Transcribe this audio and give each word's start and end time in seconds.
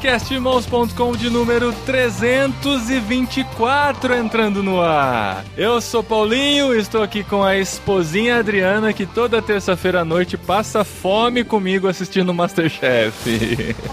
podcastirmãos.com 0.00 1.12
de 1.12 1.28
número 1.28 1.74
324 1.84 4.14
entrando 4.14 4.62
no 4.62 4.80
ar. 4.80 5.44
Eu 5.58 5.78
sou 5.82 6.02
Paulinho, 6.02 6.74
estou 6.74 7.02
aqui 7.02 7.22
com 7.22 7.42
a 7.42 7.58
esposinha 7.58 8.38
Adriana 8.38 8.94
que 8.94 9.04
toda 9.04 9.42
terça-feira 9.42 10.00
à 10.00 10.04
noite 10.04 10.38
passa 10.38 10.84
fome 10.84 11.44
comigo 11.44 11.86
assistindo 11.86 12.32
Masterchef. 12.32 13.76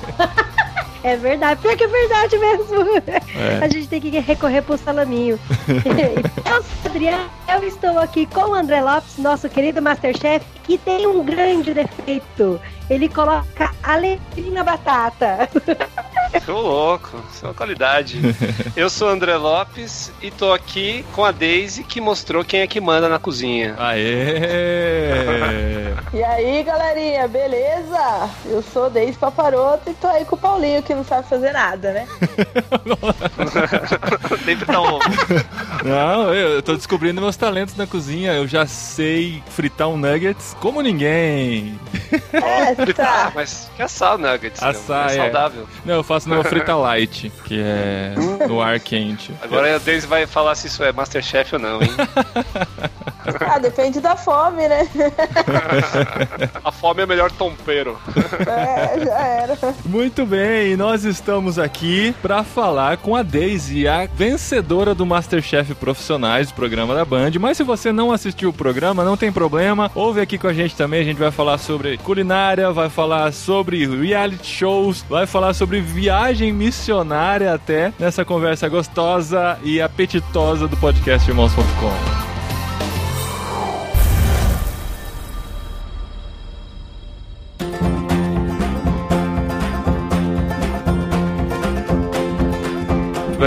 É 1.04 1.16
verdade, 1.16 1.62
pior 1.62 1.78
que 1.78 1.84
é 1.86 1.88
verdade 1.88 2.38
mesmo. 2.38 2.84
É. 3.08 3.22
A 3.64 3.70
gente 3.70 3.88
tem 3.88 4.02
que 4.02 4.10
recorrer 4.20 4.62
pro 4.62 4.78
salaminho. 4.78 5.40
eu 5.70 6.64
sou 6.64 6.92
Adriana, 6.92 7.30
eu 7.48 7.64
estou 7.66 7.98
aqui 7.98 8.26
com 8.26 8.50
o 8.50 8.54
André 8.54 8.82
Lopes, 8.82 9.18
nosso 9.18 9.48
querido 9.48 9.82
Masterchef, 9.82 10.46
que 10.64 10.78
tem 10.78 11.08
um 11.08 11.24
grande 11.24 11.74
defeito. 11.74 12.60
Ele 12.90 13.10
coloca 13.10 13.72
alecrim 13.84 14.52
na 14.52 14.64
batata. 14.64 15.50
Tô 16.46 16.62
louco, 16.62 17.22
isso 17.32 17.46
é 17.46 17.50
uma 17.50 17.54
qualidade. 17.54 18.20
Eu 18.76 18.90
sou 18.90 19.10
André 19.10 19.36
Lopes 19.36 20.12
e 20.22 20.32
tô 20.32 20.54
aqui 20.54 21.06
com 21.14 21.24
a 21.26 21.32
Daisy 21.32 21.84
que 21.84 22.00
mostrou 22.00 22.44
quem 22.44 22.62
é 22.62 22.68
que 22.68 22.80
manda 22.80 23.10
na 23.10 23.20
cozinha. 23.20 23.76
Aê! 23.78 24.38
e 26.14 26.24
aí, 26.24 26.64
galerinha, 26.64 27.28
beleza? 27.28 28.30
Eu 28.46 28.62
sou 28.62 28.90
Daisy 28.90 29.18
Paparoto 29.18 29.90
e 29.90 29.94
tô 29.94 30.08
aí 30.08 30.26
com 30.26 30.36
o 30.36 30.40
Paulinho 30.40 30.84
que 30.84 30.94
não 30.94 31.04
sabe 31.04 31.28
fazer 31.28 31.52
nada, 31.52 31.92
né? 31.92 32.08
Sempre 34.46 34.66
tá 34.66 34.82
um... 34.82 35.00
Não, 35.84 36.34
eu 36.34 36.62
tô 36.62 36.76
descobrindo 36.76 37.22
meus 37.22 37.36
talentos 37.36 37.76
na 37.76 37.86
cozinha. 37.88 38.34
Eu 38.34 38.48
já 38.48 38.66
sei 38.66 39.44
fritar 39.50 39.88
um 39.88 39.98
nuggets 39.98 40.56
como 40.60 40.82
ninguém. 40.82 41.80
É, 42.34 42.94
tá. 42.94 43.32
mas 43.34 43.70
que 43.76 43.82
assar 43.82 44.18
nuggets. 44.18 44.62
Assar, 44.62 45.10
é, 45.10 45.14
é 45.14 45.18
saudável. 45.18 45.68
Não, 45.86 45.96
eu 45.96 46.04
faço 46.04 46.27
numa 46.28 46.44
frita 46.44 46.76
light, 46.76 47.32
que 47.46 47.60
é 47.60 48.14
no 48.48 48.62
ar 48.62 48.80
quente. 48.80 49.34
Agora 49.42 49.76
a 49.76 49.80
Daisy 49.80 50.08
vai 50.08 50.26
falar 50.26 50.56
se 50.56 50.68
isso 50.68 50.84
é 50.84 50.92
Masterchef 50.92 51.56
ou 51.56 51.60
não, 51.60 51.82
hein? 51.82 51.90
ah, 53.58 53.60
depende 53.60 54.00
da 54.00 54.16
fome, 54.16 54.68
né? 54.68 54.88
a 56.64 56.72
fome 56.72 57.02
é 57.02 57.06
o 57.06 57.08
melhor 57.08 57.32
tompeiro. 57.32 57.98
É, 58.48 59.00
já 59.04 59.20
era. 59.20 59.58
Muito 59.86 60.26
bem, 60.26 60.76
nós 60.78 61.04
estamos 61.04 61.58
aqui 61.58 62.14
para 62.22 62.44
falar 62.44 62.98
com 62.98 63.16
a 63.16 63.24
Daisy, 63.24 63.88
a 63.88 64.06
vencedora 64.06 64.94
do 64.94 65.06
Masterchef 65.06 65.74
Profissionais, 65.76 66.48
do 66.48 66.54
programa 66.54 66.94
da 66.94 67.04
Band. 67.04 67.32
Mas 67.40 67.58
se 67.58 67.64
você 67.64 67.92
não 67.92 68.12
assistiu 68.12 68.50
o 68.50 68.54
programa, 68.54 69.04
não 69.04 69.18
tem 69.18 69.32
problema, 69.32 69.92
ouve 69.96 70.22
aqui 70.22 70.38
com 70.38 70.48
a 70.48 70.54
gente 70.54 70.76
também. 70.76 71.02
A 71.02 71.04
gente 71.04 71.18
vai 71.18 71.32
falar 71.32 71.58
sobre 71.58 71.98
culinária, 71.98 72.72
vai 72.72 72.90
falar 72.90 73.34
sobre 73.34 73.86
reality 73.86 74.48
shows, 74.48 75.04
vai 75.10 75.26
falar 75.26 75.54
sobre 75.54 75.82
viagem 75.82 76.54
missionária 76.54 77.54
até 77.54 77.92
nessa 78.00 78.24
conversa 78.24 78.70
gostosa 78.70 79.58
e 79.64 79.82
apetitosa 79.82 80.68
do 80.68 80.78
podcast 80.78 81.30
irmãos.com. 81.30 82.27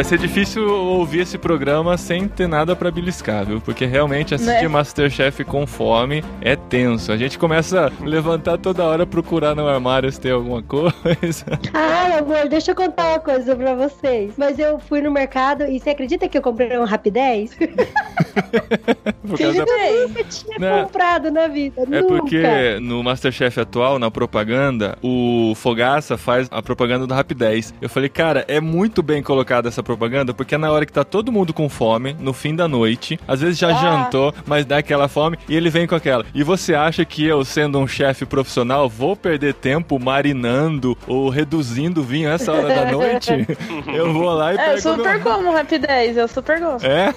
Vai 0.01 0.05
ser 0.07 0.19
difícil 0.19 0.67
ouvir 0.67 1.21
esse 1.21 1.37
programa 1.37 1.99
sem 1.99 2.27
ter 2.27 2.49
nada 2.49 2.75
para 2.75 2.91
beliscar, 2.91 3.45
viu? 3.45 3.61
Porque 3.61 3.85
realmente 3.85 4.35
assistir 4.35 4.63
né? 4.63 4.69
Masterchef 4.69 5.45
com 5.45 5.67
fome 5.67 6.25
é 6.41 6.57
tenso. 6.57 7.13
A 7.13 7.19
gente 7.19 7.39
começa 7.39 7.89
a 7.89 7.93
levantar 8.03 8.57
toda 8.57 8.83
hora, 8.83 9.07
procurar 9.07 9.55
no 9.55 9.69
armário 9.69 10.11
se 10.11 10.19
tem 10.19 10.33
alguma 10.33 10.63
coisa. 10.63 10.91
Ah, 11.75 12.19
amor, 12.19 12.49
deixa 12.49 12.73
eu 12.73 12.75
contar 12.75 13.11
uma 13.11 13.19
coisa 13.21 13.55
pra 13.55 13.75
vocês. 13.75 14.33
Mas 14.37 14.59
eu 14.59 14.79
fui 14.79 15.01
no 15.01 15.11
mercado 15.11 15.65
e 15.65 15.79
você 15.79 15.91
acredita 15.91 16.29
que 16.29 16.37
eu 16.37 16.43
comprei 16.43 16.77
um 16.79 16.85
Rapidez? 16.85 17.57
Por 17.57 19.39
causa 19.39 19.65
da... 19.65 19.91
Eu 19.91 20.09
nunca 20.09 20.25
tinha 20.25 20.59
Não. 20.59 20.85
comprado 20.85 21.31
na 21.31 21.47
vida. 21.47 21.83
É 21.83 21.87
nunca. 21.87 22.07
porque 22.07 22.79
no 22.81 23.03
Masterchef 23.03 23.61
atual, 23.61 23.99
na 23.99 24.11
propaganda, 24.11 24.99
o 25.03 25.53
Fogaça 25.57 26.17
faz 26.17 26.49
a 26.51 26.63
propaganda 26.63 27.07
do 27.07 27.15
Rapidez. 27.15 27.73
Eu 27.81 27.89
falei, 27.89 28.09
cara, 28.09 28.45
é 28.49 28.61
muito 28.61 29.03
bem 29.03 29.23
colocada 29.23 29.69
essa 29.69 29.83
propaganda, 29.91 30.33
porque 30.33 30.55
é 30.55 30.59
na 30.59 30.71
hora 30.71 30.87
que 30.87 30.93
tá 30.93 31.03
todo 31.03 31.33
mundo 31.33 31.53
com 31.53 31.69
fome, 31.69 32.17
no 32.21 32.33
fim 32.33 32.55
da 32.55 32.69
noite, 32.69 33.19
às 33.27 33.41
vezes 33.41 33.59
já 33.59 33.71
ah. 33.71 33.75
jantou, 33.75 34.33
mas 34.47 34.65
dá 34.65 34.79
aquela 34.79 35.09
fome, 35.09 35.37
e 35.49 35.57
ele 35.57 35.69
vem 35.69 35.87
com 35.87 35.97
aquela. 35.97 36.25
E 36.33 36.45
você 36.45 36.75
acha 36.75 37.05
que 37.05 37.27
eu, 37.27 37.45
sendo 37.45 37.79
um 37.79 37.89
chefe 37.89 38.25
profissional, 38.25 38.89
vou 38.89 39.17
perder 39.17 39.55
tempo 39.55 39.99
marinando 39.99 40.97
ou 41.09 41.29
reduzindo 41.29 42.03
o 42.03 42.05
vinho 42.05 42.29
essa 42.31 42.53
hora 42.53 42.69
da 42.69 42.85
noite? 42.93 43.47
eu 43.93 44.13
vou 44.13 44.31
lá 44.33 44.53
e 44.53 44.57
é, 44.57 44.59
pego. 44.59 44.73
É 44.73 44.81
super 44.81 45.15
meu... 45.19 45.21
como 45.21 45.53
rapidez, 45.53 46.17
eu 46.17 46.29
super 46.29 46.61
gosto. 46.61 46.87
É? 46.87 47.13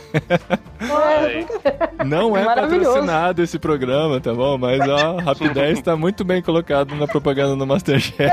Não 2.04 2.36
é 2.36 2.44
patrocinado 2.44 3.44
esse 3.44 3.60
programa, 3.60 4.20
tá 4.20 4.34
bom? 4.34 4.58
Mas 4.58 4.82
ó, 4.88 5.18
rapidez 5.18 5.80
tá 5.82 5.96
muito 5.96 6.24
bem 6.24 6.42
colocado 6.42 6.96
na 6.96 7.08
propaganda 7.08 7.56
do 7.56 7.68
Masterchef. 7.68 8.32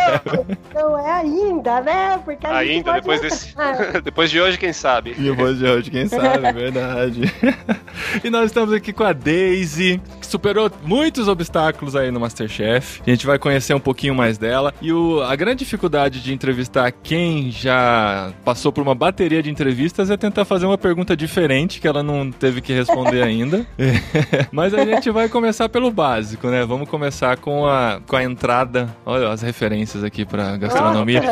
Não, 0.75 0.91
não 0.91 0.99
é 0.99 1.13
ainda, 1.13 1.81
né? 1.83 2.21
Porque 2.25 2.47
ainda, 2.47 2.95
depois 2.95 3.21
desse. 3.21 3.55
depois 4.03 4.30
de 4.31 4.41
hoje, 4.41 4.59
quem 4.59 4.73
sabe? 4.73 5.15
Depois 5.15 5.59
de 5.59 5.65
hoje, 5.65 5.91
quem 5.91 6.07
sabe, 6.07 6.47
é 6.47 6.53
verdade. 6.53 7.23
e 8.23 8.31
nós 8.31 8.47
estamos 8.47 8.73
aqui 8.73 8.93
com 8.93 9.05
a 9.05 9.13
Daisy, 9.13 10.01
que 10.21 10.27
superou 10.27 10.71
muitos 10.83 11.29
obstáculos 11.29 11.97
aí 11.97 12.11
no 12.11 12.21
Masterchef. 12.21 13.03
A 13.07 13.11
gente 13.11 13.27
vai 13.27 13.39
conhecer 13.39 13.75
um 13.75 13.81
pouquinho 13.81 14.15
mais 14.15 14.39
dela. 14.39 14.73
E 14.81 14.93
o, 14.93 15.21
a 15.23 15.35
grande 15.35 15.61
dificuldade 15.61 16.23
de 16.23 16.33
entrevistar 16.33 16.91
quem 16.93 17.51
já 17.51 18.33
passou 18.45 18.73
por 18.73 18.83
uma 18.83 18.95
bateria 18.95 19.43
de 19.43 19.51
entrevistas 19.51 20.11
é 20.11 20.17
tentar 20.17 20.45
fazer 20.45 20.67
uma 20.67 20.79
pergunta 20.79 21.17
diferente 21.17 21.81
que 21.81 21.89
ela 21.89 22.03
não 22.03 22.31
teve 22.31 22.61
que 22.61 22.73
responder 22.73 23.23
ainda. 23.23 23.67
Mas 24.53 24.75
a 24.75 24.85
gente 24.85 25.11
vai 25.11 25.29
começar 25.29 25.69
pelo 25.69 25.91
básico, 25.91 26.49
né? 26.49 26.65
Vamos 26.65 26.89
começar 26.89 27.37
com 27.37 27.67
a, 27.67 28.01
com 28.07 28.17
a 28.17 28.23
entrada. 28.23 28.95
Olha 29.05 29.29
as 29.29 29.43
referências 29.43 30.05
aqui 30.05 30.25
pra 30.25 30.57
gastronomia. 30.57 31.23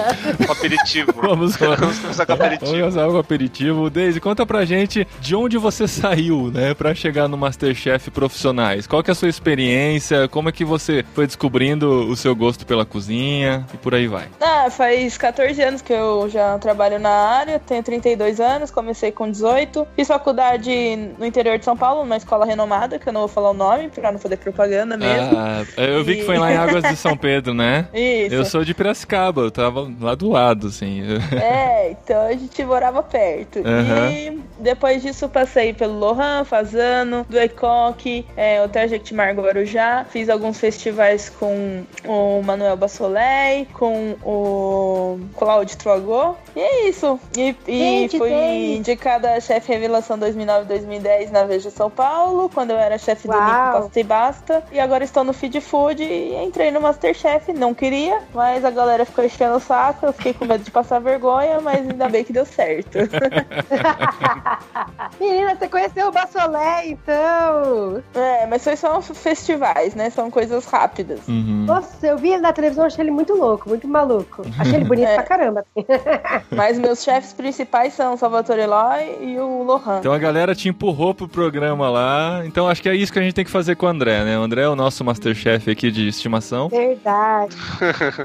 o 0.46 0.52
aperitivo. 0.52 1.12
Vamos, 1.20 1.56
vamos 1.56 1.98
começar 1.98 2.26
com 2.26 2.32
o 2.32 2.34
aperitivo 2.34 2.77
começar 2.80 3.06
com 3.06 3.14
o 3.14 3.18
aperitivo. 3.18 3.90
Daisy, 3.90 4.20
conta 4.20 4.46
pra 4.46 4.64
gente 4.64 5.06
de 5.20 5.34
onde 5.34 5.58
você 5.58 5.86
saiu, 5.88 6.50
né, 6.50 6.74
pra 6.74 6.94
chegar 6.94 7.28
no 7.28 7.36
Masterchef 7.36 8.10
profissionais. 8.10 8.86
Qual 8.86 9.02
que 9.02 9.10
é 9.10 9.12
a 9.12 9.14
sua 9.14 9.28
experiência? 9.28 10.28
Como 10.28 10.48
é 10.48 10.52
que 10.52 10.64
você 10.64 11.04
foi 11.14 11.26
descobrindo 11.26 12.08
o 12.08 12.16
seu 12.16 12.34
gosto 12.34 12.66
pela 12.66 12.84
cozinha 12.84 13.66
e 13.72 13.76
por 13.76 13.94
aí 13.94 14.06
vai? 14.06 14.28
Ah, 14.40 14.70
faz 14.70 15.16
14 15.18 15.60
anos 15.62 15.82
que 15.82 15.92
eu 15.92 16.28
já 16.28 16.58
trabalho 16.58 16.98
na 16.98 17.10
área, 17.10 17.58
tenho 17.58 17.82
32 17.82 18.40
anos, 18.40 18.70
comecei 18.70 19.10
com 19.12 19.30
18. 19.30 19.86
Fiz 19.96 20.08
faculdade 20.08 20.70
no 21.18 21.24
interior 21.24 21.58
de 21.58 21.64
São 21.64 21.76
Paulo, 21.76 22.02
numa 22.02 22.16
escola 22.16 22.44
renomada, 22.44 22.98
que 22.98 23.08
eu 23.08 23.12
não 23.12 23.20
vou 23.20 23.28
falar 23.28 23.50
o 23.50 23.54
nome, 23.54 23.88
pra 23.88 24.12
não 24.12 24.18
fazer 24.18 24.36
propaganda 24.36 24.96
mesmo. 24.96 25.36
Ah, 25.36 25.64
eu 25.76 26.04
vi 26.04 26.12
e... 26.12 26.16
que 26.16 26.24
foi 26.24 26.38
lá 26.38 26.52
em 26.52 26.56
Águas 26.56 26.82
de 26.82 26.96
São 26.96 27.16
Pedro, 27.18 27.54
né? 27.54 27.88
Isso. 27.92 28.34
Eu 28.34 28.44
sou 28.44 28.64
de 28.64 28.74
Piracicaba, 28.74 29.42
eu 29.42 29.50
tava 29.50 29.90
lá 30.00 30.14
do 30.14 30.30
lado, 30.30 30.68
assim. 30.68 31.02
É, 31.32 31.90
então 31.90 32.26
a 32.26 32.32
gente 32.32 32.62
morava 32.68 33.02
perto. 33.02 33.58
Uhum. 33.58 34.10
E 34.10 34.42
depois 34.58 35.02
disso 35.02 35.28
passei 35.28 35.72
pelo 35.72 35.98
Lohan, 35.98 36.44
Fazano, 36.44 37.26
do 37.28 37.38
ECOC, 37.38 38.26
é, 38.36 38.62
Hotel 38.62 38.88
Jequitimar 38.88 39.34
Guarujá. 39.34 40.04
Fiz 40.10 40.28
alguns 40.28 40.58
festivais 40.58 41.28
com 41.28 41.84
o 42.04 42.42
Manuel 42.42 42.76
Bassolei, 42.76 43.66
com 43.72 44.16
o 44.22 45.18
Claudio 45.36 45.76
Troagô. 45.78 46.34
E 46.54 46.60
é 46.60 46.88
isso. 46.88 47.18
E, 47.36 47.54
e 47.66 48.08
fui 48.16 48.76
indicada 48.76 49.32
a 49.34 49.40
chefe 49.40 49.72
revelação 49.72 50.18
2009-2010 50.18 51.30
na 51.30 51.44
Veja 51.44 51.70
São 51.70 51.90
Paulo, 51.90 52.50
quando 52.52 52.70
eu 52.70 52.78
era 52.78 52.98
chefe 52.98 53.26
do 53.26 53.34
Nico 53.34 53.46
Pasta 53.46 54.00
e 54.00 54.02
Basta. 54.02 54.64
E 54.72 54.80
agora 54.80 55.04
estou 55.04 55.24
no 55.24 55.32
Feed 55.32 55.60
Food 55.60 56.02
e 56.02 56.34
entrei 56.36 56.70
no 56.70 56.80
Masterchef. 56.80 57.52
Não 57.52 57.72
queria, 57.72 58.20
mas 58.34 58.64
a 58.64 58.70
galera 58.70 59.04
ficou 59.04 59.24
enchendo 59.24 59.56
o 59.56 59.60
saco. 59.60 60.06
Eu 60.06 60.12
fiquei 60.12 60.34
com 60.34 60.44
medo 60.44 60.64
de 60.64 60.70
passar 60.70 60.98
vergonha, 60.98 61.60
mas 61.60 61.88
ainda 61.88 62.08
bem 62.08 62.24
que 62.24 62.32
deu 62.32 62.44
certo. 62.44 62.57
Menina, 65.20 65.56
você 65.56 65.68
conheceu 65.68 66.08
o 66.08 66.12
Bassolé, 66.12 66.88
então? 66.88 68.02
É, 68.14 68.46
mas 68.46 68.64
foi 68.64 68.76
só 68.76 69.00
festivais, 69.00 69.94
né? 69.94 70.10
São 70.10 70.30
coisas 70.30 70.64
rápidas. 70.66 71.26
Uhum. 71.28 71.64
Nossa, 71.66 72.06
eu 72.06 72.18
vi 72.18 72.32
ele 72.32 72.42
na 72.42 72.52
televisão, 72.52 72.84
achei 72.84 73.04
ele 73.04 73.10
muito 73.10 73.34
louco, 73.34 73.68
muito 73.68 73.86
maluco. 73.86 74.42
Achei 74.58 74.76
ele 74.76 74.84
bonito 74.84 75.08
é. 75.08 75.14
pra 75.14 75.22
caramba. 75.22 75.64
mas 76.50 76.78
meus 76.78 77.02
chefes 77.02 77.32
principais 77.32 77.94
são 77.94 78.14
o 78.14 78.16
Salvatore 78.16 78.60
Eloy 78.60 79.18
e 79.20 79.38
o 79.38 79.62
Lohan. 79.62 79.98
Então 80.00 80.12
a 80.12 80.18
galera 80.18 80.54
te 80.54 80.68
empurrou 80.68 81.14
pro 81.14 81.28
programa 81.28 81.88
lá. 81.88 82.42
Então 82.44 82.68
acho 82.68 82.82
que 82.82 82.88
é 82.88 82.94
isso 82.94 83.12
que 83.12 83.18
a 83.18 83.22
gente 83.22 83.34
tem 83.34 83.44
que 83.44 83.50
fazer 83.50 83.76
com 83.76 83.86
o 83.86 83.88
André, 83.88 84.24
né? 84.24 84.38
O 84.38 84.42
André 84.42 84.62
é 84.62 84.68
o 84.68 84.76
nosso 84.76 85.04
Masterchef 85.04 85.70
aqui 85.70 85.90
de 85.90 86.08
estimação. 86.08 86.68
Verdade. 86.68 87.56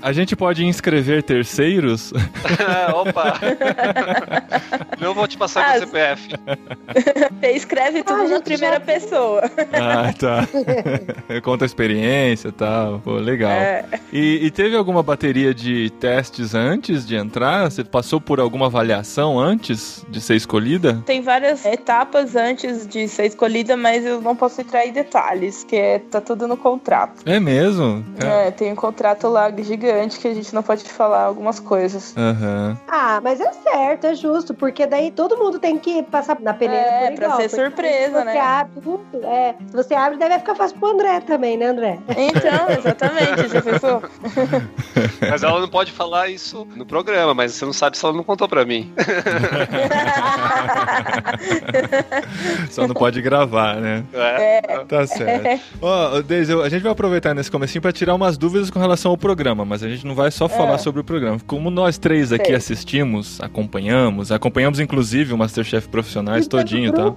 A 0.01 0.11
gente 0.11 0.35
pode 0.35 0.65
inscrever 0.65 1.23
terceiros? 1.23 2.13
Opa! 2.93 3.39
Não 4.99 5.13
vou 5.13 5.27
te 5.27 5.37
passar 5.37 5.65
ah, 5.65 5.71
meu 5.73 5.87
CPF. 5.87 6.29
Escreve 7.53 8.03
tudo 8.03 8.21
ah, 8.21 8.27
na 8.27 8.41
primeira 8.41 8.75
já... 8.75 8.79
pessoa. 8.79 9.41
Ah, 9.73 10.13
tá. 10.13 10.47
Conta 11.41 11.65
a 11.65 11.67
experiência 11.67 12.49
e 12.49 12.51
tal. 12.51 12.99
Pô, 12.99 13.13
legal. 13.13 13.51
É. 13.51 13.85
E, 14.11 14.45
e, 14.45 14.51
teve 14.51 14.75
alguma 14.75 15.03
bateria 15.03 15.53
de 15.53 15.89
testes 15.99 16.53
antes 16.55 17.05
de 17.05 17.15
entrar? 17.15 17.69
Você 17.69 17.83
passou 17.83 18.21
por 18.21 18.39
alguma 18.39 18.67
avaliação 18.67 19.39
antes 19.39 20.05
de 20.09 20.21
ser 20.21 20.35
escolhida? 20.35 21.01
Tem 21.05 21.21
várias 21.21 21.65
etapas 21.65 22.35
antes 22.35 22.87
de 22.87 23.07
ser 23.07 23.25
escolhida, 23.25 23.75
mas 23.75 24.05
eu 24.05 24.21
não 24.21 24.35
posso 24.35 24.61
entrar 24.61 24.85
em 24.85 24.91
detalhes, 24.91 25.63
que 25.63 25.75
é, 25.75 25.99
tá 25.99 26.21
tudo 26.21 26.47
no 26.47 26.57
contrato. 26.57 27.23
É 27.25 27.39
mesmo? 27.39 28.03
É, 28.19 28.47
é 28.47 28.51
tem 28.51 28.71
um 28.71 28.75
contrato 28.75 29.27
lá 29.27 29.51
gigante 29.57 30.19
que 30.19 30.27
a 30.27 30.33
gente 30.33 30.53
não 30.53 30.63
pode 30.63 30.83
falar 30.83 31.23
algumas 31.23 31.59
coisas. 31.59 32.13
Uhum. 32.15 32.77
Ah, 32.87 33.19
mas 33.23 33.39
é 33.39 33.51
certo, 33.51 34.12
é 34.13 34.15
justo, 34.15 34.53
porque 34.53 34.85
daí 34.85 35.11
todo 35.11 35.35
mundo 35.37 35.59
tem 35.59 35.77
que 35.77 36.03
passar 36.03 36.39
na 36.39 36.53
peneira 36.53 36.87
é, 36.87 37.07
por 37.07 37.23
igual. 37.23 37.37
pra 37.37 37.49
ser 37.49 37.49
surpresa, 37.49 38.19
se 38.19 38.25
né? 38.25 38.39
Abre, 38.39 38.81
é, 39.23 39.55
se 39.67 39.73
você 39.75 39.93
abre, 39.93 40.17
deve 40.17 40.39
ficar 40.39 40.55
fácil 40.55 40.77
pro 40.77 40.89
André 40.89 41.19
também, 41.21 41.57
né, 41.57 41.65
André? 41.67 41.99
Então, 42.09 42.69
exatamente, 42.77 43.49
já 43.49 43.61
pensou? 43.61 44.03
mas 45.29 45.43
ela 45.43 45.59
não 45.59 45.67
pode 45.67 45.91
falar 45.91 46.29
isso 46.29 46.67
no 46.75 46.85
programa, 46.85 47.33
mas 47.33 47.53
você 47.53 47.65
não 47.65 47.73
sabe 47.73 47.97
se 47.97 48.05
ela 48.05 48.13
não 48.13 48.23
contou 48.23 48.47
pra 48.47 48.63
mim. 48.65 48.93
Só 52.69 52.87
não 52.87 52.93
pode 52.93 53.21
gravar, 53.21 53.75
né? 53.77 54.03
É. 54.13 54.61
Tá 54.87 55.07
certo. 55.07 55.63
Ó, 55.81 56.17
oh, 56.17 56.21
Deise, 56.21 56.53
a 56.53 56.69
gente 56.69 56.83
vai 56.83 56.91
aproveitar 56.91 57.33
nesse 57.33 57.49
comecinho 57.49 57.81
pra 57.81 57.91
tirar 57.91 58.13
umas 58.15 58.37
dúvidas 58.37 58.69
com 58.69 58.79
relação 58.79 59.11
ao 59.11 59.17
programa, 59.17 59.65
mas 59.65 59.83
a 59.83 59.89
gente 59.89 60.05
não 60.05 60.15
vai 60.15 60.31
só 60.31 60.47
falar 60.47 60.75
é. 60.75 60.77
sobre 60.77 61.01
o 61.01 61.03
programa. 61.03 61.39
Como 61.45 61.69
nós 61.69 61.97
três 61.97 62.31
aqui 62.31 62.47
Sei. 62.47 62.55
assistimos, 62.55 63.41
acompanhamos, 63.41 64.02
acompanhamos 64.33 64.79
inclusive 64.79 65.33
o 65.33 65.37
Masterchef 65.37 65.87
Profissionais 65.87 66.47
todinho, 66.47 66.91
tá? 66.91 67.13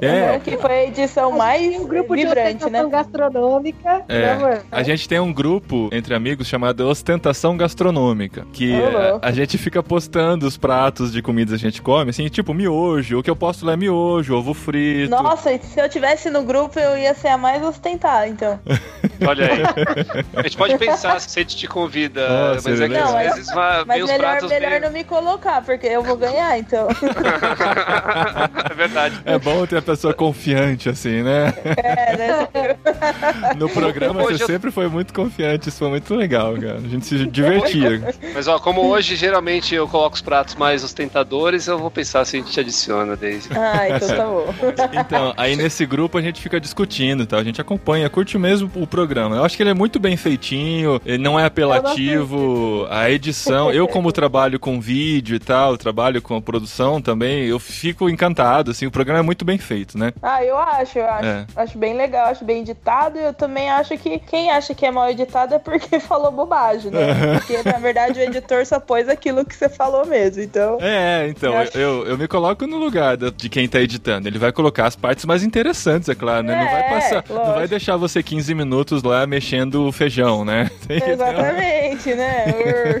É. 0.00 0.38
Que 0.40 0.56
foi 0.56 0.70
a 0.72 0.84
edição 0.86 1.32
mais 1.32 1.76
um 1.76 1.86
grupo 1.86 2.14
vibrante, 2.14 2.64
de 2.64 2.70
né? 2.70 2.84
gastronômica. 2.88 4.02
É. 4.08 4.36
Né, 4.36 4.62
a 4.70 4.82
gente 4.82 5.08
tem 5.08 5.20
um 5.20 5.32
grupo 5.32 5.88
entre 5.92 6.14
amigos 6.14 6.48
chamado 6.48 6.86
Ostentação 6.88 7.56
Gastronômica, 7.56 8.44
que 8.52 8.74
a, 8.74 9.28
a, 9.28 9.32
gente 9.32 9.56
fica 9.56 9.82
postando 9.82 10.46
os 10.46 10.56
pratos 10.56 11.12
de 11.12 11.22
comidas 11.22 11.60
que 11.60 11.66
a 11.66 11.70
gente 11.70 11.80
come, 11.80 12.10
assim, 12.10 12.26
tipo 12.28 12.52
miojo, 12.52 13.18
o 13.18 13.22
que 13.22 13.30
eu 13.30 13.36
posto 13.36 13.64
lá 13.64 13.74
é 13.74 13.76
miojo, 13.76 14.34
ovo 14.34 14.54
frito. 14.54 15.10
Nossa, 15.10 15.56
se 15.58 15.80
eu 15.80 15.88
tivesse 15.88 16.30
no 16.30 16.42
grupo, 16.42 16.78
eu 16.78 16.98
ia 16.98 17.14
ser 17.14 17.28
a 17.28 17.38
mais 17.38 17.62
ostentada, 17.62 18.26
então. 18.26 18.58
Olha 19.26 19.46
aí. 19.46 19.62
A 20.36 20.42
gente 20.42 20.56
pode 20.56 20.78
pensar 20.78 21.20
se 21.20 21.38
a 21.38 21.42
gente 21.42 21.56
te 21.56 21.66
convida, 21.66 22.28
Nossa, 22.28 22.70
mas 22.70 22.80
é 22.80 22.88
que 22.88 22.96
às 22.96 23.12
vezes 23.12 23.54
vai, 23.54 23.84
mas 23.84 24.02
melhor, 24.02 24.18
pratos 24.18 24.50
melhor 24.50 24.70
meio... 24.70 24.82
não 24.82 24.90
me 24.90 25.04
colocar, 25.04 25.62
porque 25.62 25.86
eu 25.86 26.02
vou 26.02 26.16
ganhar, 26.16 26.58
então. 26.58 26.88
é 28.70 28.74
verdade. 28.74 29.20
É 29.24 29.38
bom 29.38 29.66
ter 29.66 29.78
a 29.78 29.82
pessoa 29.82 30.12
confiante, 30.14 30.88
assim, 30.88 31.22
né? 31.22 31.54
É, 31.64 32.16
né? 32.16 32.48
No 33.56 33.68
programa 33.68 34.22
hoje 34.22 34.38
você 34.38 34.44
eu... 34.44 34.46
sempre 34.46 34.70
foi 34.70 34.88
muito 34.88 35.12
confiante, 35.12 35.68
isso 35.68 35.78
foi 35.78 35.88
muito 35.88 36.14
legal, 36.14 36.54
cara. 36.54 36.76
A 36.76 36.88
gente 36.88 37.06
se 37.06 37.26
divertia. 37.26 38.02
Mas 38.34 38.48
ó, 38.48 38.58
como 38.58 38.82
hoje 38.82 39.16
geralmente 39.16 39.74
eu 39.74 39.86
coloco 39.86 40.16
os 40.16 40.22
pratos 40.22 40.54
mais 40.54 40.82
ostentadores, 40.82 41.66
eu 41.66 41.78
vou 41.78 41.90
pensar 41.90 42.24
se 42.24 42.36
a 42.36 42.40
gente 42.40 42.58
adiciona, 42.58 43.16
Daisy. 43.16 43.48
Ah, 43.52 43.88
então 43.88 44.08
tá 44.08 44.88
bom. 44.88 45.00
Então, 45.00 45.34
aí 45.36 45.56
nesse 45.56 45.84
grupo 45.86 46.18
a 46.18 46.22
gente 46.22 46.40
fica 46.40 46.60
discutindo, 46.60 47.26
tá? 47.26 47.38
A 47.38 47.44
gente 47.44 47.60
acompanha, 47.60 48.08
curte 48.08 48.38
mesmo 48.38 48.70
o 48.74 48.86
programa. 48.86 49.11
Eu 49.20 49.44
acho 49.44 49.56
que 49.56 49.62
ele 49.62 49.70
é 49.70 49.74
muito 49.74 49.98
bem 49.98 50.16
feitinho, 50.16 51.00
ele 51.04 51.22
não 51.22 51.38
é 51.38 51.44
apelativo, 51.44 52.86
a 52.90 53.10
edição. 53.10 53.70
Eu, 53.72 53.86
como 53.86 54.12
trabalho 54.12 54.58
com 54.58 54.80
vídeo 54.80 55.36
e 55.36 55.38
tal, 55.38 55.76
trabalho 55.76 56.20
com 56.22 56.36
a 56.36 56.40
produção 56.40 57.00
também, 57.00 57.44
eu 57.44 57.58
fico 57.58 58.08
encantado, 58.08 58.70
assim, 58.70 58.86
o 58.86 58.90
programa 58.90 59.20
é 59.20 59.22
muito 59.22 59.44
bem 59.44 59.58
feito, 59.58 59.98
né? 59.98 60.12
Ah, 60.22 60.44
eu 60.44 60.56
acho, 60.56 60.98
eu 60.98 61.06
acho. 61.08 61.26
É. 61.26 61.46
Acho 61.56 61.78
bem 61.78 61.96
legal, 61.96 62.26
acho 62.26 62.44
bem 62.44 62.60
editado. 62.60 63.18
E 63.18 63.22
eu 63.22 63.34
também 63.34 63.70
acho 63.70 63.96
que 63.98 64.18
quem 64.18 64.50
acha 64.50 64.74
que 64.74 64.84
é 64.84 64.90
mal 64.90 65.10
editado 65.10 65.54
é 65.54 65.58
porque 65.58 65.98
falou 66.00 66.30
bobagem, 66.30 66.90
né? 66.90 67.12
Porque, 67.42 67.62
na 67.62 67.78
verdade, 67.78 68.18
o 68.20 68.22
editor 68.22 68.64
só 68.66 68.78
pôs 68.78 69.08
aquilo 69.08 69.44
que 69.44 69.54
você 69.54 69.68
falou 69.68 70.06
mesmo, 70.06 70.42
então... 70.42 70.78
É, 70.80 71.28
então, 71.28 71.52
eu, 71.52 71.58
acho... 71.58 71.78
eu, 71.78 72.06
eu, 72.06 72.18
me 72.18 72.28
coloco 72.28 72.66
no 72.66 72.76
lugar 72.76 73.16
de 73.16 73.48
quem 73.48 73.68
tá 73.68 73.80
editando. 73.80 74.28
Ele 74.28 74.38
vai 74.38 74.52
colocar 74.52 74.86
as 74.86 74.96
partes 74.96 75.24
mais 75.24 75.42
interessantes, 75.42 76.08
é 76.08 76.14
claro, 76.14 76.42
né? 76.46 76.54
É, 76.54 76.64
não 76.64 76.70
vai 76.70 76.88
passar, 76.90 77.24
lógico. 77.28 77.34
não 77.34 77.54
vai 77.54 77.68
deixar 77.68 77.96
você 77.96 78.22
15 78.22 78.54
minutos 78.54 78.91
lá 79.00 79.24
mexendo 79.24 79.86
o 79.86 79.92
feijão, 79.92 80.44
né? 80.44 80.68
Exatamente, 80.90 82.14
né? 82.14 82.46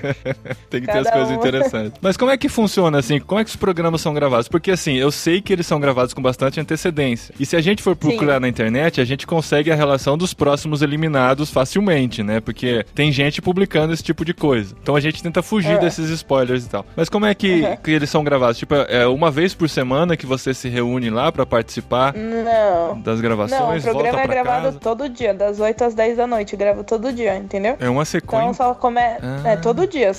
Tem 0.70 0.80
que 0.80 0.86
Cada 0.86 1.02
ter 1.02 1.08
as 1.08 1.10
coisas 1.12 1.30
um. 1.32 1.34
interessantes. 1.34 1.92
Mas 2.00 2.16
como 2.16 2.30
é 2.30 2.36
que 2.36 2.48
funciona, 2.48 2.98
assim? 2.98 3.18
Como 3.18 3.40
é 3.40 3.44
que 3.44 3.50
os 3.50 3.56
programas 3.56 4.00
são 4.00 4.14
gravados? 4.14 4.46
Porque, 4.46 4.70
assim, 4.70 4.94
eu 4.94 5.10
sei 5.10 5.40
que 5.40 5.52
eles 5.52 5.66
são 5.66 5.80
gravados 5.80 6.14
com 6.14 6.22
bastante 6.22 6.60
antecedência. 6.60 7.34
E 7.38 7.44
se 7.44 7.56
a 7.56 7.60
gente 7.60 7.82
for 7.82 7.96
procurar 7.96 8.34
Sim. 8.34 8.40
na 8.40 8.48
internet, 8.48 9.00
a 9.00 9.04
gente 9.04 9.26
consegue 9.26 9.72
a 9.72 9.74
relação 9.74 10.16
dos 10.16 10.32
próximos 10.32 10.82
eliminados 10.82 11.50
facilmente, 11.50 12.22
né? 12.22 12.40
Porque 12.40 12.84
tem 12.94 13.10
gente 13.10 13.42
publicando 13.42 13.92
esse 13.92 14.02
tipo 14.02 14.24
de 14.24 14.32
coisa. 14.32 14.74
Então 14.80 14.94
a 14.94 15.00
gente 15.00 15.22
tenta 15.22 15.42
fugir 15.42 15.76
é. 15.76 15.78
desses 15.78 16.08
spoilers 16.10 16.66
e 16.66 16.68
tal. 16.68 16.86
Mas 16.94 17.08
como 17.08 17.26
é 17.26 17.34
que, 17.34 17.62
uhum. 17.62 17.76
que 17.76 17.90
eles 17.90 18.10
são 18.10 18.22
gravados? 18.22 18.58
Tipo, 18.58 18.74
é 18.74 19.06
uma 19.06 19.30
vez 19.30 19.54
por 19.54 19.68
semana 19.68 20.16
que 20.16 20.26
você 20.26 20.54
se 20.54 20.68
reúne 20.68 21.10
lá 21.10 21.32
para 21.32 21.44
participar 21.44 22.14
não. 22.14 23.00
das 23.00 23.20
gravações? 23.20 23.84
Não, 23.84 23.92
o 23.92 23.94
programa 23.94 24.22
é 24.22 24.26
gravado 24.26 24.64
casa. 24.66 24.78
todo 24.78 25.08
dia, 25.08 25.34
das 25.34 25.58
8 25.58 25.81
às 25.82 25.94
10 25.94 26.16
da 26.16 26.26
noite. 26.26 26.56
Gravo 26.56 26.84
todo 26.84 27.12
dia, 27.12 27.36
entendeu? 27.36 27.76
É 27.80 27.88
uma 27.88 28.04
sequência. 28.04 28.44
Então 28.44 28.54
só 28.54 28.74
começa. 28.74 29.20
Ah. 29.22 29.50
É, 29.50 29.56
todo 29.56 29.86
dia, 29.86 30.12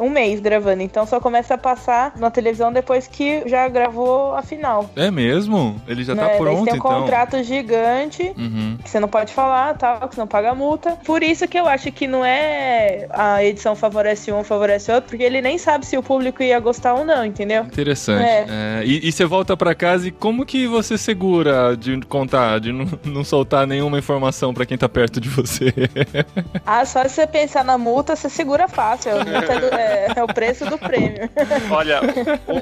um 0.00 0.10
mês 0.10 0.40
gravando. 0.40 0.82
Então 0.82 1.06
só 1.06 1.20
começa 1.20 1.54
a 1.54 1.58
passar 1.58 2.12
na 2.16 2.30
televisão 2.30 2.72
depois 2.72 3.06
que 3.06 3.42
já 3.46 3.68
gravou 3.68 4.34
a 4.34 4.42
final. 4.42 4.90
É 4.96 5.10
mesmo? 5.10 5.80
Ele 5.86 6.04
já 6.04 6.14
tá 6.14 6.22
né? 6.22 6.36
pronto, 6.36 6.64
tem 6.64 6.74
um 6.74 6.76
então. 6.76 6.80
contrato 6.80 7.42
gigante 7.42 8.32
uhum. 8.36 8.78
que 8.82 8.90
você 8.90 9.00
não 9.00 9.08
pode 9.08 9.32
falar, 9.32 9.76
tal, 9.76 10.08
que 10.08 10.14
você 10.14 10.20
não 10.20 10.26
paga 10.26 10.54
multa. 10.54 10.96
Por 11.04 11.22
isso 11.22 11.46
que 11.46 11.58
eu 11.58 11.66
acho 11.66 11.90
que 11.92 12.06
não 12.06 12.24
é 12.24 13.06
a 13.10 13.44
edição 13.44 13.74
favorece 13.74 14.32
um, 14.32 14.44
favorece 14.44 14.90
outro, 14.92 15.10
porque 15.10 15.24
ele 15.24 15.40
nem 15.40 15.58
sabe 15.58 15.86
se 15.86 15.96
o 15.96 16.02
público 16.02 16.42
ia 16.42 16.58
gostar 16.60 16.94
ou 16.94 17.04
não, 17.04 17.24
entendeu? 17.24 17.64
Interessante. 17.64 18.22
É. 18.22 18.46
É, 18.48 18.82
e, 18.84 19.08
e, 19.08 19.12
você 19.12 19.24
volta 19.24 19.56
para 19.56 19.74
casa 19.74 20.08
e 20.08 20.10
como 20.10 20.44
que 20.44 20.66
você 20.66 20.98
segura 20.98 21.76
de 21.76 22.00
contar, 22.02 22.60
de 22.60 22.72
não, 22.72 22.86
não 23.04 23.24
soltar 23.24 23.66
nenhuma 23.66 23.98
informação 23.98 24.52
para 24.52 24.66
quem 24.66 24.76
tá 24.76 24.88
perto 24.88 25.07
de 25.10 25.28
você? 25.28 25.72
ah, 26.64 26.84
só 26.84 27.02
se 27.04 27.10
você 27.10 27.26
pensar 27.26 27.64
na 27.64 27.78
multa, 27.78 28.14
você 28.14 28.28
segura 28.28 28.68
fácil. 28.68 29.12
A 29.12 29.24
multa 29.24 29.52
é, 29.52 29.60
do, 29.60 29.66
é, 29.74 30.08
é, 30.16 30.24
o 30.24 30.26
preço 30.26 30.66
do 30.66 30.78
prêmio. 30.78 31.28
Olha, 31.70 32.00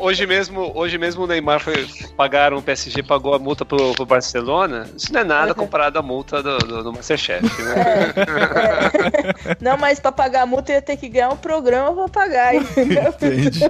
hoje 0.01 0.27
mesmo, 0.27 0.73
hoje 0.75 0.99
mesmo 0.99 1.25
o 1.25 1.27
Neymar 1.27 1.61
foi 1.61 1.87
pagaram, 2.17 2.59
o 2.59 2.63
PSG 2.63 3.03
pagou 3.03 3.35
a 3.35 3.39
multa 3.39 3.65
pro, 3.65 3.93
pro 3.95 4.07
Barcelona. 4.07 4.87
Isso 4.97 5.13
não 5.13 5.21
é 5.21 5.25
nada 5.25 5.55
comparado 5.55 5.99
à 5.99 6.03
multa 6.03 6.43
do, 6.43 6.59
do, 6.59 6.83
do 6.85 6.93
Masterchef, 6.93 7.45
né? 7.63 7.75
É, 7.77 9.51
é. 9.51 9.57
Não, 9.61 9.77
mas 9.77 9.99
pra 10.01 10.13
pagar 10.13 10.43
a 10.43 10.47
multa 10.47 10.73
ia 10.73 10.83
ter 10.83 10.97
que 10.97 11.09
ganhar 11.09 11.31
um 11.31 11.37
programa 11.37 11.95
pra 11.95 12.09
pagar, 12.09 12.55
entendeu? 12.55 13.09
Entendi. 13.09 13.61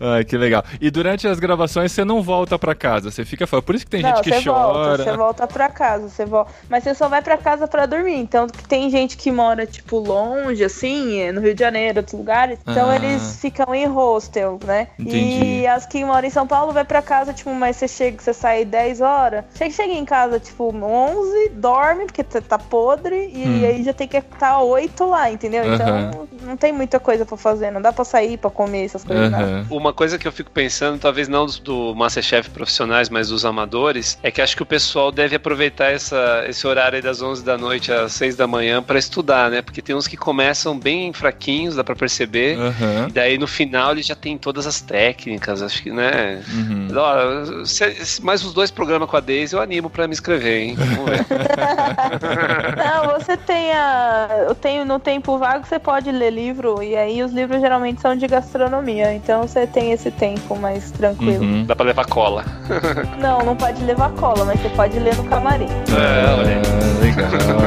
Ai, 0.00 0.24
que 0.24 0.36
legal. 0.36 0.64
E 0.80 0.90
durante 0.90 1.26
as 1.26 1.38
gravações 1.38 1.92
você 1.92 2.04
não 2.04 2.22
volta 2.22 2.58
pra 2.58 2.74
casa, 2.74 3.10
você 3.10 3.24
fica 3.24 3.46
fora. 3.46 3.62
Por 3.62 3.74
isso 3.74 3.84
que 3.84 3.90
tem 3.90 4.02
não, 4.02 4.16
gente 4.16 4.30
que 4.30 4.44
chora. 4.44 4.72
Volta, 4.72 5.04
você 5.04 5.16
volta 5.16 5.46
pra 5.46 5.68
casa, 5.68 6.08
você 6.08 6.24
volta. 6.24 6.52
Mas 6.68 6.84
você 6.84 6.94
só 6.94 7.08
vai 7.08 7.22
pra 7.22 7.36
casa 7.44 7.68
pra 7.68 7.84
dormir. 7.84 8.16
Então 8.16 8.46
tem 8.46 8.88
gente 8.88 9.18
que 9.18 9.30
mora, 9.30 9.66
tipo, 9.66 9.98
longe, 9.98 10.64
assim, 10.64 11.30
no 11.30 11.42
Rio 11.42 11.54
de 11.54 11.60
Janeiro, 11.60 11.98
outros 11.98 12.18
lugares. 12.18 12.58
Então 12.66 12.88
ah. 12.88 12.96
eles 12.96 13.38
ficam 13.38 13.74
em 13.74 13.86
hostel, 13.86 14.58
né? 14.64 14.88
Entendi. 14.98 15.60
E 15.60 15.66
as 15.66 15.84
que 15.84 16.02
moram 16.02 16.26
em 16.26 16.30
São 16.30 16.46
Paulo 16.46 16.72
vai 16.72 16.84
pra 16.84 17.02
casa, 17.02 17.34
tipo, 17.34 17.52
mas 17.52 17.76
você 17.76 17.86
chega, 17.86 18.22
você 18.22 18.32
sai 18.32 18.64
10 18.64 19.00
horas. 19.02 19.44
Chega, 19.54 19.70
chega 19.70 19.92
em 19.92 20.04
casa, 20.04 20.40
tipo, 20.40 20.74
11, 20.74 21.50
dorme, 21.50 22.06
porque 22.06 22.24
tá 22.24 22.58
podre, 22.58 23.30
e 23.32 23.44
hum. 23.46 23.66
aí 23.66 23.82
já 23.84 23.92
tem 23.92 24.08
que 24.08 24.16
estar 24.16 24.60
8 24.60 25.04
lá, 25.04 25.30
entendeu? 25.30 25.64
Então 25.74 26.26
não 26.42 26.56
tem 26.56 26.72
muita 26.72 26.98
coisa 26.98 27.26
pra 27.26 27.36
fazer, 27.36 27.70
não 27.70 27.82
dá 27.82 27.92
pra 27.92 28.04
sair 28.04 28.38
pra 28.38 28.50
comer 28.50 28.84
essas 28.84 29.04
coisas. 29.04 29.32
Uhum. 29.32 29.66
Uma 29.70 29.92
coisa 29.92 30.18
que 30.18 30.26
eu 30.26 30.32
fico 30.32 30.50
pensando, 30.50 30.98
talvez 30.98 31.28
não 31.28 31.46
do 31.46 31.94
Masterchef 31.94 32.50
profissionais, 32.50 33.08
mas 33.08 33.28
dos 33.28 33.44
amadores, 33.44 34.18
é 34.22 34.30
que 34.30 34.40
acho 34.40 34.56
que 34.56 34.62
o 34.62 34.66
pessoal 34.66 35.10
deve 35.10 35.36
aproveitar 35.36 35.90
essa, 35.92 36.44
esse 36.48 36.66
horário 36.66 36.96
aí 36.96 37.02
das 37.02 37.20
11 37.20 37.33
da 37.42 37.56
noite 37.56 37.92
às 37.92 38.12
6 38.12 38.36
da 38.36 38.46
manhã 38.46 38.82
para 38.82 38.98
estudar, 38.98 39.50
né? 39.50 39.62
Porque 39.62 39.82
tem 39.82 39.94
uns 39.94 40.06
que 40.06 40.16
começam 40.16 40.78
bem 40.78 41.12
fraquinhos, 41.12 41.76
dá 41.76 41.84
pra 41.84 41.96
perceber, 41.96 42.58
uhum. 42.58 43.08
e 43.08 43.12
daí 43.12 43.38
no 43.38 43.46
final 43.46 43.92
ele 43.92 44.02
já 44.02 44.14
tem 44.14 44.36
todas 44.38 44.66
as 44.66 44.80
técnicas, 44.80 45.62
acho 45.62 45.82
que, 45.82 45.90
né? 45.90 46.42
Uhum. 46.52 46.88
Ó, 46.94 47.64
se, 47.64 48.22
mais 48.22 48.44
uns 48.44 48.52
dois 48.52 48.70
programas 48.70 49.08
com 49.08 49.16
a 49.16 49.20
Daisy, 49.20 49.54
eu 49.54 49.60
animo 49.60 49.90
pra 49.90 50.06
me 50.06 50.12
inscrever, 50.12 50.62
hein? 50.62 50.74
Vamos 50.76 51.10
ver. 51.10 51.26
não, 52.76 53.18
você 53.18 53.36
tem 53.36 53.72
a. 53.72 54.44
Eu 54.48 54.54
tenho 54.54 54.84
no 54.84 54.98
tempo 54.98 55.38
vago, 55.38 55.66
você 55.66 55.78
pode 55.78 56.10
ler 56.10 56.30
livro, 56.30 56.82
e 56.82 56.96
aí 56.96 57.22
os 57.22 57.32
livros 57.32 57.60
geralmente 57.60 58.00
são 58.00 58.16
de 58.16 58.26
gastronomia, 58.26 59.14
então 59.14 59.46
você 59.46 59.66
tem 59.66 59.92
esse 59.92 60.10
tempo 60.10 60.56
mais 60.56 60.90
tranquilo. 60.90 61.44
Uhum. 61.44 61.64
Dá 61.64 61.74
pra 61.74 61.86
levar 61.86 62.06
cola. 62.06 62.44
não, 63.20 63.40
não 63.40 63.56
pode 63.56 63.82
levar 63.84 64.10
cola, 64.12 64.44
mas 64.44 64.60
você 64.60 64.68
pode 64.70 64.98
ler 64.98 65.14
no 65.16 65.24
camarim. 65.24 65.68
É, 65.68 66.34
olha. 66.38 66.50
É, 66.50 67.04
legal. 67.04 67.23
Uh, 67.54 67.63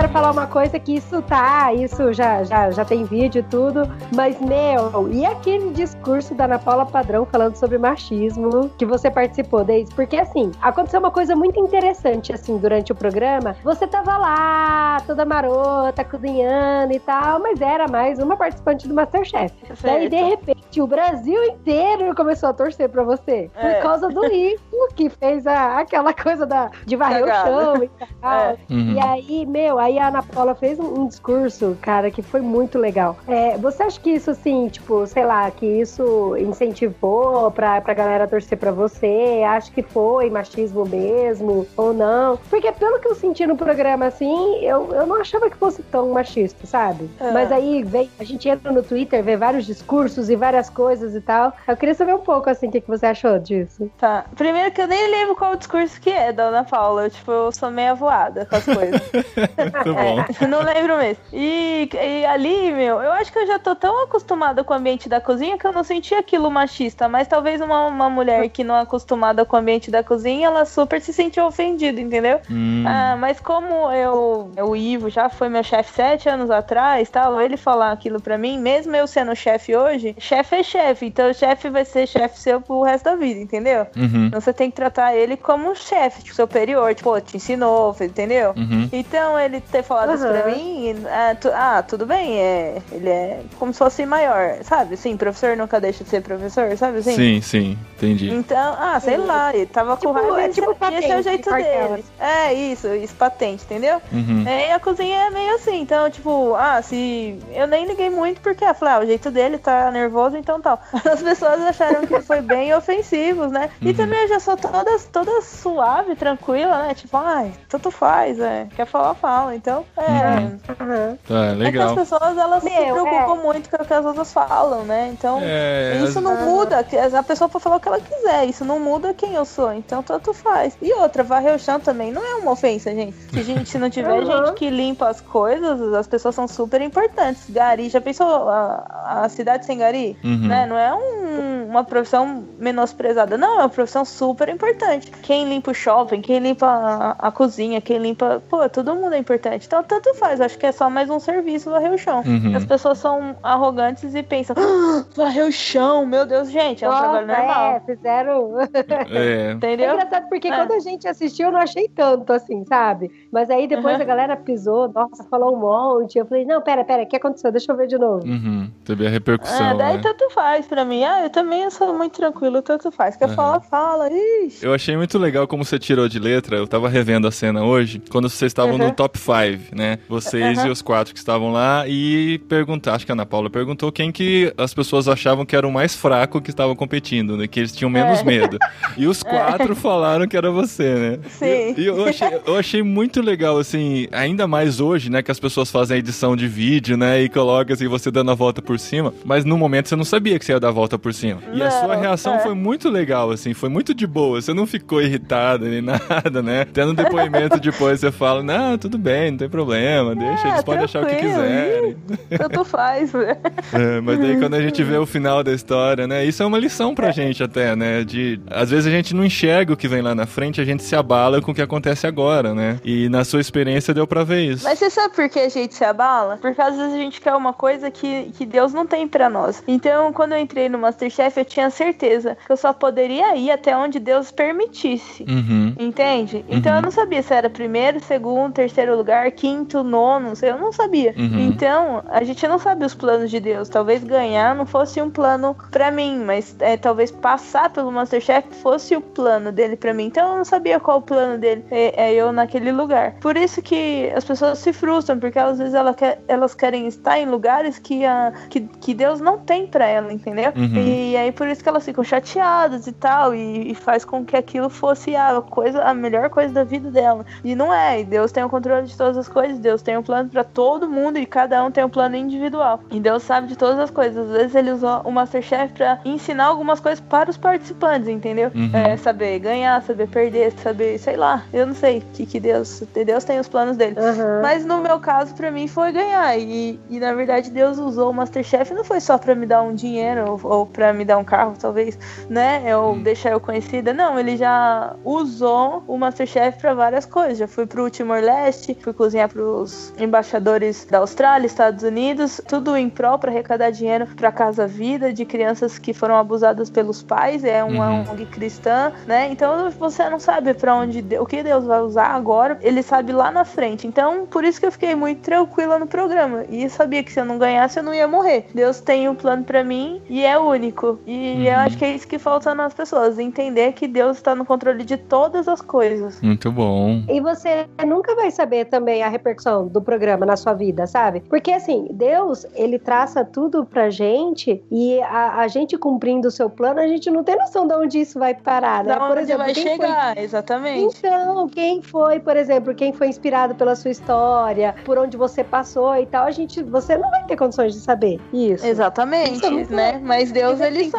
quero 0.00 0.12
falar 0.14 0.30
uma 0.30 0.46
coisa 0.46 0.80
que 0.80 0.94
isso 0.96 1.20
tá, 1.20 1.74
isso 1.74 2.10
já, 2.10 2.42
já, 2.42 2.70
já 2.70 2.86
tem 2.86 3.04
vídeo 3.04 3.40
e 3.40 3.42
tudo, 3.42 3.82
mas, 4.16 4.40
meu, 4.40 5.12
e 5.12 5.26
aquele 5.26 5.74
discurso 5.74 6.34
da 6.34 6.46
Ana 6.46 6.58
Paula 6.58 6.86
Padrão 6.86 7.26
falando 7.26 7.54
sobre 7.56 7.76
machismo 7.76 8.70
que 8.78 8.86
você 8.86 9.10
participou, 9.10 9.62
Deise? 9.62 9.92
Porque, 9.94 10.16
assim, 10.16 10.52
aconteceu 10.62 11.00
uma 11.00 11.10
coisa 11.10 11.36
muito 11.36 11.60
interessante, 11.60 12.32
assim, 12.32 12.56
durante 12.56 12.92
o 12.92 12.94
programa. 12.94 13.54
Você 13.62 13.86
tava 13.86 14.16
lá, 14.16 15.02
toda 15.06 15.26
marota, 15.26 16.02
cozinhando 16.02 16.94
e 16.94 17.00
tal, 17.00 17.38
mas 17.38 17.60
era 17.60 17.86
mais 17.86 18.18
uma 18.18 18.38
participante 18.38 18.88
do 18.88 18.94
Masterchef. 18.94 19.54
Certo. 19.66 19.82
Daí, 19.82 20.08
de 20.08 20.16
repente, 20.16 20.80
o 20.80 20.86
Brasil 20.86 21.44
inteiro 21.44 22.14
começou 22.14 22.48
a 22.48 22.52
torcer 22.54 22.88
pra 22.88 23.02
você. 23.02 23.50
É. 23.54 23.74
Por 23.74 23.82
causa 23.82 24.08
do 24.08 24.24
livro 24.24 24.88
que 24.96 25.10
fez 25.10 25.46
a, 25.46 25.78
aquela 25.80 26.14
coisa 26.14 26.46
da, 26.46 26.70
de 26.86 26.96
varrer 26.96 27.26
Cagada. 27.26 27.50
o 27.50 27.52
chão 27.52 27.84
e 27.84 27.90
tal. 28.18 28.40
É. 28.40 28.56
Uhum. 28.70 28.92
E 28.94 29.00
aí, 29.00 29.44
meu, 29.44 29.78
aí 29.78 29.89
a 29.98 30.08
Ana 30.08 30.22
Paula 30.22 30.54
fez 30.54 30.78
um, 30.78 31.00
um 31.00 31.06
discurso, 31.06 31.76
cara, 31.80 32.10
que 32.10 32.22
foi 32.22 32.40
muito 32.40 32.78
legal. 32.78 33.16
É, 33.26 33.56
você 33.58 33.82
acha 33.82 34.00
que 34.00 34.10
isso, 34.10 34.30
assim, 34.30 34.68
tipo, 34.68 35.06
sei 35.06 35.24
lá, 35.24 35.50
que 35.50 35.66
isso 35.66 36.36
incentivou 36.36 37.50
pra, 37.50 37.80
pra 37.80 37.94
galera 37.94 38.28
torcer 38.28 38.58
pra 38.58 38.70
você? 38.70 39.42
Acho 39.46 39.72
que 39.72 39.82
foi 39.82 40.30
machismo 40.30 40.86
mesmo 40.86 41.66
ou 41.76 41.92
não? 41.92 42.38
Porque 42.48 42.70
pelo 42.72 43.00
que 43.00 43.08
eu 43.08 43.14
senti 43.14 43.46
no 43.46 43.56
programa, 43.56 44.06
assim, 44.06 44.64
eu, 44.64 44.92
eu 44.92 45.06
não 45.06 45.16
achava 45.16 45.50
que 45.50 45.56
fosse 45.56 45.82
tão 45.82 46.10
machista, 46.10 46.66
sabe? 46.66 47.10
É. 47.20 47.30
Mas 47.30 47.50
aí 47.52 47.82
vem, 47.82 48.10
a 48.18 48.24
gente 48.24 48.48
entra 48.48 48.72
no 48.72 48.82
Twitter, 48.82 49.22
vê 49.22 49.36
vários 49.36 49.66
discursos 49.66 50.30
e 50.30 50.36
várias 50.36 50.70
coisas 50.70 51.14
e 51.14 51.20
tal. 51.20 51.52
Eu 51.66 51.76
queria 51.76 51.94
saber 51.94 52.14
um 52.14 52.20
pouco, 52.20 52.48
assim, 52.50 52.68
o 52.68 52.70
que, 52.70 52.80
que 52.80 52.88
você 52.88 53.06
achou 53.06 53.38
disso. 53.38 53.90
Tá. 53.98 54.24
Primeiro 54.36 54.70
que 54.70 54.80
eu 54.80 54.88
nem 54.88 55.10
lembro 55.10 55.36
qual 55.36 55.52
o 55.52 55.56
discurso 55.56 56.00
que 56.00 56.10
é 56.10 56.32
da 56.32 56.44
Ana 56.44 56.64
Paula. 56.64 57.04
Eu, 57.04 57.10
tipo, 57.10 57.30
eu 57.30 57.52
sou 57.52 57.70
meio 57.70 57.96
voada 57.96 58.46
com 58.46 58.56
as 58.56 58.64
coisas. 58.64 59.00
Muito 59.84 59.94
bom. 59.94 60.24
É, 60.40 60.46
não 60.46 60.62
lembro 60.62 60.96
mesmo. 60.98 61.22
E, 61.32 61.88
e 61.92 62.26
ali, 62.26 62.72
meu, 62.72 63.00
eu 63.00 63.12
acho 63.12 63.32
que 63.32 63.38
eu 63.38 63.46
já 63.46 63.58
tô 63.58 63.74
tão 63.74 64.04
acostumada 64.04 64.62
com 64.62 64.74
o 64.74 64.76
ambiente 64.76 65.08
da 65.08 65.20
cozinha 65.20 65.58
que 65.58 65.66
eu 65.66 65.72
não 65.72 65.84
senti 65.84 66.14
aquilo 66.14 66.50
machista. 66.50 67.08
Mas 67.08 67.28
talvez 67.28 67.60
uma, 67.60 67.86
uma 67.86 68.10
mulher 68.10 68.48
que 68.48 68.64
não 68.64 68.76
é 68.76 68.80
acostumada 68.80 69.44
com 69.44 69.56
o 69.56 69.58
ambiente 69.58 69.90
da 69.90 70.02
cozinha, 70.02 70.46
ela 70.46 70.64
super 70.64 71.00
se 71.00 71.12
sentiu 71.12 71.46
ofendida, 71.46 72.00
entendeu? 72.00 72.40
Hum. 72.50 72.84
Ah, 72.86 73.16
mas 73.18 73.40
como 73.40 73.90
eu, 73.92 74.50
o 74.58 74.76
Ivo 74.76 75.08
já 75.10 75.28
foi 75.28 75.48
meu 75.48 75.62
chefe 75.62 75.92
sete 75.92 76.28
anos 76.28 76.50
atrás, 76.50 77.08
tal, 77.08 77.40
ele 77.40 77.56
falar 77.56 77.92
aquilo 77.92 78.20
pra 78.20 78.38
mim, 78.38 78.58
mesmo 78.58 78.94
eu 78.94 79.06
sendo 79.06 79.34
chefe 79.34 79.74
hoje, 79.74 80.14
chefe 80.18 80.56
é 80.56 80.62
chefe. 80.62 81.06
Então 81.06 81.30
o 81.30 81.34
chefe 81.34 81.68
vai 81.70 81.84
ser 81.84 82.06
chefe 82.06 82.38
seu 82.38 82.60
pro 82.60 82.82
resto 82.82 83.04
da 83.04 83.16
vida, 83.16 83.40
entendeu? 83.40 83.86
Uhum. 83.96 84.26
Então 84.26 84.40
você 84.40 84.52
tem 84.52 84.70
que 84.70 84.76
tratar 84.76 85.14
ele 85.14 85.36
como 85.36 85.70
um 85.70 85.74
chefe, 85.74 86.22
tipo, 86.22 86.34
superior, 86.34 86.94
tipo, 86.94 87.20
te 87.20 87.36
ensinou, 87.36 87.94
entendeu? 88.00 88.52
Uhum. 88.56 88.88
Então 88.92 89.38
ele 89.38 89.59
ter 89.60 89.82
falado 89.82 90.10
uhum. 90.10 90.14
isso 90.14 90.26
pra 90.26 90.46
mim, 90.46 91.06
é, 91.06 91.34
tu, 91.34 91.50
ah, 91.52 91.82
tudo 91.82 92.06
bem, 92.06 92.38
é, 92.38 92.82
ele 92.92 93.08
é 93.08 93.40
como 93.58 93.72
se 93.72 93.78
fosse 93.78 94.04
maior, 94.06 94.62
sabe? 94.62 94.96
Sim, 94.96 95.16
professor 95.16 95.56
nunca 95.56 95.80
deixa 95.80 96.04
de 96.04 96.10
ser 96.10 96.22
professor, 96.22 96.76
sabe 96.76 96.98
assim? 96.98 97.14
Sim, 97.14 97.40
sim, 97.40 97.78
entendi. 97.96 98.30
Então, 98.30 98.76
ah, 98.78 98.98
sei 99.00 99.16
lá, 99.16 99.54
ele 99.54 99.66
tava 99.66 99.96
tipo, 99.96 100.12
com 100.12 100.12
raiva, 100.12 100.42
é, 100.42 100.48
tipo 100.48 100.74
patente, 100.74 101.04
esse 101.04 101.12
é 101.12 101.18
o 101.18 101.22
jeito 101.22 101.50
dele. 101.50 102.04
É, 102.18 102.52
isso, 102.54 102.88
isso, 102.94 103.14
patente, 103.14 103.64
entendeu? 103.64 104.00
Uhum. 104.12 104.44
É, 104.46 104.68
e 104.68 104.72
a 104.72 104.80
cozinha 104.80 105.26
é 105.26 105.30
meio 105.30 105.54
assim, 105.54 105.80
então, 105.80 106.10
tipo, 106.10 106.54
ah, 106.54 106.80
se. 106.82 107.38
Eu 107.52 107.66
nem 107.66 107.86
liguei 107.86 108.10
muito 108.10 108.40
porque, 108.40 108.64
eu 108.64 108.74
falei, 108.74 108.94
ah, 108.94 109.00
o 109.00 109.06
jeito 109.06 109.30
dele 109.30 109.58
tá 109.58 109.90
nervoso, 109.90 110.36
então 110.36 110.60
tal. 110.60 110.80
As 111.04 111.22
pessoas 111.22 111.60
acharam 111.60 112.06
que 112.06 112.20
foi 112.20 112.40
bem 112.40 112.72
ofensivos, 112.74 113.50
né? 113.50 113.70
E 113.80 113.88
uhum. 113.88 113.94
também 113.94 114.20
eu 114.22 114.28
já 114.28 114.40
sou 114.40 114.56
toda, 114.56 114.98
toda 115.12 115.42
suave, 115.42 116.14
tranquila, 116.14 116.82
né? 116.82 116.94
Tipo, 116.94 117.16
ai, 117.16 117.52
tanto 117.68 117.90
faz, 117.90 118.38
é. 118.38 118.66
Quer 118.74 118.86
falar, 118.86 119.14
fala. 119.14 119.49
Então, 119.54 119.84
é. 119.96 120.40
Uhum. 120.40 121.18
Tá, 121.26 121.52
legal. 121.52 121.66
É 121.90 121.94
que 121.94 122.00
as 122.00 122.08
pessoas, 122.08 122.38
elas 122.38 122.62
Meu, 122.62 122.72
se 122.72 122.78
preocupam 122.78 123.38
é. 123.38 123.42
muito 123.42 123.70
com 123.70 123.82
o 123.82 123.86
que 123.86 123.94
as 123.94 124.04
outras 124.04 124.32
falam, 124.32 124.84
né? 124.84 125.10
Então, 125.12 125.38
é, 125.42 126.00
isso 126.04 126.20
não 126.20 126.36
muda. 126.44 126.84
A 127.18 127.22
pessoa 127.22 127.48
pode 127.48 127.64
falar 127.64 127.76
o 127.76 127.80
que 127.80 127.88
ela 127.88 128.00
quiser. 128.00 128.46
Isso 128.46 128.64
não 128.64 128.78
muda 128.78 129.14
quem 129.14 129.34
eu 129.34 129.44
sou. 129.44 129.72
Então, 129.72 130.02
tanto 130.02 130.32
faz. 130.32 130.76
E 130.80 130.92
outra, 130.94 131.22
varrer 131.22 131.54
o 131.54 131.58
chão 131.58 131.80
também 131.80 132.12
não 132.12 132.24
é 132.24 132.34
uma 132.36 132.52
ofensa, 132.52 132.94
gente. 132.94 133.16
Se, 133.32 133.42
gente, 133.42 133.68
se 133.68 133.78
não 133.78 133.90
tiver 133.90 134.12
uhum. 134.12 134.26
gente 134.26 134.54
que 134.54 134.70
limpa 134.70 135.08
as 135.08 135.20
coisas, 135.20 135.80
as 135.94 136.06
pessoas 136.06 136.34
são 136.34 136.46
super 136.48 136.80
importantes. 136.80 137.42
Gari, 137.48 137.88
já 137.88 138.00
pensou 138.00 138.48
a, 138.48 139.22
a 139.24 139.28
cidade 139.28 139.66
sem 139.66 139.78
gari? 139.78 140.16
Uhum. 140.24 140.48
Né? 140.48 140.66
Não 140.66 140.78
é 140.78 140.94
um, 140.94 141.49
uma 141.70 141.84
profissão 141.84 142.44
menosprezada. 142.58 143.38
Não, 143.38 143.60
é 143.60 143.62
uma 143.62 143.68
profissão 143.68 144.04
super 144.04 144.48
importante. 144.48 145.10
Quem 145.22 145.48
limpa 145.48 145.70
o 145.70 145.74
shopping, 145.74 146.20
quem 146.20 146.40
limpa 146.40 146.66
a, 146.66 147.28
a 147.28 147.30
cozinha, 147.30 147.80
quem 147.80 147.98
limpa. 147.98 148.42
Pô, 148.48 148.68
todo 148.68 148.94
mundo 148.94 149.14
é 149.14 149.18
importante. 149.18 149.66
Então, 149.66 149.82
tanto 149.84 150.12
faz. 150.14 150.40
Acho 150.40 150.58
que 150.58 150.66
é 150.66 150.72
só 150.72 150.90
mais 150.90 151.08
um 151.08 151.20
serviço 151.20 151.70
varrer 151.70 151.92
o 151.92 151.98
chão. 151.98 152.22
Uhum. 152.26 152.56
As 152.56 152.64
pessoas 152.64 152.98
são 152.98 153.36
arrogantes 153.42 154.14
e 154.14 154.22
pensam, 154.22 154.56
ah, 154.58 155.04
varrer 155.14 155.46
o 155.46 155.52
chão, 155.52 156.04
meu 156.04 156.26
Deus, 156.26 156.50
gente, 156.50 156.84
é 156.84 156.88
um 156.88 156.90
Nossa, 156.90 157.02
trabalho 157.02 157.26
normal. 157.26 157.72
É, 157.76 157.80
fizeram. 157.80 158.50
É. 159.10 159.52
Entendeu? 159.52 159.90
É 159.90 159.92
engraçado 159.94 160.28
porque 160.28 160.48
é. 160.48 160.54
quando 160.54 160.72
a 160.72 160.78
gente 160.78 161.06
assistiu, 161.06 161.46
eu 161.46 161.52
não 161.52 161.60
achei 161.60 161.88
tanto 161.88 162.32
assim, 162.32 162.64
sabe? 162.64 163.10
Mas 163.30 163.50
aí 163.50 163.66
depois 163.66 163.96
uhum. 163.96 164.02
a 164.02 164.04
galera 164.04 164.36
pisou, 164.36 164.88
nossa, 164.88 165.24
falou 165.24 165.54
um 165.54 165.60
monte. 165.60 166.18
Eu 166.18 166.26
falei, 166.26 166.44
não, 166.44 166.60
pera, 166.60 166.84
pera, 166.84 167.02
o 167.02 167.06
que 167.06 167.16
aconteceu? 167.16 167.52
Deixa 167.52 167.70
eu 167.70 167.76
ver 167.76 167.86
de 167.86 167.98
novo. 167.98 168.26
Uhum. 168.26 168.70
Teve 168.84 169.06
a 169.06 169.10
repercussão. 169.10 169.70
É, 169.70 169.74
daí 169.74 169.96
né? 169.96 170.02
tanto 170.02 170.30
faz 170.30 170.66
pra 170.66 170.84
mim. 170.84 171.04
Ah, 171.04 171.22
eu 171.22 171.30
também 171.30 171.59
sou 171.68 171.92
muito 171.96 172.12
tranquilo, 172.12 172.62
tanto 172.62 172.92
faz. 172.92 173.16
Quer 173.16 173.28
uhum. 173.28 173.34
falar, 173.34 173.60
fala. 173.60 174.08
Ixi. 174.10 174.64
Eu 174.64 174.72
achei 174.72 174.96
muito 174.96 175.18
legal 175.18 175.48
como 175.48 175.64
você 175.64 175.78
tirou 175.78 176.08
de 176.08 176.20
letra. 176.20 176.56
Eu 176.56 176.66
tava 176.66 176.88
revendo 176.88 177.26
a 177.26 177.32
cena 177.32 177.64
hoje, 177.64 178.00
quando 178.08 178.28
vocês 178.28 178.50
estavam 178.50 178.78
no 178.78 178.92
top 178.92 179.18
5, 179.18 179.74
né? 179.74 179.98
Vocês 180.08 180.64
e 180.64 180.68
os 180.68 180.80
quatro 180.80 181.12
que 181.12 181.18
estavam 181.18 181.50
lá 181.50 181.86
e 181.88 182.38
perguntar, 182.48 182.94
acho 182.94 183.04
que 183.04 183.10
a 183.10 183.14
Ana 183.14 183.26
Paula 183.26 183.50
perguntou 183.50 183.90
quem 183.90 184.12
que 184.12 184.52
as 184.56 184.72
pessoas 184.72 185.08
achavam 185.08 185.44
que 185.44 185.56
era 185.56 185.66
o 185.66 185.72
mais 185.72 185.96
fraco 185.96 186.40
que 186.40 186.50
estavam 186.50 186.76
competindo, 186.76 187.36
né? 187.36 187.48
Que 187.48 187.60
eles 187.60 187.72
tinham 187.72 187.90
menos 187.90 188.20
é. 188.20 188.24
medo. 188.24 188.58
E 188.96 189.06
os 189.06 189.22
quatro 189.22 189.72
é. 189.72 189.74
falaram 189.74 190.28
que 190.28 190.36
era 190.36 190.50
você, 190.50 190.94
né? 190.94 191.18
Sim. 191.28 191.74
E, 191.76 191.86
eu, 191.86 192.04
achei, 192.04 192.28
eu 192.46 192.56
achei 192.56 192.82
muito 192.82 193.20
legal, 193.20 193.58
assim, 193.58 194.06
ainda 194.12 194.46
mais 194.46 194.80
hoje, 194.80 195.10
né? 195.10 195.22
Que 195.22 195.30
as 195.30 195.40
pessoas 195.40 195.70
fazem 195.70 195.96
a 195.96 195.98
edição 195.98 196.36
de 196.36 196.46
vídeo, 196.46 196.96
né? 196.96 197.22
E 197.22 197.28
colocam 197.28 197.74
assim, 197.74 197.88
você 197.88 198.10
dando 198.10 198.30
a 198.30 198.34
volta 198.34 198.62
por 198.62 198.78
cima. 198.78 199.12
Mas 199.24 199.44
no 199.44 199.56
momento 199.58 199.88
você 199.88 199.96
não 199.96 200.04
sabia 200.04 200.38
que 200.38 200.44
você 200.44 200.52
ia 200.52 200.60
dar 200.60 200.68
a 200.68 200.72
volta 200.72 200.98
por 200.98 201.12
cima. 201.12 201.40
E 201.52 201.58
não, 201.58 201.66
a 201.66 201.70
sua 201.70 201.96
reação 201.96 202.34
é. 202.34 202.38
foi 202.40 202.54
muito 202.54 202.88
legal, 202.88 203.30
assim, 203.30 203.54
foi 203.54 203.68
muito 203.68 203.94
de 203.94 204.06
boa. 204.06 204.40
Você 204.40 204.54
não 204.54 204.66
ficou 204.66 205.00
irritada 205.00 205.66
nem 205.68 205.82
nada, 205.82 206.42
né? 206.42 206.66
Tendo 206.72 206.92
um 206.92 206.94
depoimento 206.94 207.58
depois, 207.58 208.00
você 208.00 208.10
fala, 208.10 208.42
não, 208.42 208.78
tudo 208.78 208.98
bem, 208.98 209.32
não 209.32 209.38
tem 209.38 209.48
problema, 209.48 210.14
deixa, 210.14 210.48
é, 210.48 210.50
eles 210.52 210.62
podem 210.62 210.84
achar 210.84 211.02
o 211.02 211.06
que 211.06 211.16
quiserem. 211.16 211.96
Tanto 212.36 212.64
faz, 212.64 213.12
né? 213.12 213.36
É, 213.72 214.00
mas 214.00 214.18
daí 214.18 214.38
quando 214.38 214.54
a 214.54 214.60
gente 214.60 214.82
vê 214.82 214.96
o 214.96 215.06
final 215.06 215.42
da 215.42 215.52
história, 215.52 216.06
né? 216.06 216.24
Isso 216.24 216.42
é 216.42 216.46
uma 216.46 216.58
lição 216.58 216.94
pra 216.94 217.08
é. 217.08 217.12
gente 217.12 217.42
até, 217.42 217.76
né? 217.76 218.02
De 218.04 218.40
às 218.50 218.70
vezes 218.70 218.86
a 218.86 218.90
gente 218.90 219.14
não 219.14 219.24
enxerga 219.24 219.72
o 219.72 219.76
que 219.76 219.86
vem 219.86 220.02
lá 220.02 220.14
na 220.14 220.26
frente, 220.26 220.60
a 220.60 220.64
gente 220.64 220.82
se 220.82 220.96
abala 220.96 221.40
com 221.40 221.52
o 221.52 221.54
que 221.54 221.62
acontece 221.62 222.06
agora, 222.06 222.54
né? 222.54 222.78
E 222.84 223.08
na 223.08 223.24
sua 223.24 223.40
experiência 223.40 223.94
deu 223.94 224.06
pra 224.06 224.24
ver 224.24 224.44
isso. 224.44 224.64
Mas 224.64 224.78
você 224.78 224.90
sabe 224.90 225.14
por 225.14 225.28
que 225.28 225.38
a 225.38 225.48
gente 225.48 225.74
se 225.74 225.84
abala? 225.84 226.38
Porque 226.40 226.60
às 226.60 226.76
vezes 226.76 226.92
a 226.92 226.96
gente 226.96 227.20
quer 227.20 227.34
uma 227.34 227.52
coisa 227.52 227.90
que, 227.90 228.30
que 228.36 228.44
Deus 228.44 228.72
não 228.72 228.86
tem 228.86 229.06
pra 229.06 229.28
nós. 229.28 229.62
Então, 229.66 230.12
quando 230.12 230.32
eu 230.32 230.38
entrei 230.38 230.68
no 230.68 230.78
Masterchef, 230.78 231.39
eu 231.40 231.44
tinha 231.44 231.70
certeza 231.70 232.36
que 232.46 232.52
eu 232.52 232.56
só 232.56 232.72
poderia 232.72 233.36
ir 233.36 233.50
até 233.50 233.76
onde 233.76 233.98
Deus 233.98 234.30
permitisse. 234.30 235.24
Uhum. 235.28 235.74
Entende? 235.78 236.44
Então 236.48 236.72
uhum. 236.72 236.78
eu 236.78 236.82
não 236.82 236.90
sabia 236.90 237.22
se 237.22 237.32
era 237.32 237.50
primeiro, 237.50 238.00
segundo, 238.00 238.54
terceiro 238.54 238.96
lugar, 238.96 239.30
quinto, 239.32 239.82
nono, 239.82 240.32
eu 240.42 240.58
não 240.58 240.72
sabia. 240.72 241.14
Uhum. 241.16 241.40
Então, 241.40 242.02
a 242.08 242.22
gente 242.24 242.46
não 242.46 242.58
sabe 242.58 242.84
os 242.84 242.94
planos 242.94 243.30
de 243.30 243.40
Deus. 243.40 243.68
Talvez 243.68 244.02
ganhar 244.04 244.54
não 244.54 244.66
fosse 244.66 245.00
um 245.00 245.10
plano 245.10 245.56
para 245.70 245.90
mim, 245.90 246.22
mas 246.24 246.54
é, 246.60 246.76
talvez 246.76 247.10
passar 247.10 247.70
pelo 247.70 247.90
Masterchef 247.92 248.48
fosse 248.56 248.96
o 248.96 249.00
plano 249.00 249.52
dele 249.52 249.76
para 249.76 249.92
mim. 249.94 250.04
Então 250.04 250.30
eu 250.30 250.36
não 250.38 250.44
sabia 250.44 250.80
qual 250.80 250.98
o 250.98 251.02
plano 251.02 251.38
dele, 251.38 251.64
é, 251.70 252.08
é, 252.08 252.14
eu 252.14 252.32
naquele 252.32 252.72
lugar. 252.72 253.14
Por 253.20 253.36
isso 253.36 253.62
que 253.62 254.10
as 254.14 254.24
pessoas 254.24 254.58
se 254.58 254.72
frustram, 254.72 255.18
porque 255.18 255.38
às 255.38 255.58
vezes 255.58 255.74
ela 255.74 255.94
quer, 255.94 256.22
elas 256.28 256.54
querem 256.54 256.86
estar 256.86 257.18
em 257.18 257.26
lugares 257.26 257.78
que, 257.78 258.04
a, 258.04 258.32
que, 258.48 258.60
que 258.60 258.94
Deus 258.94 259.20
não 259.20 259.38
tem 259.38 259.66
para 259.66 259.86
ela, 259.86 260.12
entendeu? 260.12 260.52
Uhum. 260.56 260.76
E 260.76 261.16
aí 261.16 261.29
por 261.32 261.46
isso 261.46 261.62
que 261.62 261.68
elas 261.68 261.84
ficam 261.84 262.02
chateadas 262.02 262.86
e 262.86 262.92
tal, 262.92 263.34
e, 263.34 263.70
e, 263.70 263.74
faz 263.74 264.04
com 264.04 264.24
que 264.24 264.36
aquilo 264.36 264.68
fosse 264.68 265.14
a 265.14 265.40
coisa, 265.40 265.82
a 265.82 265.94
melhor 265.94 266.28
coisa 266.30 266.52
da 266.52 266.64
vida 266.64 266.90
dela. 266.90 267.24
E 267.44 267.54
não 267.54 267.72
é, 267.72 268.00
e 268.00 268.04
Deus 268.04 268.32
tem 268.32 268.42
o 268.44 268.48
controle 268.48 268.86
de 268.86 268.96
todas 268.96 269.16
as 269.16 269.28
coisas, 269.28 269.58
Deus 269.58 269.82
tem 269.82 269.96
um 269.96 270.02
plano 270.02 270.28
para 270.28 270.44
todo 270.44 270.88
mundo 270.88 271.18
e 271.18 271.26
cada 271.26 271.64
um 271.64 271.70
tem 271.70 271.84
um 271.84 271.88
plano 271.88 272.16
individual. 272.16 272.80
E 272.90 273.00
Deus 273.00 273.22
sabe 273.22 273.46
de 273.46 273.56
todas 273.56 273.78
as 273.78 273.90
coisas. 273.90 274.28
Às 274.30 274.36
vezes 274.36 274.54
ele 274.54 274.70
usou 274.72 275.00
o 275.04 275.12
Masterchef 275.12 275.72
para 275.74 276.00
ensinar 276.04 276.46
algumas 276.46 276.80
coisas 276.80 277.00
para 277.00 277.30
os 277.30 277.36
participantes, 277.36 278.08
entendeu? 278.08 278.50
Uhum. 278.54 278.70
É, 278.72 278.96
saber 278.96 279.38
ganhar, 279.38 279.82
saber 279.82 280.08
perder, 280.08 280.52
saber, 280.52 280.98
sei 280.98 281.16
lá, 281.16 281.44
eu 281.52 281.66
não 281.66 281.74
sei 281.74 282.02
que 282.12 282.26
que 282.26 282.40
Deus, 282.40 282.82
Deus 283.04 283.24
tem 283.24 283.38
os 283.38 283.48
planos 283.48 283.76
dele. 283.76 283.96
Uhum. 283.98 284.42
Mas 284.42 284.64
no 284.64 284.78
meu 284.78 284.98
caso, 285.00 285.34
para 285.34 285.50
mim 285.50 285.66
foi 285.66 285.92
ganhar. 285.92 286.38
E, 286.38 286.78
e 286.88 286.98
na 286.98 287.12
verdade 287.12 287.50
Deus 287.50 287.78
usou 287.78 288.10
o 288.10 288.14
Masterchef 288.14 288.72
não 288.72 288.84
foi 288.84 289.00
só 289.00 289.18
para 289.18 289.34
me 289.34 289.46
dar 289.46 289.62
um 289.62 289.74
dinheiro 289.74 290.38
ou, 290.42 290.52
ou 290.52 290.66
para 290.66 290.92
me 290.92 291.04
dar 291.04 291.18
um 291.20 291.24
carro, 291.24 291.54
talvez, 291.58 291.98
né? 292.28 292.62
Eu 292.66 292.90
hum. 292.90 293.02
deixar 293.02 293.30
eu 293.30 293.40
conhecida. 293.40 293.92
Não, 293.92 294.18
ele 294.18 294.36
já 294.36 294.94
usou 295.04 295.82
o 295.86 295.96
Masterchef 295.96 296.58
para 296.58 296.74
várias 296.74 297.06
coisas. 297.06 297.38
Já 297.38 297.48
fui 297.48 297.66
pro 297.66 297.90
Timor-Leste, 297.90 298.76
fui 298.80 298.92
cozinhar 298.92 299.28
pros 299.28 299.92
embaixadores 299.98 300.84
da 300.84 300.98
Austrália, 300.98 301.46
Estados 301.46 301.82
Unidos, 301.84 302.40
tudo 302.46 302.76
em 302.76 302.88
prol 302.88 303.18
para 303.18 303.30
arrecadar 303.30 303.70
dinheiro 303.70 304.06
para 304.16 304.32
Casa 304.32 304.66
Vida 304.66 305.12
de 305.12 305.24
crianças 305.24 305.78
que 305.78 305.92
foram 305.92 306.16
abusadas 306.16 306.70
pelos 306.70 307.02
pais. 307.02 307.44
É 307.44 307.62
uma 307.62 307.90
uhum. 307.90 308.12
ONG 308.12 308.26
cristã, 308.26 308.92
né? 309.06 309.28
Então 309.30 309.70
você 309.70 310.08
não 310.08 310.18
sabe 310.18 310.54
para 310.54 310.74
onde 310.74 311.04
o 311.18 311.26
que 311.26 311.42
Deus 311.42 311.64
vai 311.64 311.80
usar 311.80 312.08
agora, 312.08 312.58
ele 312.62 312.82
sabe 312.82 313.12
lá 313.12 313.30
na 313.30 313.44
frente. 313.44 313.86
Então, 313.86 314.26
por 314.26 314.44
isso 314.44 314.60
que 314.60 314.66
eu 314.66 314.72
fiquei 314.72 314.94
muito 314.94 315.22
tranquila 315.22 315.78
no 315.78 315.86
programa 315.86 316.44
e 316.48 316.68
sabia 316.68 317.02
que 317.02 317.12
se 317.12 317.20
eu 317.20 317.24
não 317.24 317.38
ganhasse 317.38 317.78
eu 317.78 317.82
não 317.82 317.94
ia 317.94 318.06
morrer. 318.06 318.46
Deus 318.54 318.80
tem 318.80 319.08
um 319.08 319.14
plano 319.14 319.44
para 319.44 319.64
mim 319.64 320.00
e 320.08 320.24
é 320.24 320.38
único. 320.38 320.98
E 321.06 321.34
uhum. 321.34 321.42
eu 321.42 321.56
acho 321.56 321.78
que 321.78 321.84
é 321.84 321.94
isso 321.94 322.06
que 322.06 322.18
falta 322.18 322.54
nas 322.54 322.74
pessoas, 322.74 323.18
entender 323.18 323.72
que 323.72 323.86
Deus 323.86 324.16
está 324.16 324.34
no 324.34 324.44
controle 324.44 324.84
de 324.84 324.96
todas 324.96 325.48
as 325.48 325.60
coisas. 325.60 326.20
Muito 326.20 326.50
bom. 326.50 327.02
E 327.08 327.20
você 327.20 327.66
nunca 327.86 328.14
vai 328.14 328.30
saber 328.30 328.66
também 328.66 329.02
a 329.02 329.08
repercussão 329.08 329.66
do 329.66 329.80
programa 329.80 330.26
na 330.26 330.36
sua 330.36 330.54
vida, 330.54 330.86
sabe? 330.86 331.20
Porque 331.28 331.52
assim, 331.52 331.88
Deus, 331.92 332.46
ele 332.54 332.78
traça 332.78 333.24
tudo 333.24 333.64
pra 333.64 333.90
gente 333.90 334.62
e 334.70 335.00
a, 335.02 335.40
a 335.40 335.48
gente 335.48 335.76
cumprindo 335.76 336.28
o 336.28 336.30
seu 336.30 336.50
plano, 336.50 336.80
a 336.80 336.86
gente 336.86 337.10
não 337.10 337.24
tem 337.24 337.36
noção 337.36 337.66
de 337.66 337.74
onde 337.74 338.00
isso 338.00 338.18
vai 338.18 338.34
parar, 338.34 338.84
né? 338.84 338.94
Da 338.94 339.08
Por 339.08 339.18
exemplo, 339.18 339.44
vai 339.44 339.54
chegar, 339.54 340.14
foi... 340.14 340.22
exatamente. 340.22 340.98
Então, 340.98 341.48
quem 341.48 341.82
foi, 341.82 342.20
por 342.20 342.36
exemplo, 342.36 342.74
quem 342.74 342.92
foi 342.92 343.08
inspirado 343.08 343.54
pela 343.54 343.74
sua 343.74 343.90
história, 343.90 344.74
por 344.84 344.98
onde 344.98 345.16
você 345.16 345.42
passou 345.42 345.96
e 345.96 346.06
tal, 346.06 346.26
a 346.26 346.30
gente, 346.30 346.62
você 346.62 346.96
não 346.96 347.10
vai 347.10 347.24
ter 347.24 347.36
condições 347.36 347.74
de 347.74 347.80
saber 347.80 348.20
isso. 348.32 348.66
Exatamente, 348.66 349.34
isso 349.34 349.74
né? 349.74 350.00
Mas 350.02 350.30
Deus, 350.30 350.60
ele 350.60 350.89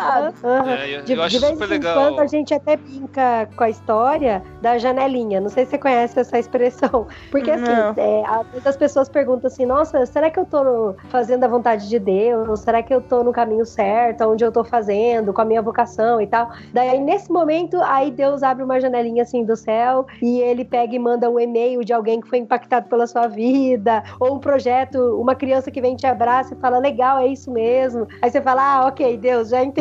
Uhum. 0.43 0.69
É, 0.69 0.97
eu, 0.97 1.01
de, 1.03 1.13
eu 1.13 1.23
acho 1.23 1.39
de 1.39 1.45
vez 1.45 1.61
em 1.61 1.65
legal. 1.65 1.95
quando 1.95 2.19
a 2.19 2.27
gente 2.27 2.53
até 2.53 2.77
brinca 2.77 3.49
com 3.55 3.63
a 3.63 3.69
história 3.69 4.43
da 4.61 4.77
janelinha. 4.77 5.39
Não 5.39 5.49
sei 5.49 5.65
se 5.65 5.71
você 5.71 5.77
conhece 5.77 6.19
essa 6.19 6.37
expressão. 6.39 7.07
Porque 7.29 7.51
assim, 7.51 7.71
é, 7.97 8.23
as 8.65 8.77
pessoas 8.77 9.09
perguntam 9.09 9.47
assim: 9.47 9.65
nossa, 9.65 10.05
será 10.05 10.29
que 10.29 10.39
eu 10.39 10.45
tô 10.45 10.95
fazendo 11.09 11.43
a 11.43 11.47
vontade 11.47 11.87
de 11.87 11.99
Deus? 11.99 12.59
Será 12.61 12.81
que 12.81 12.93
eu 12.93 13.01
tô 13.01 13.23
no 13.23 13.31
caminho 13.31 13.65
certo? 13.65 14.23
Onde 14.23 14.43
eu 14.43 14.51
tô 14.51 14.63
fazendo, 14.63 15.33
com 15.33 15.41
a 15.41 15.45
minha 15.45 15.61
vocação 15.61 16.21
e 16.21 16.27
tal? 16.27 16.49
Daí, 16.73 16.99
nesse 16.99 17.31
momento, 17.31 17.77
aí 17.81 18.11
Deus 18.11 18.43
abre 18.43 18.63
uma 18.63 18.79
janelinha 18.79 19.23
assim 19.23 19.43
do 19.43 19.55
céu 19.55 20.05
e 20.21 20.39
ele 20.39 20.65
pega 20.65 20.95
e 20.95 20.99
manda 20.99 21.29
um 21.29 21.39
e-mail 21.39 21.83
de 21.83 21.93
alguém 21.93 22.21
que 22.21 22.27
foi 22.27 22.39
impactado 22.39 22.87
pela 22.87 23.07
sua 23.07 23.27
vida, 23.27 24.03
ou 24.19 24.35
um 24.35 24.39
projeto, 24.39 24.97
uma 25.19 25.35
criança 25.35 25.71
que 25.71 25.81
vem 25.81 25.95
te 25.95 26.07
abraça 26.07 26.53
e 26.53 26.57
fala: 26.57 26.79
legal, 26.79 27.19
é 27.19 27.27
isso 27.27 27.51
mesmo. 27.51 28.07
Aí 28.21 28.29
você 28.29 28.41
fala: 28.41 28.61
ah, 28.61 28.87
ok, 28.87 29.17
Deus, 29.17 29.49
já 29.49 29.63
entendi. 29.63 29.80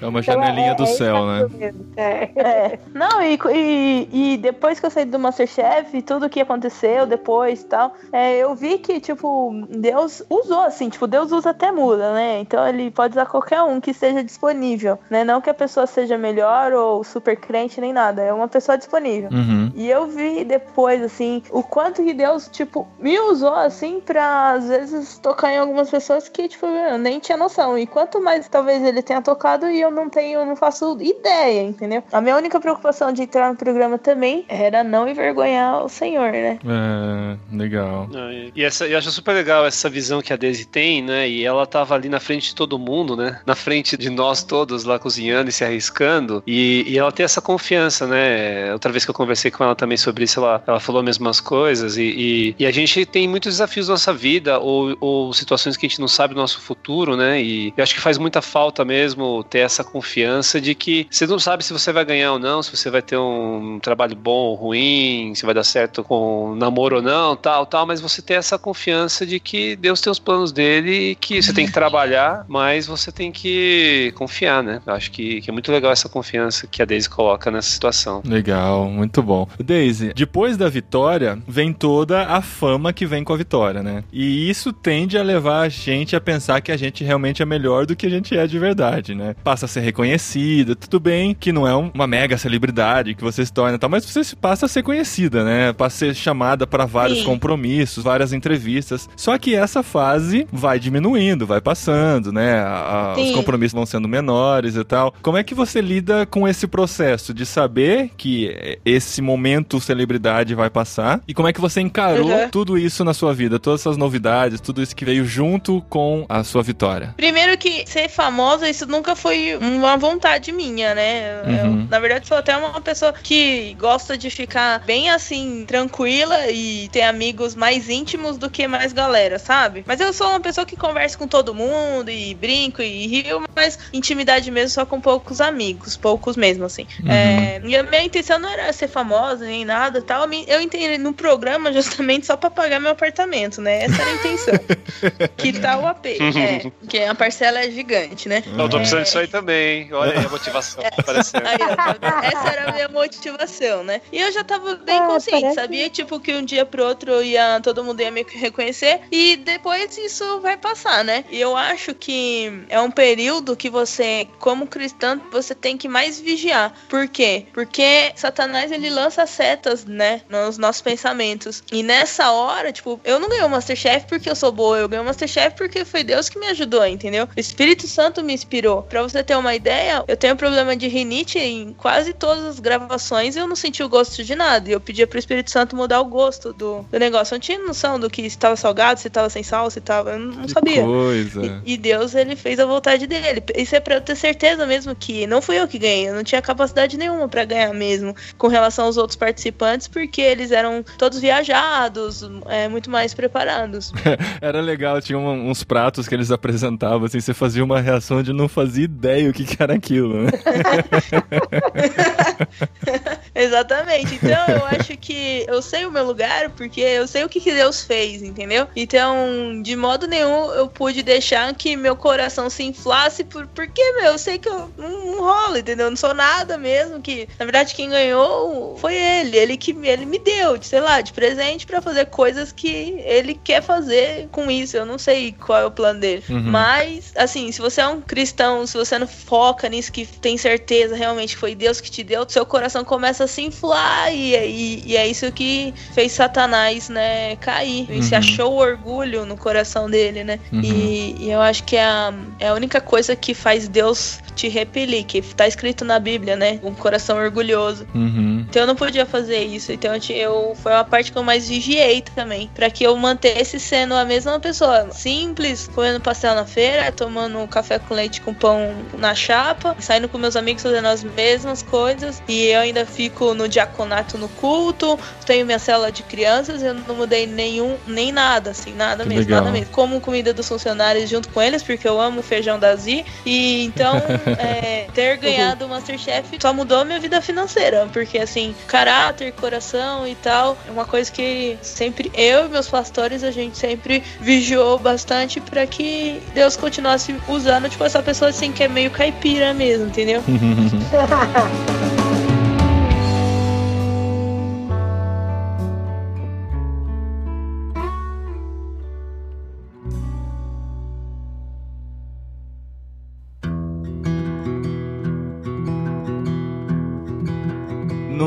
É 0.00 0.06
uma 0.06 0.20
então, 0.20 0.34
janelinha 0.34 0.72
é, 0.72 0.74
do 0.74 0.82
é 0.82 0.86
céu, 0.86 1.26
né? 1.26 1.48
É. 1.96 2.30
é. 2.36 2.78
Não, 2.94 3.22
e, 3.22 3.38
e, 3.52 4.08
e, 4.12 4.36
depois 4.36 4.78
que 4.78 4.86
eu 4.86 4.90
saí 4.90 5.04
do 5.04 5.18
Masterchef, 5.18 6.00
tudo 6.02 6.28
que 6.28 6.40
aconteceu 6.40 7.06
depois 7.06 7.62
e 7.62 7.64
tal, 7.64 7.94
é, 8.12 8.36
eu 8.36 8.54
vi 8.54 8.78
que, 8.78 9.00
tipo, 9.00 9.52
Deus 9.68 10.22
usou, 10.28 10.60
assim, 10.60 10.88
tipo, 10.88 11.06
Deus 11.06 11.32
usa 11.32 11.50
até 11.50 11.72
muda, 11.72 12.12
né? 12.12 12.40
Então 12.40 12.66
ele 12.68 12.90
pode 12.90 13.14
usar 13.14 13.26
qualquer 13.26 13.62
um 13.62 13.80
que 13.80 13.90
esteja 13.90 14.22
disponível, 14.22 14.98
né? 15.10 15.24
Não 15.24 15.40
que 15.40 15.50
a 15.50 15.54
pessoa 15.54 15.86
seja 15.86 16.18
melhor 16.18 16.72
ou 16.72 17.02
super 17.02 17.36
crente 17.36 17.80
nem 17.80 17.92
nada, 17.92 18.22
é 18.22 18.32
uma 18.32 18.48
pessoa 18.48 18.76
disponível. 18.76 19.30
Uhum. 19.32 19.72
E 19.74 19.88
eu 19.88 20.06
vi 20.06 20.44
depois, 20.44 21.02
assim, 21.02 21.42
o 21.50 21.62
quanto 21.62 22.04
que 22.04 22.12
Deus, 22.12 22.48
tipo, 22.48 22.86
me 22.98 23.18
usou, 23.18 23.54
assim, 23.54 24.00
pra 24.00 24.52
às 24.52 24.68
vezes 24.68 25.18
tocar 25.18 25.52
em 25.52 25.58
algumas 25.58 25.90
pessoas 25.90 26.28
que, 26.28 26.48
tipo, 26.48 26.66
eu 26.66 26.98
nem 26.98 27.18
tinha 27.18 27.36
noção. 27.36 27.78
E 27.78 27.86
quanto 27.86 28.20
mais 28.20 28.48
talvez 28.48 28.82
ele 28.84 29.02
tenha 29.02 29.22
tocado 29.22 29.37
e 29.70 29.80
eu 29.80 29.90
não 29.90 30.08
tenho, 30.08 30.44
não 30.44 30.56
faço 30.56 30.96
ideia, 31.00 31.62
entendeu? 31.62 32.02
A 32.12 32.20
minha 32.20 32.36
única 32.36 32.60
preocupação 32.60 33.12
de 33.12 33.22
entrar 33.22 33.50
no 33.50 33.56
programa 33.56 33.98
também 33.98 34.44
era 34.48 34.82
não 34.82 35.08
envergonhar 35.08 35.84
o 35.84 35.88
Senhor, 35.88 36.32
né? 36.32 36.58
É, 36.64 37.56
legal. 37.56 38.08
E 38.54 38.64
essa, 38.64 38.86
eu 38.86 38.98
acho 38.98 39.10
super 39.10 39.32
legal 39.32 39.66
essa 39.66 39.88
visão 39.88 40.20
que 40.20 40.32
a 40.32 40.36
Daisy 40.36 40.66
tem, 40.66 41.02
né? 41.02 41.28
E 41.28 41.44
ela 41.44 41.66
tava 41.66 41.94
ali 41.94 42.08
na 42.08 42.20
frente 42.20 42.48
de 42.48 42.54
todo 42.54 42.78
mundo, 42.78 43.16
né? 43.16 43.40
Na 43.46 43.54
frente 43.54 43.96
de 43.96 44.10
nós 44.10 44.42
todos 44.42 44.84
lá 44.84 44.98
cozinhando 44.98 45.50
e 45.50 45.52
se 45.52 45.64
arriscando. 45.64 46.42
E, 46.46 46.84
e 46.86 46.98
ela 46.98 47.12
tem 47.12 47.24
essa 47.24 47.40
confiança, 47.40 48.06
né? 48.06 48.72
Outra 48.72 48.90
vez 48.90 49.04
que 49.04 49.10
eu 49.10 49.14
conversei 49.14 49.50
com 49.50 49.64
ela 49.64 49.74
também 49.74 49.96
sobre 49.96 50.24
isso, 50.24 50.40
ela, 50.40 50.62
ela 50.66 50.80
falou 50.80 51.00
as 51.00 51.04
mesmas 51.06 51.40
coisas. 51.40 51.96
E, 51.96 52.02
e, 52.02 52.54
e 52.58 52.66
a 52.66 52.70
gente 52.70 53.04
tem 53.06 53.28
muitos 53.28 53.54
desafios 53.54 53.88
na 53.88 53.94
nossa 53.94 54.12
vida 54.12 54.58
ou, 54.58 54.96
ou 55.00 55.32
situações 55.32 55.76
que 55.76 55.86
a 55.86 55.88
gente 55.88 56.00
não 56.00 56.08
sabe 56.08 56.34
do 56.34 56.40
nosso 56.40 56.60
futuro, 56.60 57.16
né? 57.16 57.40
E 57.40 57.72
eu 57.76 57.82
acho 57.82 57.94
que 57.94 58.00
faz 58.00 58.18
muita 58.18 58.42
falta 58.42 58.84
mesmo 58.84 59.27
ter 59.44 59.60
essa 59.60 59.84
confiança 59.84 60.60
de 60.60 60.74
que 60.74 61.06
você 61.10 61.26
não 61.26 61.38
sabe 61.38 61.64
se 61.64 61.72
você 61.72 61.92
vai 61.92 62.04
ganhar 62.04 62.32
ou 62.32 62.38
não, 62.38 62.62
se 62.62 62.76
você 62.76 62.90
vai 62.90 63.02
ter 63.02 63.16
um 63.16 63.78
trabalho 63.80 64.16
bom 64.16 64.48
ou 64.50 64.54
ruim, 64.54 65.32
se 65.34 65.44
vai 65.44 65.54
dar 65.54 65.64
certo 65.64 66.02
com 66.02 66.54
namoro 66.56 66.96
ou 66.96 67.02
não, 67.02 67.36
tal, 67.36 67.66
tal, 67.66 67.86
mas 67.86 68.00
você 68.00 68.22
ter 68.22 68.34
essa 68.34 68.58
confiança 68.58 69.26
de 69.26 69.38
que 69.40 69.76
Deus 69.76 70.00
tem 70.00 70.10
os 70.10 70.18
planos 70.18 70.52
dele 70.52 71.10
e 71.10 71.14
que 71.14 71.42
você 71.42 71.52
tem 71.52 71.66
que 71.66 71.72
trabalhar, 71.72 72.44
mas 72.48 72.86
você 72.86 73.12
tem 73.12 73.30
que 73.30 74.12
confiar, 74.16 74.62
né? 74.62 74.80
Eu 74.86 74.94
acho 74.94 75.10
que, 75.10 75.40
que 75.40 75.50
é 75.50 75.52
muito 75.52 75.70
legal 75.70 75.92
essa 75.92 76.08
confiança 76.08 76.66
que 76.66 76.82
a 76.82 76.84
Daisy 76.84 77.08
coloca 77.08 77.50
nessa 77.50 77.70
situação. 77.70 78.22
Legal, 78.24 78.88
muito 78.90 79.22
bom. 79.22 79.48
Daisy, 79.58 80.12
depois 80.14 80.56
da 80.56 80.68
vitória, 80.68 81.38
vem 81.46 81.72
toda 81.72 82.26
a 82.26 82.42
fama 82.42 82.92
que 82.92 83.06
vem 83.06 83.24
com 83.24 83.32
a 83.32 83.36
vitória, 83.36 83.82
né? 83.82 84.04
E 84.12 84.48
isso 84.48 84.72
tende 84.72 85.18
a 85.18 85.22
levar 85.22 85.60
a 85.62 85.68
gente 85.68 86.16
a 86.16 86.20
pensar 86.20 86.60
que 86.60 86.72
a 86.72 86.76
gente 86.76 87.04
realmente 87.04 87.42
é 87.42 87.46
melhor 87.46 87.86
do 87.86 87.96
que 87.96 88.06
a 88.06 88.10
gente 88.10 88.36
é 88.36 88.46
de 88.46 88.58
verdade, 88.58 89.14
né? 89.18 89.34
Passa 89.44 89.66
a 89.66 89.68
ser 89.68 89.80
reconhecida, 89.80 90.74
tudo 90.74 91.00
bem 91.00 91.34
que 91.34 91.52
não 91.52 91.66
é 91.66 91.74
uma 91.74 92.06
mega 92.06 92.38
celebridade 92.38 93.14
que 93.14 93.22
você 93.22 93.44
se 93.44 93.52
torna 93.52 93.76
e 93.76 93.78
tal, 93.78 93.90
mas 93.90 94.04
você 94.04 94.36
passa 94.36 94.66
a 94.66 94.68
ser 94.68 94.82
conhecida, 94.82 95.44
né? 95.44 95.72
Passa 95.72 95.96
a 95.96 95.98
ser 95.98 96.14
chamada 96.14 96.66
para 96.66 96.86
vários 96.86 97.18
Sim. 97.18 97.24
compromissos, 97.24 98.04
várias 98.04 98.32
entrevistas. 98.32 99.08
Só 99.16 99.36
que 99.36 99.54
essa 99.54 99.82
fase 99.82 100.46
vai 100.52 100.78
diminuindo, 100.78 101.46
vai 101.46 101.60
passando, 101.60 102.32
né? 102.32 102.60
A, 102.60 103.14
os 103.18 103.32
compromissos 103.32 103.74
vão 103.74 103.84
sendo 103.84 104.08
menores 104.08 104.76
e 104.76 104.84
tal. 104.84 105.12
Como 105.20 105.36
é 105.36 105.42
que 105.42 105.54
você 105.54 105.80
lida 105.80 106.24
com 106.24 106.46
esse 106.46 106.66
processo 106.66 107.34
de 107.34 107.44
saber 107.44 108.10
que 108.16 108.78
esse 108.84 109.20
momento 109.20 109.80
celebridade 109.80 110.54
vai 110.54 110.70
passar? 110.70 111.20
E 111.26 111.34
como 111.34 111.48
é 111.48 111.52
que 111.52 111.60
você 111.60 111.80
encarou 111.80 112.30
uhum. 112.30 112.48
tudo 112.48 112.78
isso 112.78 113.04
na 113.04 113.12
sua 113.12 113.34
vida? 113.34 113.58
Todas 113.58 113.80
essas 113.80 113.96
novidades, 113.96 114.60
tudo 114.60 114.82
isso 114.82 114.94
que 114.94 115.04
veio 115.04 115.24
junto 115.24 115.82
com 115.88 116.24
a 116.28 116.44
sua 116.44 116.62
vitória? 116.62 117.14
Primeiro 117.16 117.56
que 117.58 117.84
ser 117.86 118.08
famosa, 118.08 118.68
isso 118.68 118.86
nunca 118.86 119.07
foi 119.14 119.56
uma 119.56 119.96
vontade 119.96 120.52
minha, 120.52 120.94
né? 120.94 121.42
Uhum. 121.42 121.58
Eu, 121.58 121.88
na 121.88 121.98
verdade, 122.00 122.26
sou 122.26 122.36
até 122.36 122.56
uma 122.56 122.80
pessoa 122.80 123.12
que 123.12 123.74
gosta 123.78 124.16
de 124.16 124.30
ficar 124.30 124.80
bem 124.80 125.10
assim, 125.10 125.64
tranquila 125.66 126.50
e 126.50 126.88
ter 126.88 127.02
amigos 127.02 127.54
mais 127.54 127.88
íntimos 127.88 128.36
do 128.36 128.50
que 128.50 128.66
mais 128.66 128.92
galera, 128.92 129.38
sabe? 129.38 129.84
Mas 129.86 130.00
eu 130.00 130.12
sou 130.12 130.28
uma 130.28 130.40
pessoa 130.40 130.66
que 130.66 130.76
conversa 130.76 131.16
com 131.16 131.26
todo 131.26 131.54
mundo 131.54 132.10
e 132.10 132.34
brinco 132.34 132.82
e 132.82 133.06
rio, 133.06 133.42
mas 133.54 133.78
intimidade 133.92 134.50
mesmo 134.50 134.70
só 134.70 134.86
com 134.86 135.00
poucos 135.00 135.40
amigos, 135.40 135.96
poucos 135.96 136.36
mesmo, 136.36 136.64
assim. 136.64 136.86
Uhum. 137.02 137.10
É, 137.10 137.60
e 137.64 137.76
a 137.76 137.82
minha 137.82 138.02
intenção 138.02 138.38
não 138.38 138.48
era 138.48 138.72
ser 138.72 138.88
famosa 138.88 139.44
nem 139.44 139.64
nada 139.64 140.02
tal. 140.02 140.28
Eu 140.46 140.60
entrei 140.60 140.98
no 140.98 141.12
programa 141.12 141.72
justamente 141.72 142.26
só 142.26 142.36
pra 142.36 142.50
pagar 142.50 142.80
meu 142.80 142.92
apartamento, 142.92 143.60
né? 143.60 143.84
Essa 143.84 144.02
era 144.02 144.10
a 144.10 144.14
intenção. 144.14 144.54
que 145.36 145.52
tal 145.52 145.82
o 145.82 145.86
AP, 145.86 146.06
é, 146.36 146.70
que 146.88 146.98
a 146.98 147.14
parcela 147.14 147.60
é 147.60 147.70
gigante, 147.70 148.28
né? 148.28 148.42
Eu 148.46 148.68
tô 148.68 148.78
precisando 148.78 148.97
disso 149.02 149.18
aí 149.18 149.26
também, 149.26 149.92
Olha 149.92 150.18
aí 150.18 150.24
a 150.24 150.28
motivação 150.28 150.82
aparecendo. 150.84 151.46
Aí, 151.46 151.58
tá 151.58 152.20
essa 152.24 152.48
era 152.48 152.70
a 152.70 152.72
minha 152.72 152.88
motivação, 152.88 153.84
né? 153.84 154.00
E 154.12 154.20
eu 154.20 154.32
já 154.32 154.44
tava 154.44 154.76
bem 154.76 154.98
ah, 154.98 155.06
consciente, 155.06 155.40
parece... 155.40 155.60
sabia? 155.60 155.90
Tipo, 155.90 156.20
que 156.20 156.34
um 156.34 156.44
dia 156.44 156.64
pro 156.64 156.84
outro 156.84 157.22
ia, 157.22 157.60
todo 157.60 157.84
mundo 157.84 158.00
ia 158.00 158.10
me 158.10 158.24
reconhecer 158.28 159.00
e 159.10 159.36
depois 159.36 159.96
isso 159.98 160.40
vai 160.40 160.56
passar, 160.56 161.04
né? 161.04 161.24
E 161.30 161.40
eu 161.40 161.56
acho 161.56 161.94
que 161.94 162.64
é 162.68 162.80
um 162.80 162.90
período 162.90 163.56
que 163.56 163.70
você, 163.70 164.26
como 164.38 164.66
cristão, 164.66 165.20
você 165.30 165.54
tem 165.54 165.76
que 165.76 165.88
mais 165.88 166.20
vigiar. 166.20 166.72
Por 166.88 167.08
quê? 167.08 167.46
Porque 167.52 168.12
Satanás, 168.14 168.70
ele 168.70 168.90
lança 168.90 169.26
setas, 169.26 169.84
né? 169.84 170.22
Nos 170.28 170.58
nossos 170.58 170.82
pensamentos. 170.82 171.62
E 171.72 171.82
nessa 171.82 172.30
hora, 172.30 172.72
tipo, 172.72 173.00
eu 173.04 173.18
não 173.18 173.28
ganhei 173.28 173.44
o 173.44 173.48
Masterchef 173.48 174.06
porque 174.06 174.28
eu 174.28 174.36
sou 174.36 174.52
boa, 174.52 174.78
eu 174.78 174.88
ganhei 174.88 175.02
o 175.02 175.06
Masterchef 175.06 175.56
porque 175.56 175.84
foi 175.84 176.02
Deus 176.02 176.28
que 176.28 176.38
me 176.38 176.46
ajudou, 176.48 176.86
entendeu? 176.86 177.28
O 177.36 177.40
Espírito 177.40 177.86
Santo 177.86 178.22
me 178.22 178.32
inspirou. 178.32 178.77
Pra 178.82 179.02
você 179.02 179.22
ter 179.22 179.36
uma 179.36 179.54
ideia, 179.54 180.04
eu 180.06 180.16
tenho 180.16 180.36
problema 180.36 180.76
de 180.76 180.88
rinite 180.88 181.38
em 181.38 181.72
quase 181.72 182.12
todas 182.12 182.44
as 182.44 182.60
gravações 182.60 183.36
e 183.36 183.38
eu 183.38 183.46
não 183.46 183.56
senti 183.56 183.82
o 183.82 183.88
gosto 183.88 184.22
de 184.24 184.34
nada. 184.34 184.68
E 184.68 184.72
eu 184.72 184.80
pedia 184.80 185.06
pro 185.06 185.18
Espírito 185.18 185.50
Santo 185.50 185.76
mudar 185.76 186.00
o 186.00 186.04
gosto 186.04 186.52
do, 186.52 186.84
do 186.90 186.98
negócio. 186.98 187.34
Eu 187.34 187.36
não 187.36 187.40
tinha 187.40 187.58
noção 187.58 187.98
do 187.98 188.10
que 188.10 188.22
estava 188.22 188.56
salgado, 188.56 189.00
se 189.00 189.08
estava 189.08 189.28
sem 189.30 189.42
sal, 189.42 189.70
se 189.70 189.78
estava. 189.78 190.12
Eu 190.12 190.18
não 190.18 190.44
que 190.44 190.52
sabia. 190.52 190.82
Coisa. 190.82 191.62
E, 191.64 191.74
e, 191.74 191.76
Deus, 191.76 192.14
ele 192.14 192.36
fez 192.36 192.58
a 192.60 192.66
vontade 192.66 193.06
dele. 193.06 193.42
Isso 193.56 193.74
é 193.74 193.80
pra 193.80 193.96
eu 193.96 194.00
ter 194.00 194.16
certeza 194.16 194.66
mesmo 194.66 194.94
que 194.94 195.26
não 195.26 195.42
fui 195.42 195.58
eu 195.58 195.68
que 195.68 195.78
ganhei. 195.78 196.08
Eu 196.08 196.14
não 196.14 196.24
tinha 196.24 196.40
capacidade 196.42 196.96
nenhuma 196.96 197.28
para 197.28 197.44
ganhar 197.44 197.72
mesmo 197.72 198.14
com 198.36 198.48
relação 198.48 198.86
aos 198.86 198.96
outros 198.96 199.16
participantes, 199.16 199.88
porque 199.88 200.20
eles 200.20 200.50
eram 200.50 200.84
todos 200.96 201.18
viajados, 201.18 202.28
é, 202.46 202.68
muito 202.68 202.90
mais 202.90 203.14
preparados. 203.14 203.92
Era 204.40 204.60
legal, 204.60 205.00
tinha 205.00 205.18
uns 205.18 205.64
pratos 205.64 206.08
que 206.08 206.14
eles 206.14 206.30
apresentavam, 206.30 207.06
assim, 207.06 207.20
você 207.20 207.34
fazia 207.34 207.64
uma 207.64 207.80
reação 207.80 208.22
de 208.22 208.32
não 208.32 208.48
fazer 208.48 208.67
fazia 208.68 208.84
ideia 208.84 209.30
o 209.30 209.32
que, 209.32 209.44
que 209.44 209.62
era 209.62 209.74
aquilo, 209.74 210.24
né? 210.24 210.30
Exatamente. 213.38 214.16
Então 214.16 214.46
eu 214.48 214.66
acho 214.66 214.96
que 214.96 215.44
eu 215.46 215.62
sei 215.62 215.86
o 215.86 215.92
meu 215.92 216.04
lugar 216.04 216.50
porque 216.50 216.80
eu 216.80 217.06
sei 217.06 217.22
o 217.22 217.28
que, 217.28 217.40
que 217.40 217.52
Deus 217.52 217.82
fez, 217.84 218.22
entendeu? 218.22 218.66
Então, 218.74 219.62
de 219.62 219.76
modo 219.76 220.08
nenhum 220.08 220.52
eu 220.52 220.68
pude 220.68 221.02
deixar 221.02 221.54
que 221.54 221.76
meu 221.76 221.94
coração 221.94 222.50
se 222.50 222.64
inflasse 222.64 223.22
por, 223.22 223.46
porque, 223.46 223.92
meu, 223.92 224.12
eu 224.12 224.18
sei 224.18 224.38
que 224.38 224.48
eu 224.48 224.70
não, 224.76 225.06
não 225.06 225.20
rolo, 225.20 225.58
entendeu? 225.58 225.86
Eu 225.86 225.90
não 225.90 225.96
sou 225.96 226.12
nada 226.12 226.58
mesmo. 226.58 227.00
Que 227.00 227.28
na 227.38 227.44
verdade 227.44 227.74
quem 227.74 227.90
ganhou 227.90 228.76
foi 228.78 228.94
ele. 228.94 229.36
Ele 229.36 229.56
que 229.56 229.70
ele 229.82 230.04
me 230.04 230.18
deu, 230.18 230.60
sei 230.60 230.80
lá, 230.80 231.00
de 231.00 231.12
presente 231.12 231.64
para 231.64 231.80
fazer 231.80 232.06
coisas 232.06 232.50
que 232.50 233.00
ele 233.04 233.34
quer 233.34 233.62
fazer 233.62 234.28
com 234.32 234.50
isso. 234.50 234.76
Eu 234.76 234.84
não 234.84 234.98
sei 234.98 235.32
qual 235.32 235.60
é 235.60 235.66
o 235.66 235.70
plano 235.70 236.00
dele. 236.00 236.24
Uhum. 236.28 236.42
Mas, 236.42 237.12
assim, 237.14 237.52
se 237.52 237.60
você 237.60 237.80
é 237.80 237.86
um 237.86 238.00
cristão, 238.00 238.66
se 238.66 238.76
você 238.76 238.98
não 238.98 239.06
foca 239.06 239.68
nisso, 239.68 239.92
que 239.92 240.04
tem 240.04 240.36
certeza 240.36 240.96
realmente 240.96 241.34
que 241.34 241.40
foi 241.40 241.54
Deus 241.54 241.80
que 241.80 241.90
te 241.90 242.02
deu, 242.02 242.28
seu 242.28 242.44
coração 242.44 242.84
começa 242.84 243.24
a 243.24 243.27
se 243.28 243.42
inflar. 243.42 244.12
E, 244.12 244.34
e, 244.34 244.82
e 244.86 244.96
é 244.96 245.06
isso 245.06 245.30
que 245.32 245.74
fez 245.92 246.12
Satanás, 246.12 246.88
né, 246.88 247.36
cair. 247.36 247.88
Uhum. 247.88 247.98
E 247.98 248.02
se 248.02 248.14
achou 248.14 248.54
orgulho 248.54 249.24
no 249.24 249.36
coração 249.36 249.88
dele, 249.88 250.24
né? 250.24 250.40
Uhum. 250.52 250.60
E, 250.62 251.16
e, 251.20 251.30
eu 251.30 251.40
acho 251.40 251.64
que 251.64 251.76
é 251.76 251.84
a, 251.84 252.12
é 252.40 252.48
a 252.48 252.54
única 252.54 252.80
coisa 252.80 253.14
que 253.14 253.34
faz 253.34 253.68
Deus 253.68 254.18
te 254.34 254.48
repelir, 254.48 255.04
que 255.04 255.20
tá 255.20 255.46
escrito 255.46 255.84
na 255.84 255.98
Bíblia, 255.98 256.36
né? 256.36 256.60
Um 256.62 256.74
coração 256.74 257.18
orgulhoso. 257.18 257.86
Uhum. 257.94 258.46
Então 258.48 258.62
eu 258.62 258.66
não 258.66 258.76
podia 258.76 259.04
fazer 259.04 259.40
isso. 259.44 259.72
Então 259.72 259.92
eu, 260.10 260.54
foi 260.56 260.72
uma 260.72 260.84
parte 260.84 261.10
que 261.12 261.18
eu 261.18 261.22
mais 261.22 261.48
vigiei 261.48 262.02
também. 262.14 262.48
para 262.54 262.70
que 262.70 262.84
eu 262.84 262.96
mantesse 262.96 263.58
sendo 263.58 263.94
a 263.94 264.04
mesma 264.04 264.38
pessoa. 264.40 264.90
Simples, 264.92 265.68
comendo 265.74 266.00
pastel 266.00 266.34
na 266.34 266.44
feira, 266.44 266.90
tomando 266.92 267.46
café 267.48 267.78
com 267.78 267.94
leite 267.94 268.20
com 268.20 268.32
pão 268.32 268.74
na 268.96 269.14
chapa, 269.14 269.76
saindo 269.80 270.08
com 270.08 270.18
meus 270.18 270.36
amigos 270.36 270.62
fazendo 270.62 270.86
as 270.86 271.02
mesmas 271.02 271.62
coisas. 271.62 272.22
E 272.28 272.46
eu 272.46 272.60
ainda 272.60 272.86
fico 273.08 273.34
no 273.34 273.48
diaconato 273.48 274.18
no 274.18 274.28
culto, 274.28 274.98
tenho 275.24 275.46
minha 275.46 275.58
célula 275.58 275.90
de 275.90 276.02
crianças, 276.02 276.62
eu 276.62 276.74
não 276.74 276.94
mudei 276.94 277.26
nenhum, 277.26 277.76
nem 277.86 278.12
nada, 278.12 278.50
assim, 278.50 278.74
nada 278.74 279.02
que 279.02 279.08
mesmo, 279.08 279.24
legal. 279.24 279.40
nada 279.40 279.52
mesmo. 279.52 279.72
Como 279.72 280.00
comida 280.00 280.32
dos 280.32 280.46
funcionários 280.46 281.08
junto 281.08 281.28
com 281.30 281.40
eles, 281.40 281.62
porque 281.62 281.88
eu 281.88 282.00
amo 282.00 282.22
feijão 282.22 282.58
da 282.58 282.74
Zi. 282.76 283.04
E 283.24 283.64
então, 283.64 283.94
é, 284.38 284.86
ter 284.94 285.16
ganhado 285.16 285.64
o 285.64 285.68
Masterchef 285.68 286.38
só 286.40 286.52
mudou 286.52 286.84
minha 286.84 287.00
vida 287.00 287.20
financeira, 287.20 287.88
porque 287.92 288.18
assim, 288.18 288.54
caráter, 288.66 289.32
coração 289.32 290.06
e 290.06 290.14
tal, 290.14 290.56
é 290.66 290.70
uma 290.70 290.84
coisa 290.84 291.10
que 291.10 291.58
sempre 291.62 292.12
eu 292.14 292.46
e 292.46 292.48
meus 292.48 292.68
pastores 292.68 293.24
a 293.24 293.30
gente 293.30 293.56
sempre 293.56 294.02
vigiou 294.20 294.78
bastante 294.78 295.40
para 295.40 295.66
que 295.66 296.20
Deus 296.34 296.56
continuasse 296.56 297.14
usando, 297.28 297.68
tipo, 297.68 297.84
essa 297.84 298.02
pessoa 298.02 298.30
assim 298.30 298.52
que 298.52 298.62
é 298.62 298.68
meio 298.68 298.90
caipira 298.90 299.54
mesmo, 299.54 299.86
entendeu? 299.86 300.22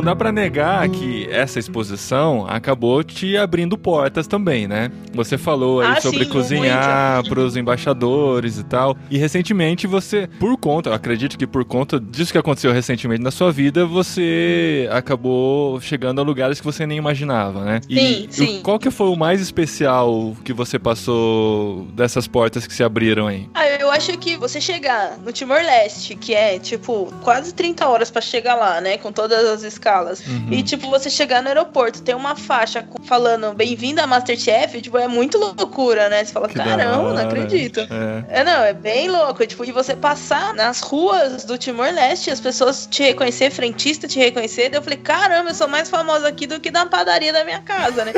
não 0.01 0.05
dá 0.05 0.15
para 0.15 0.31
negar 0.31 0.89
que 0.89 1.27
essa 1.29 1.59
exposição 1.59 2.45
acabou 2.49 3.03
te 3.03 3.37
abrindo 3.37 3.77
portas 3.77 4.25
também, 4.25 4.67
né? 4.67 4.91
Você 5.13 5.37
falou 5.37 5.79
aí 5.79 5.93
ah, 5.97 6.01
sobre 6.01 6.25
sim, 6.25 6.31
cozinhar 6.31 7.23
para 7.29 7.39
os 7.39 7.55
embaixadores 7.55 8.57
e 8.57 8.63
tal. 8.63 8.97
E 9.11 9.17
recentemente 9.17 9.85
você, 9.85 10.27
por 10.39 10.57
conta, 10.57 10.89
eu 10.89 10.93
acredito 10.93 11.37
que 11.37 11.45
por 11.45 11.63
conta 11.63 11.99
disso 11.99 12.31
que 12.31 12.37
aconteceu 12.37 12.73
recentemente 12.73 13.21
na 13.21 13.29
sua 13.29 13.51
vida, 13.51 13.85
você 13.85 14.89
acabou 14.91 15.79
chegando 15.79 16.19
a 16.19 16.23
lugares 16.23 16.59
que 16.59 16.65
você 16.65 16.87
nem 16.87 16.97
imaginava, 16.97 17.63
né? 17.63 17.79
E, 17.87 17.99
sim, 17.99 18.27
sim. 18.31 18.61
qual 18.63 18.79
que 18.79 18.89
foi 18.89 19.07
o 19.07 19.15
mais 19.15 19.39
especial 19.39 20.35
que 20.43 20.51
você 20.51 20.79
passou 20.79 21.85
dessas 21.93 22.27
portas 22.27 22.65
que 22.65 22.73
se 22.73 22.83
abriram 22.83 23.27
aí? 23.27 23.47
Ah, 23.53 23.67
eu 23.91 23.95
acho 23.95 24.17
que 24.17 24.37
você 24.37 24.61
chegar 24.61 25.17
no 25.17 25.33
Timor-Leste, 25.33 26.15
que 26.15 26.33
é 26.33 26.57
tipo 26.57 27.13
quase 27.21 27.53
30 27.53 27.85
horas 27.85 28.09
para 28.09 28.21
chegar 28.21 28.55
lá, 28.55 28.79
né, 28.79 28.97
com 28.97 29.11
todas 29.11 29.45
as 29.45 29.63
escalas. 29.63 30.25
Uhum. 30.25 30.47
E, 30.49 30.63
tipo, 30.63 30.89
você 30.89 31.09
chegar 31.09 31.41
no 31.41 31.49
aeroporto, 31.49 32.01
tem 32.01 32.15
uma 32.15 32.33
faixa 32.37 32.87
falando 33.03 33.53
bem-vindo 33.53 33.99
a 33.99 34.07
Masterchef, 34.07 34.81
tipo, 34.81 34.97
é 34.97 35.09
muito 35.09 35.37
loucura, 35.37 36.07
né? 36.07 36.23
Você 36.23 36.31
fala, 36.31 36.47
que 36.47 36.55
caramba, 36.55 37.13
não 37.13 37.17
acredito. 37.17 37.81
É. 37.81 38.39
é. 38.39 38.43
não, 38.45 38.63
é 38.63 38.73
bem 38.73 39.09
louco. 39.09 39.45
Tipo, 39.45 39.65
e 39.65 39.73
você 39.73 39.93
passar 39.93 40.53
nas 40.53 40.79
ruas 40.79 41.43
do 41.43 41.57
Timor-Leste, 41.57 42.29
as 42.29 42.39
pessoas 42.39 42.87
te 42.89 43.03
reconhecer, 43.03 43.51
frentista 43.51 44.07
te 44.07 44.19
reconhecer, 44.19 44.69
daí 44.69 44.79
eu 44.79 44.83
falei, 44.83 44.99
caramba, 44.99 45.49
eu 45.49 45.55
sou 45.55 45.67
mais 45.67 45.89
famosa 45.89 46.29
aqui 46.29 46.47
do 46.47 46.61
que 46.61 46.71
na 46.71 46.85
padaria 46.85 47.33
da 47.33 47.43
minha 47.43 47.59
casa, 47.59 48.05
né? 48.05 48.13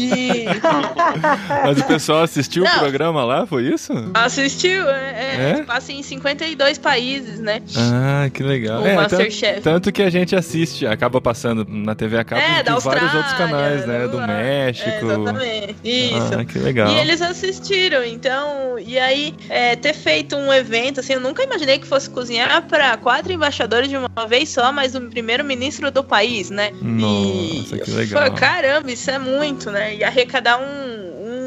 E... 0.00 0.46
Mas 1.64 1.78
o 1.78 1.84
pessoal 1.84 2.22
assistiu 2.22 2.64
não. 2.64 2.76
o 2.76 2.78
programa 2.80 3.24
lá, 3.24 3.46
foi 3.46 3.62
isso? 3.64 3.92
Assistiu, 4.12 4.88
é, 4.90 5.03
é, 5.04 5.50
é? 5.60 5.64
passa 5.64 5.92
em 5.92 6.02
52 6.02 6.78
países, 6.78 7.38
né? 7.40 7.60
Ah, 7.76 8.28
que 8.32 8.42
legal. 8.42 8.82
O 8.82 8.86
é, 8.86 8.94
Masterchef. 8.94 9.60
Tanto, 9.60 9.92
que 9.92 10.02
a 10.02 10.10
gente 10.10 10.34
assiste, 10.34 10.86
acaba 10.86 11.20
passando 11.20 11.66
na 11.68 11.94
TV 11.94 12.18
a 12.18 12.24
cabo 12.24 12.40
é, 12.40 12.62
de 12.62 12.70
vários 12.80 13.14
outros 13.14 13.32
canais, 13.34 13.86
né? 13.86 14.08
Do 14.08 14.18
México. 14.20 14.88
É, 14.88 15.02
exatamente. 15.02 15.76
Isso. 15.84 16.34
Ah, 16.38 16.44
que 16.44 16.58
legal. 16.58 16.90
E 16.90 16.98
eles 16.98 17.22
assistiram, 17.22 18.04
então, 18.04 18.78
e 18.78 18.98
aí 18.98 19.34
é, 19.48 19.76
ter 19.76 19.94
feito 19.94 20.36
um 20.36 20.52
evento, 20.52 21.00
assim, 21.00 21.14
eu 21.14 21.20
nunca 21.20 21.42
imaginei 21.42 21.78
que 21.78 21.86
fosse 21.86 22.08
cozinhar 22.08 22.62
para 22.62 22.96
quatro 22.96 23.32
embaixadores 23.32 23.88
de 23.88 23.96
uma 23.96 24.26
vez 24.26 24.48
só, 24.48 24.72
mas 24.72 24.94
o 24.94 25.00
primeiro-ministro 25.02 25.90
do 25.90 26.02
país, 26.02 26.50
né? 26.50 26.70
Nossa, 26.80 27.76
e, 27.76 27.80
que 27.80 27.90
legal. 27.90 28.30
Pô, 28.30 28.36
caramba, 28.36 28.90
isso 28.90 29.10
é 29.10 29.18
muito, 29.18 29.70
né? 29.70 29.96
E 29.96 30.04
arrecadar 30.04 30.58
um, 30.58 31.03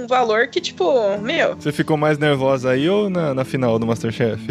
valor 0.07 0.47
que, 0.47 0.61
tipo, 0.61 1.17
meu. 1.19 1.55
Você 1.55 1.71
ficou 1.71 1.97
mais 1.97 2.17
nervosa 2.17 2.71
aí 2.71 2.89
ou 2.89 3.09
na, 3.09 3.33
na 3.33 3.45
final 3.45 3.77
do 3.77 3.85
Masterchef? 3.85 4.41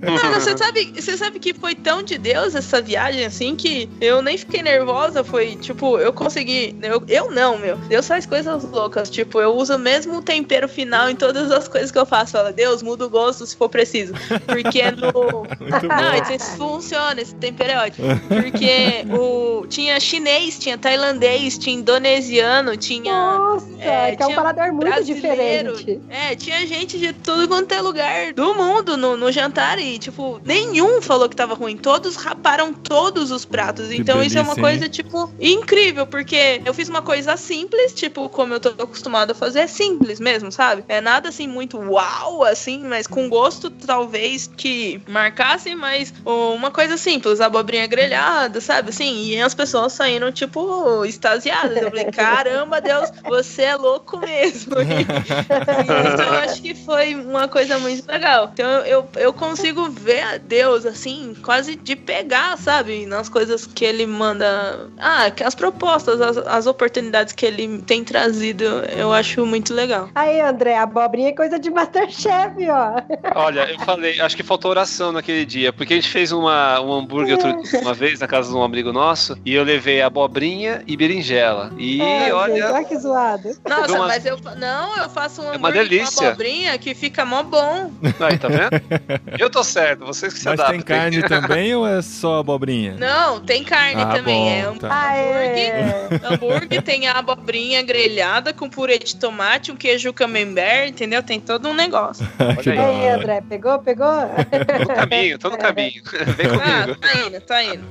Não, 0.00 0.18
você 0.34 0.56
sabe, 0.58 0.92
você 0.94 1.16
sabe 1.16 1.38
que 1.38 1.54
foi 1.54 1.74
tão 1.74 2.02
de 2.02 2.18
Deus 2.18 2.54
essa 2.54 2.80
viagem 2.80 3.24
assim 3.24 3.54
que 3.56 3.88
eu 4.00 4.22
nem 4.22 4.36
fiquei 4.36 4.62
nervosa. 4.62 5.22
Foi 5.24 5.56
tipo, 5.56 5.98
eu 5.98 6.12
consegui. 6.12 6.76
Eu, 6.82 7.02
eu 7.08 7.30
não, 7.30 7.58
meu. 7.58 7.76
Deus 7.88 8.06
faz 8.06 8.26
coisas 8.26 8.64
loucas. 8.64 9.08
Tipo, 9.10 9.40
eu 9.40 9.54
uso 9.54 9.76
o 9.76 9.78
mesmo 9.78 10.22
tempero 10.22 10.68
final 10.68 11.08
em 11.08 11.16
todas 11.16 11.50
as 11.50 11.68
coisas 11.68 11.90
que 11.90 11.98
eu 11.98 12.06
faço. 12.06 12.32
Fala, 12.32 12.52
Deus, 12.52 12.82
muda 12.82 13.06
o 13.06 13.10
gosto 13.10 13.46
se 13.46 13.56
for 13.56 13.68
preciso. 13.68 14.12
Porque 14.46 14.82
no. 14.90 15.12
não, 15.86 16.34
isso 16.34 16.56
funciona, 16.56 17.20
esse 17.20 17.34
tempero 17.36 17.72
é 17.72 17.86
ótimo. 17.86 18.08
Porque 18.28 19.04
o... 19.12 19.66
tinha 19.66 19.98
chinês, 20.00 20.58
tinha 20.58 20.76
tailandês, 20.78 21.58
tinha 21.58 21.76
indonesiano, 21.76 22.76
tinha. 22.76 23.12
Nossa, 23.12 23.66
é, 23.80 24.16
que 24.16 24.22
é 24.22 24.26
um 24.26 24.34
paladar 24.34 24.71
muito 24.72 25.04
diferente. 25.04 26.00
É, 26.08 26.34
tinha 26.34 26.66
gente 26.66 26.98
de 26.98 27.12
tudo 27.12 27.48
quanto 27.48 27.72
é 27.72 27.80
lugar 27.80 28.32
do 28.32 28.54
mundo 28.54 28.96
no, 28.96 29.16
no 29.16 29.30
jantar 29.30 29.78
e, 29.78 29.98
tipo, 29.98 30.40
nenhum 30.44 31.00
falou 31.00 31.28
que 31.28 31.36
tava 31.36 31.54
ruim. 31.54 31.76
Todos 31.76 32.16
raparam 32.16 32.72
todos 32.72 33.30
os 33.30 33.44
pratos. 33.44 33.88
Que 33.88 33.96
então 33.96 34.16
delícia, 34.16 34.40
isso 34.40 34.50
é 34.50 34.52
uma 34.52 34.60
coisa, 34.60 34.88
tipo, 34.88 35.32
incrível, 35.40 36.06
porque 36.06 36.60
eu 36.64 36.74
fiz 36.74 36.88
uma 36.88 37.02
coisa 37.02 37.36
simples, 37.36 37.92
tipo, 37.92 38.28
como 38.28 38.54
eu 38.54 38.60
tô 38.60 38.70
acostumado 38.70 39.32
a 39.32 39.34
fazer, 39.34 39.60
é 39.60 39.66
simples 39.66 40.18
mesmo, 40.18 40.50
sabe? 40.50 40.84
É 40.88 41.00
nada 41.00 41.28
assim 41.28 41.46
muito 41.46 41.78
uau, 41.78 42.44
assim, 42.44 42.84
mas 42.84 43.06
com 43.06 43.28
gosto 43.28 43.70
talvez 43.70 44.50
que 44.56 45.00
marcasse, 45.08 45.74
mas 45.74 46.12
uma 46.24 46.70
coisa 46.70 46.96
simples, 46.96 47.40
abobrinha 47.40 47.86
grelhada, 47.86 48.60
sabe? 48.60 48.90
Assim, 48.90 49.26
e 49.26 49.40
as 49.40 49.54
pessoas 49.54 49.92
saíram, 49.92 50.32
tipo, 50.32 51.04
extasiadas. 51.04 51.76
Eu 51.76 51.90
falei, 51.90 52.04
caramba, 52.12 52.80
Deus, 52.80 53.10
você 53.24 53.62
é 53.62 53.76
louco 53.76 54.18
mesmo 54.18 54.61
mesmo. 54.70 54.84
então 56.12 56.26
eu 56.26 56.40
acho 56.40 56.62
que 56.62 56.74
foi 56.74 57.14
uma 57.14 57.48
coisa 57.48 57.78
muito 57.78 58.06
legal. 58.10 58.50
Então 58.52 58.66
eu, 58.84 59.06
eu 59.16 59.32
consigo 59.32 59.88
ver 59.90 60.22
a 60.22 60.38
Deus, 60.38 60.86
assim, 60.86 61.34
quase 61.42 61.76
de 61.76 61.96
pegar, 61.96 62.56
sabe? 62.58 63.06
Nas 63.06 63.28
coisas 63.28 63.66
que 63.66 63.84
ele 63.84 64.06
manda. 64.06 64.88
Ah, 64.98 65.30
as 65.44 65.54
propostas, 65.54 66.20
as, 66.20 66.36
as 66.36 66.66
oportunidades 66.66 67.32
que 67.32 67.46
ele 67.46 67.82
tem 67.82 68.04
trazido, 68.04 68.64
eu 68.96 69.12
acho 69.12 69.44
muito 69.46 69.72
legal. 69.74 70.08
Aí, 70.14 70.40
André, 70.40 70.76
a 70.76 70.82
abobrinha 70.82 71.30
é 71.30 71.32
coisa 71.32 71.58
de 71.58 71.70
Masterchef, 71.70 72.68
ó. 72.68 73.02
Olha, 73.34 73.70
eu 73.70 73.78
falei, 73.80 74.20
acho 74.20 74.36
que 74.36 74.42
faltou 74.42 74.70
oração 74.70 75.12
naquele 75.12 75.44
dia, 75.44 75.72
porque 75.72 75.94
a 75.94 75.96
gente 75.96 76.08
fez 76.08 76.32
uma, 76.32 76.80
um 76.80 76.92
hambúrguer 76.92 77.36
outro, 77.36 77.80
uma 77.80 77.94
vez 77.94 78.20
na 78.20 78.26
casa 78.26 78.50
de 78.50 78.56
um 78.56 78.62
amigo 78.62 78.92
nosso, 78.92 79.36
e 79.44 79.54
eu 79.54 79.64
levei 79.64 80.02
abobrinha 80.02 80.82
e 80.86 80.96
berinjela. 80.96 81.72
E 81.78 82.00
é, 82.00 82.32
olha. 82.32 82.54
Gente, 82.54 82.72
olha 82.72 82.84
que 82.84 82.98
zoado. 82.98 83.48
Nossa, 83.68 83.92
uma... 83.92 84.06
mas 84.06 84.26
eu, 84.26 84.38
Não, 84.56 84.96
eu 84.98 85.10
faço 85.10 85.42
um 85.42 85.52
é 85.52 85.56
uma 85.56 85.70
delícia. 85.72 86.28
abobrinha 86.28 86.76
que 86.78 86.94
fica 86.94 87.24
mó 87.24 87.42
bom. 87.42 87.90
Aí, 88.20 88.38
tá 88.38 88.48
vendo? 88.48 88.70
Eu 89.38 89.48
tô 89.50 89.62
certo, 89.64 90.04
vocês 90.04 90.32
que 90.32 90.38
se 90.40 90.44
Mas 90.46 90.54
adaptam. 90.60 90.76
tem 90.78 90.84
carne 90.86 91.22
também 91.22 91.74
ou 91.74 91.86
é 91.86 92.00
só 92.02 92.38
abobrinha? 92.40 92.96
Não, 92.98 93.40
tem 93.40 93.64
carne 93.64 94.02
Ah, 94.02 94.06
também. 94.14 94.44
bom, 94.44 94.50
é 94.50 94.70
um 94.70 94.76
tá. 94.78 95.12
hambúrguer. 95.14 96.32
hambúrguer 96.32 96.82
tem 96.82 97.08
a 97.08 97.12
abobrinha 97.18 97.82
grelhada 97.82 98.52
com 98.52 98.68
purê 98.68 98.98
de 98.98 99.16
tomate, 99.16 99.72
um 99.72 99.76
queijo 99.76 100.12
camembert, 100.12 100.90
entendeu? 100.90 101.22
Tem 101.22 101.40
todo 101.40 101.68
um 101.68 101.74
negócio. 101.74 102.26
Olha 102.38 102.62
E 102.74 102.78
aí, 102.78 102.78
hora. 103.06 103.16
André, 103.16 103.42
pegou? 103.48 103.78
Pegou? 103.80 104.06
Tô 104.08 104.78
no 104.82 104.94
caminho, 104.94 105.38
tô 105.38 105.50
no 105.50 105.58
caminho. 105.58 106.02
Vem 106.36 106.46
Ah, 106.46 106.82
comigo. 106.82 107.00
tá 107.00 107.14
indo, 107.26 107.40
tá 107.40 107.64
indo. 107.64 107.84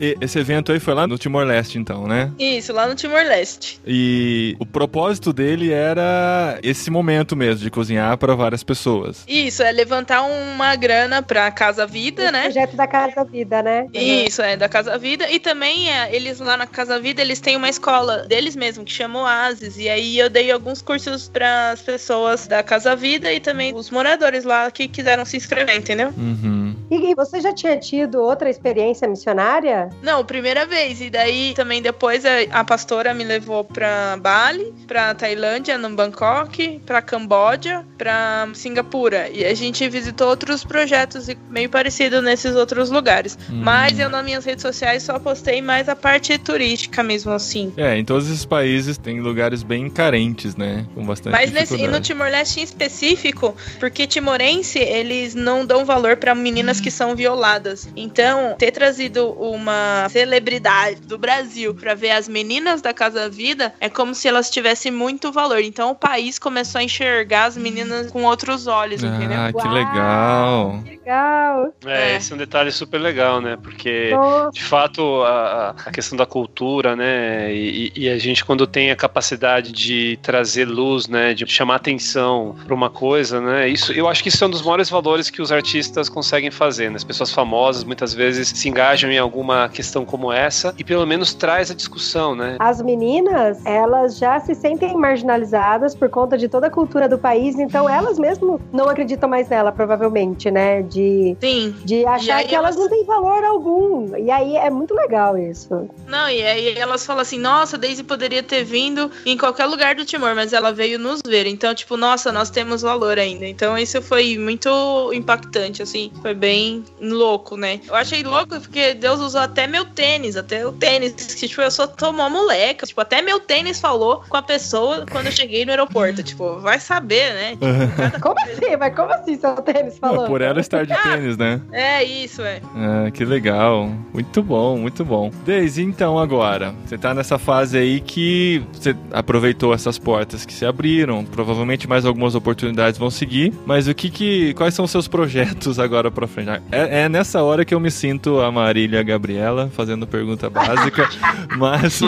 E 0.00 0.16
esse 0.20 0.38
evento 0.38 0.72
aí 0.72 0.80
foi 0.80 0.94
lá 0.94 1.06
no 1.06 1.18
Timor-Leste, 1.18 1.78
então, 1.78 2.06
né? 2.06 2.30
Isso, 2.38 2.72
lá 2.72 2.86
no 2.86 2.94
Timor-Leste. 2.94 3.80
E 3.86 4.56
o 4.58 4.66
propósito 4.66 5.32
dele 5.40 5.72
era 5.72 6.58
esse 6.62 6.90
momento 6.90 7.34
mesmo, 7.34 7.64
de 7.64 7.70
cozinhar 7.70 8.18
para 8.18 8.34
várias 8.34 8.62
pessoas. 8.62 9.24
Isso, 9.26 9.62
é 9.62 9.72
levantar 9.72 10.22
uma 10.22 10.76
grana 10.76 11.22
pra 11.22 11.50
Casa 11.50 11.86
Vida, 11.86 12.30
né? 12.30 12.42
Projeto 12.42 12.76
da 12.76 12.86
Casa 12.86 13.24
Vida, 13.24 13.62
né? 13.62 13.86
Isso, 13.94 14.42
é, 14.42 14.54
da 14.54 14.68
Casa 14.68 14.98
Vida. 14.98 15.30
E 15.30 15.40
também, 15.40 15.90
é, 15.90 16.14
eles 16.14 16.40
lá 16.40 16.58
na 16.58 16.66
Casa 16.66 17.00
Vida, 17.00 17.22
eles 17.22 17.40
têm 17.40 17.56
uma 17.56 17.70
escola 17.70 18.18
deles 18.28 18.54
mesmo, 18.54 18.84
que 18.84 18.92
chama 18.92 19.20
Oasis. 19.20 19.78
E 19.78 19.88
aí 19.88 20.18
eu 20.18 20.28
dei 20.28 20.52
alguns 20.52 20.82
cursos 20.82 21.28
para 21.28 21.70
as 21.70 21.80
pessoas 21.80 22.46
da 22.46 22.62
Casa 22.62 22.94
Vida 22.94 23.32
e 23.32 23.40
também 23.40 23.74
os 23.74 23.90
moradores 23.90 24.44
lá 24.44 24.70
que 24.70 24.88
quiseram 24.88 25.24
se 25.24 25.38
inscrever, 25.38 25.76
entendeu? 25.76 26.12
Uhum. 26.18 26.76
E 26.90 27.14
você 27.14 27.40
já 27.40 27.52
tinha 27.52 27.78
tido 27.78 28.20
outra 28.20 28.50
experiência 28.50 29.08
missionária? 29.08 29.88
Não, 30.02 30.24
primeira 30.24 30.66
vez. 30.66 31.00
E 31.00 31.08
daí 31.08 31.54
também 31.54 31.80
depois 31.80 32.24
a, 32.26 32.30
a 32.50 32.64
pastora 32.64 33.14
me 33.14 33.24
levou 33.24 33.64
pra 33.64 34.18
Bali, 34.20 34.74
pra 34.86 35.14
Tailândia, 35.14 35.29
no 35.78 35.90
Bangkok, 35.90 36.80
pra 36.84 37.02
Camboja, 37.02 37.84
pra 37.96 38.48
Singapura. 38.54 39.28
E 39.30 39.44
a 39.44 39.54
gente 39.54 39.88
visitou 39.88 40.28
outros 40.28 40.64
projetos 40.64 41.28
meio 41.48 41.68
parecidos 41.68 42.22
nesses 42.22 42.54
outros 42.54 42.90
lugares. 42.90 43.38
Hum. 43.50 43.60
Mas 43.62 43.98
eu 43.98 44.08
nas 44.08 44.24
minhas 44.24 44.44
redes 44.44 44.62
sociais 44.62 45.02
só 45.02 45.18
postei 45.18 45.60
mais 45.62 45.88
a 45.88 45.96
parte 45.96 46.36
turística 46.38 47.02
mesmo 47.02 47.32
assim. 47.32 47.72
É, 47.76 47.96
em 47.96 48.04
todos 48.04 48.26
esses 48.28 48.44
países 48.44 48.98
tem 48.98 49.20
lugares 49.20 49.62
bem 49.62 49.88
carentes, 49.88 50.56
né? 50.56 50.86
Com 50.94 51.04
bastante 51.04 51.32
Mas 51.32 51.52
nesse, 51.52 51.76
e 51.76 51.86
no. 51.86 52.00
Timor-Leste 52.00 52.60
em 52.60 52.62
específico, 52.62 53.54
porque 53.78 54.06
timorense, 54.06 54.78
eles 54.78 55.34
não 55.34 55.64
dão 55.64 55.84
valor 55.84 56.16
pra 56.16 56.34
meninas 56.34 56.80
que 56.80 56.90
são 56.90 57.14
violadas. 57.14 57.88
Então, 57.94 58.56
ter 58.58 58.70
trazido 58.70 59.30
uma 59.32 60.08
celebridade 60.08 61.00
do 61.02 61.18
Brasil 61.18 61.74
pra 61.74 61.94
ver 61.94 62.10
as 62.10 62.28
meninas 62.28 62.80
da 62.80 62.92
Casa 62.92 63.28
Vida 63.28 63.72
é 63.80 63.88
como 63.88 64.14
se 64.14 64.28
elas 64.28 64.50
tivessem 64.50 64.90
muito 64.90 65.19
valor. 65.32 65.60
Então, 65.60 65.90
o 65.90 65.94
país 65.94 66.38
começou 66.38 66.78
a 66.78 66.82
enxergar 66.84 67.44
as 67.44 67.56
meninas 67.56 68.10
com 68.10 68.24
outros 68.24 68.66
olhos, 68.66 69.02
entendeu? 69.02 69.38
Ah, 69.38 69.52
que 69.52 69.58
Uau! 69.66 69.74
legal. 69.74 70.82
Legal. 70.84 71.74
É, 71.84 72.12
É. 72.12 72.16
esse 72.16 72.32
é 72.32 72.34
um 72.34 72.38
detalhe 72.38 72.70
super 72.70 72.98
legal, 72.98 73.40
né? 73.40 73.58
Porque 73.62 74.10
Nossa. 74.12 74.50
de 74.52 74.62
fato 74.62 75.22
a, 75.22 75.74
a 75.86 75.90
questão 75.90 76.16
da 76.16 76.26
cultura, 76.26 76.94
né? 76.96 77.52
E, 77.52 77.92
e 77.96 78.08
a 78.08 78.18
gente 78.18 78.44
quando 78.44 78.66
tem 78.66 78.90
a 78.90 78.96
capacidade 78.96 79.72
de 79.72 80.18
trazer 80.22 80.64
luz, 80.66 81.08
né? 81.08 81.34
De 81.34 81.46
chamar 81.46 81.76
atenção 81.76 82.56
para 82.64 82.74
uma 82.74 82.88
coisa, 82.90 83.40
né? 83.40 83.68
Isso, 83.68 83.92
eu 83.92 84.08
acho 84.08 84.22
que 84.22 84.28
isso 84.28 84.42
é 84.42 84.46
um 84.46 84.50
dos 84.50 84.62
maiores 84.62 84.88
valores 84.88 85.28
que 85.30 85.42
os 85.42 85.50
artistas 85.52 86.08
conseguem 86.08 86.50
fazer. 86.50 86.90
Né? 86.90 86.96
As 86.96 87.04
pessoas 87.04 87.32
famosas 87.32 87.84
muitas 87.84 88.14
vezes 88.14 88.48
se 88.48 88.68
engajam 88.68 89.10
em 89.10 89.18
alguma 89.18 89.68
questão 89.68 90.04
como 90.04 90.32
essa 90.32 90.74
e 90.78 90.84
pelo 90.84 91.06
menos 91.06 91.34
traz 91.34 91.70
a 91.70 91.74
discussão, 91.74 92.34
né? 92.34 92.56
As 92.58 92.80
meninas, 92.82 93.64
elas 93.64 94.18
já 94.18 94.38
se 94.40 94.54
sentem 94.54 94.96
marginalizadas 95.10 95.94
por 95.94 96.08
conta 96.08 96.36
de 96.38 96.48
toda 96.48 96.66
a 96.68 96.70
cultura 96.70 97.08
do 97.08 97.18
país, 97.18 97.58
então 97.58 97.88
elas 97.88 98.18
mesmo 98.18 98.60
não 98.72 98.88
acreditam 98.88 99.28
mais 99.28 99.48
nela, 99.48 99.72
provavelmente, 99.72 100.50
né? 100.50 100.82
De, 100.82 101.36
Sim. 101.40 101.74
de 101.84 102.06
achar 102.06 102.44
que 102.44 102.54
elas 102.54 102.70
elas- 102.70 102.76
não 102.76 102.88
têm 102.88 103.04
valor 103.04 103.42
algum. 103.44 104.16
E 104.16 104.30
aí 104.30 104.56
é 104.56 104.70
muito 104.70 104.94
legal 104.94 105.36
isso. 105.36 105.88
Não, 106.06 106.28
e 106.28 106.42
aí 106.42 106.78
elas 106.78 107.04
falam 107.04 107.22
assim, 107.22 107.38
nossa, 107.38 107.76
Daisy 107.76 108.04
poderia 108.04 108.42
ter 108.42 108.62
vindo 108.64 109.10
em 109.26 109.36
qualquer 109.36 109.66
lugar 109.66 109.94
do 109.94 110.04
Timor, 110.04 110.34
mas 110.34 110.52
ela 110.52 110.72
veio 110.72 110.98
nos 110.98 111.20
ver. 111.26 111.46
Então, 111.46 111.74
tipo, 111.74 111.96
nossa, 111.96 112.30
nós 112.30 112.50
temos 112.50 112.82
valor 112.82 113.18
ainda. 113.18 113.46
Então, 113.46 113.76
isso 113.76 114.00
foi 114.02 114.38
muito 114.38 115.10
impactante, 115.12 115.82
assim. 115.82 116.12
Foi 116.22 116.34
bem 116.34 116.84
louco, 117.00 117.56
né? 117.56 117.80
Eu 117.88 117.94
achei 117.94 118.22
louco 118.22 118.60
porque 118.60 118.94
Deus 118.94 119.20
usou 119.20 119.40
até 119.40 119.66
meu 119.66 119.84
tênis, 119.84 120.36
até 120.36 120.66
o 120.66 120.72
tênis. 120.72 121.12
Que, 121.14 121.48
tipo, 121.48 121.60
eu 121.62 121.70
sou 121.70 121.88
tomou 121.88 122.28
moleca. 122.30 122.86
Tipo, 122.86 123.00
até 123.00 123.20
meu 123.22 123.40
tênis 123.40 123.80
falou 123.80 124.22
com 124.28 124.36
a 124.36 124.42
pessoa 124.42 124.99
quando 125.10 125.26
eu 125.26 125.32
cheguei 125.32 125.64
no 125.64 125.70
aeroporto. 125.70 126.22
Tipo, 126.22 126.58
vai 126.60 126.78
saber, 126.80 127.32
né? 127.34 127.50
Tipo, 127.52 128.20
Como 128.20 128.36
assim? 128.40 128.76
Mas 128.78 128.94
como 128.94 129.12
assim 129.12 129.38
seu 129.38 129.54
tênis 129.56 129.98
falou? 129.98 130.22
Não, 130.22 130.26
por 130.26 130.40
ela 130.40 130.60
estar 130.60 130.84
de 130.84 130.94
tênis, 131.02 131.36
né? 131.36 131.60
É 131.72 132.02
isso, 132.02 132.42
é. 132.42 132.60
Ah, 132.74 133.10
que 133.10 133.24
legal. 133.24 133.90
Muito 134.12 134.42
bom, 134.42 134.76
muito 134.76 135.04
bom. 135.04 135.30
Deise, 135.44 135.82
então 135.82 136.18
agora, 136.18 136.74
você 136.84 136.98
tá 136.98 137.14
nessa 137.14 137.38
fase 137.38 137.78
aí 137.78 138.00
que 138.00 138.62
você 138.72 138.94
aproveitou 139.12 139.72
essas 139.74 139.98
portas 139.98 140.44
que 140.44 140.52
se 140.52 140.64
abriram, 140.66 141.24
provavelmente 141.24 141.88
mais 141.88 142.04
algumas 142.04 142.34
oportunidades 142.34 142.98
vão 142.98 143.10
seguir, 143.10 143.52
mas 143.66 143.88
o 143.88 143.94
que 143.94 144.10
que, 144.10 144.54
quais 144.54 144.74
são 144.74 144.84
os 144.84 144.90
seus 144.90 145.06
projetos 145.08 145.78
agora 145.78 146.10
pra 146.10 146.26
frente? 146.26 146.50
É, 146.70 147.02
é 147.02 147.08
nessa 147.08 147.42
hora 147.42 147.64
que 147.64 147.74
eu 147.74 147.80
me 147.80 147.90
sinto 147.90 148.40
a 148.40 148.50
Marília 148.50 149.02
Gabriela 149.02 149.70
fazendo 149.72 150.06
pergunta 150.06 150.48
básica, 150.48 151.08
mas, 151.56 152.00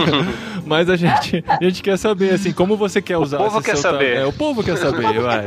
mas 0.66 0.88
a 0.88 0.96
gente, 0.96 1.44
a 1.46 1.62
gente 1.62 1.82
quer 1.82 1.96
saber 1.96 2.34
assim, 2.34 2.52
como 2.52 2.76
você 2.82 3.00
quer 3.02 3.16
usar 3.18 3.38
povo 3.38 3.58
esse 3.58 3.66
quer 3.70 3.76
saber. 3.76 4.16
É, 4.18 4.26
o 4.26 4.32
povo 4.32 4.62
quer 4.62 4.76
saber, 4.78 5.20
vai. 5.20 5.44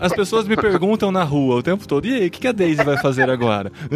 As 0.00 0.12
pessoas 0.12 0.46
me 0.46 0.56
perguntam 0.56 1.10
na 1.12 1.22
rua 1.24 1.56
o 1.56 1.62
tempo 1.62 1.86
todo, 1.86 2.06
e 2.06 2.14
aí, 2.14 2.26
o 2.26 2.30
que 2.30 2.40
que 2.40 2.48
a 2.48 2.52
Daisy 2.52 2.82
vai 2.84 2.96
fazer 2.98 3.28
agora? 3.30 3.70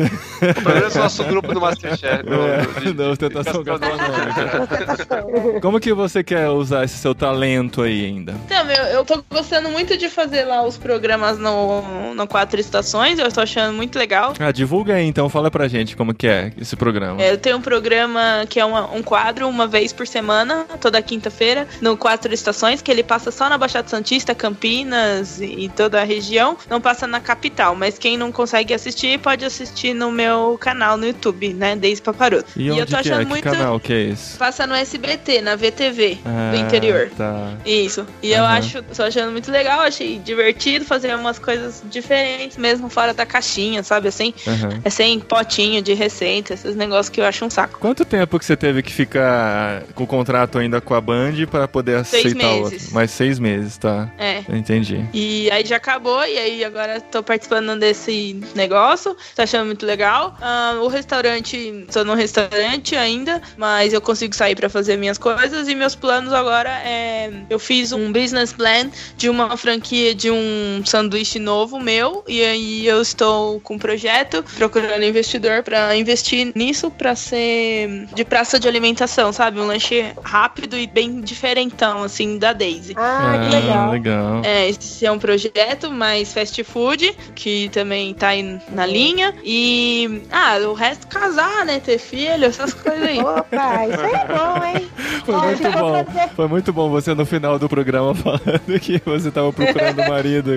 Pelo 0.64 0.74
menos 0.74 0.94
o 0.94 0.98
nosso 0.98 1.24
grupo 1.24 1.52
do 1.52 1.60
Masterchef. 1.60 2.24
É, 2.28 2.80
de- 2.80 2.92
da 2.92 3.08
ostentação 3.10 3.62
gastronômica. 3.62 5.60
Como 5.60 5.80
que 5.80 5.92
você 5.92 6.22
quer 6.22 6.48
usar 6.48 6.84
esse 6.84 6.96
seu 6.96 7.14
talento 7.14 7.82
aí 7.82 8.04
ainda? 8.06 8.34
Então, 8.46 8.64
meu, 8.64 8.76
eu 8.76 9.04
tô 9.04 9.22
gostando 9.30 9.68
muito 9.70 9.96
de 9.96 10.08
fazer 10.08 10.44
lá 10.44 10.62
os 10.64 10.76
programas 10.76 11.38
no, 11.38 12.14
no 12.14 12.26
Quatro 12.26 12.60
Estações, 12.60 13.18
eu 13.18 13.30
tô 13.32 13.40
achando 13.40 13.74
muito 13.74 13.98
legal. 13.98 14.32
Ah, 14.38 14.52
divulga 14.52 14.94
aí 14.94 15.06
então, 15.06 15.28
fala 15.28 15.50
pra 15.50 15.68
gente 15.68 15.96
como 15.96 16.14
que 16.14 16.26
é 16.26 16.52
esse 16.60 16.76
programa. 16.76 17.20
É, 17.22 17.32
eu 17.32 17.38
tenho 17.38 17.56
um 17.56 17.60
programa 17.60 18.44
que 18.48 18.60
é 18.60 18.64
uma- 18.64 18.90
um 18.92 19.02
quadro 19.02 19.48
uma 19.48 19.66
vez 19.66 19.92
por 19.92 20.06
semana, 20.06 20.64
toda 20.80 21.00
quinta-feira, 21.02 21.66
no 21.80 21.96
Quatro 21.96 22.32
Estações, 22.32 22.75
que 22.82 22.90
ele 22.90 23.02
passa 23.02 23.30
só 23.30 23.48
na 23.48 23.58
Baixada 23.58 23.88
Santista, 23.88 24.34
Campinas 24.34 25.40
e 25.40 25.56
e 25.56 25.68
toda 25.70 26.00
a 26.00 26.04
região. 26.04 26.56
Não 26.68 26.80
passa 26.80 27.06
na 27.06 27.18
capital, 27.18 27.74
mas 27.74 27.98
quem 27.98 28.16
não 28.18 28.30
consegue 28.30 28.74
assistir 28.74 29.18
pode 29.18 29.44
assistir 29.44 29.94
no 29.94 30.10
meu 30.12 30.58
canal 30.60 30.96
no 30.96 31.06
YouTube, 31.06 31.54
né? 31.54 31.74
Desde 31.74 32.02
Paparoto. 32.02 32.44
E 32.56 32.66
eu 32.68 32.74
onde 32.74 32.86
tô 32.86 32.90
que 32.92 32.96
achando 32.96 33.20
é? 33.22 33.24
Que 33.24 33.30
muito. 33.30 33.44
canal 33.44 33.80
que 33.80 33.92
é 33.92 34.02
esse? 34.10 34.36
Passa 34.36 34.66
no 34.66 34.74
SBT, 34.74 35.40
na 35.40 35.56
VTV 35.56 36.18
Ah, 36.24 36.50
do 36.54 36.56
interior. 36.60 37.10
Tá. 37.16 37.54
Isso. 37.64 38.06
E 38.22 38.32
eu 38.32 38.44
Aham. 38.44 38.58
acho, 38.58 38.82
tô 38.82 39.02
achando 39.02 39.32
muito 39.32 39.50
legal, 39.50 39.80
achei 39.80 40.18
divertido 40.18 40.84
fazer 40.84 41.14
umas 41.14 41.38
coisas 41.38 41.82
diferentes, 41.90 42.56
mesmo 42.58 42.88
fora 42.90 43.14
da 43.14 43.24
caixinha, 43.24 43.82
sabe 43.82 44.08
assim? 44.08 44.34
aham. 44.46 44.80
É 44.84 44.90
sem 44.90 45.18
potinho 45.18 45.80
de 45.80 45.94
receita, 45.94 46.52
esses 46.54 46.76
negócios 46.76 47.08
que 47.08 47.20
eu 47.20 47.24
acho 47.24 47.44
um 47.44 47.50
saco. 47.50 47.78
Quanto 47.78 48.04
tempo 48.04 48.38
que 48.38 48.44
você 48.44 48.56
teve 48.56 48.82
que 48.82 48.92
ficar 48.92 49.82
com 49.94 50.04
o 50.04 50.06
contrato 50.06 50.58
ainda 50.58 50.80
com 50.80 50.94
a 50.94 51.00
Band 51.00 51.32
pra 51.50 51.66
poder 51.66 52.04
Seis 52.04 52.26
aceitar 52.26 52.46
meses. 52.46 52.65
Mais 52.92 53.10
seis 53.10 53.38
meses, 53.38 53.76
tá. 53.76 54.10
É. 54.18 54.42
Entendi. 54.48 55.04
E 55.12 55.50
aí 55.50 55.64
já 55.64 55.76
acabou, 55.76 56.24
e 56.24 56.38
aí 56.38 56.64
agora 56.64 57.00
tô 57.00 57.22
participando 57.22 57.78
desse 57.78 58.40
negócio, 58.54 59.16
tô 59.34 59.42
achando 59.42 59.66
muito 59.66 59.84
legal. 59.84 60.36
Ah, 60.40 60.78
o 60.82 60.88
restaurante, 60.88 61.86
tô 61.92 62.04
no 62.04 62.14
restaurante 62.14 62.96
ainda, 62.96 63.40
mas 63.56 63.92
eu 63.92 64.00
consigo 64.00 64.34
sair 64.34 64.54
pra 64.54 64.68
fazer 64.68 64.96
minhas 64.96 65.18
coisas 65.18 65.68
e 65.68 65.74
meus 65.74 65.94
planos 65.94 66.32
agora 66.32 66.70
é. 66.70 67.30
Eu 67.48 67.58
fiz 67.58 67.92
um 67.92 68.12
business 68.12 68.52
plan 68.52 68.90
de 69.16 69.28
uma 69.28 69.56
franquia 69.56 70.14
de 70.14 70.30
um 70.30 70.82
sanduíche 70.84 71.38
novo 71.38 71.78
meu, 71.80 72.24
e 72.26 72.42
aí 72.42 72.86
eu 72.86 73.00
estou 73.00 73.60
com 73.60 73.74
um 73.74 73.78
projeto 73.78 74.44
procurando 74.56 75.04
investidor 75.04 75.62
pra 75.62 75.96
investir 75.96 76.52
nisso 76.54 76.90
pra 76.90 77.14
ser 77.14 78.06
de 78.14 78.24
praça 78.24 78.58
de 78.58 78.68
alimentação, 78.68 79.32
sabe? 79.32 79.60
Um 79.60 79.66
lanche 79.66 80.12
rápido 80.22 80.76
e 80.76 80.86
bem 80.86 81.20
diferentão, 81.20 82.02
assim, 82.02 82.38
da 82.38 82.45
Daisy. 82.52 82.94
Ah, 82.96 83.48
que 83.48 83.56
legal. 83.56 83.90
legal. 83.90 84.42
É, 84.44 84.68
esse 84.68 85.04
é 85.04 85.12
um 85.12 85.18
projeto 85.18 85.90
mais 85.90 86.32
fast 86.32 86.62
food, 86.64 87.16
que 87.34 87.68
também 87.70 88.14
tá 88.14 88.28
aí 88.28 88.60
na 88.70 88.86
linha. 88.86 89.34
E. 89.44 90.22
Ah, 90.30 90.56
o 90.68 90.74
resto 90.74 91.06
casar, 91.06 91.64
né? 91.64 91.80
Ter 91.80 91.98
filho, 91.98 92.44
essas 92.44 92.74
coisas 92.74 93.02
aí. 93.02 93.18
Opa, 93.22 93.86
isso 93.86 94.00
aí 94.00 94.12
é 94.12 94.26
bom, 94.26 94.64
hein? 94.64 94.88
Foi 95.24 95.34
Ó, 95.34 95.42
muito 95.42 95.70
bom. 95.70 96.04
Foi 96.34 96.48
muito 96.48 96.72
bom 96.72 96.90
você 96.90 97.14
no 97.14 97.26
final 97.26 97.58
do 97.58 97.68
programa 97.68 98.14
falando 98.14 98.80
que 98.80 99.00
você 99.04 99.30
tava 99.30 99.52
procurando 99.52 99.96
marido. 100.08 100.52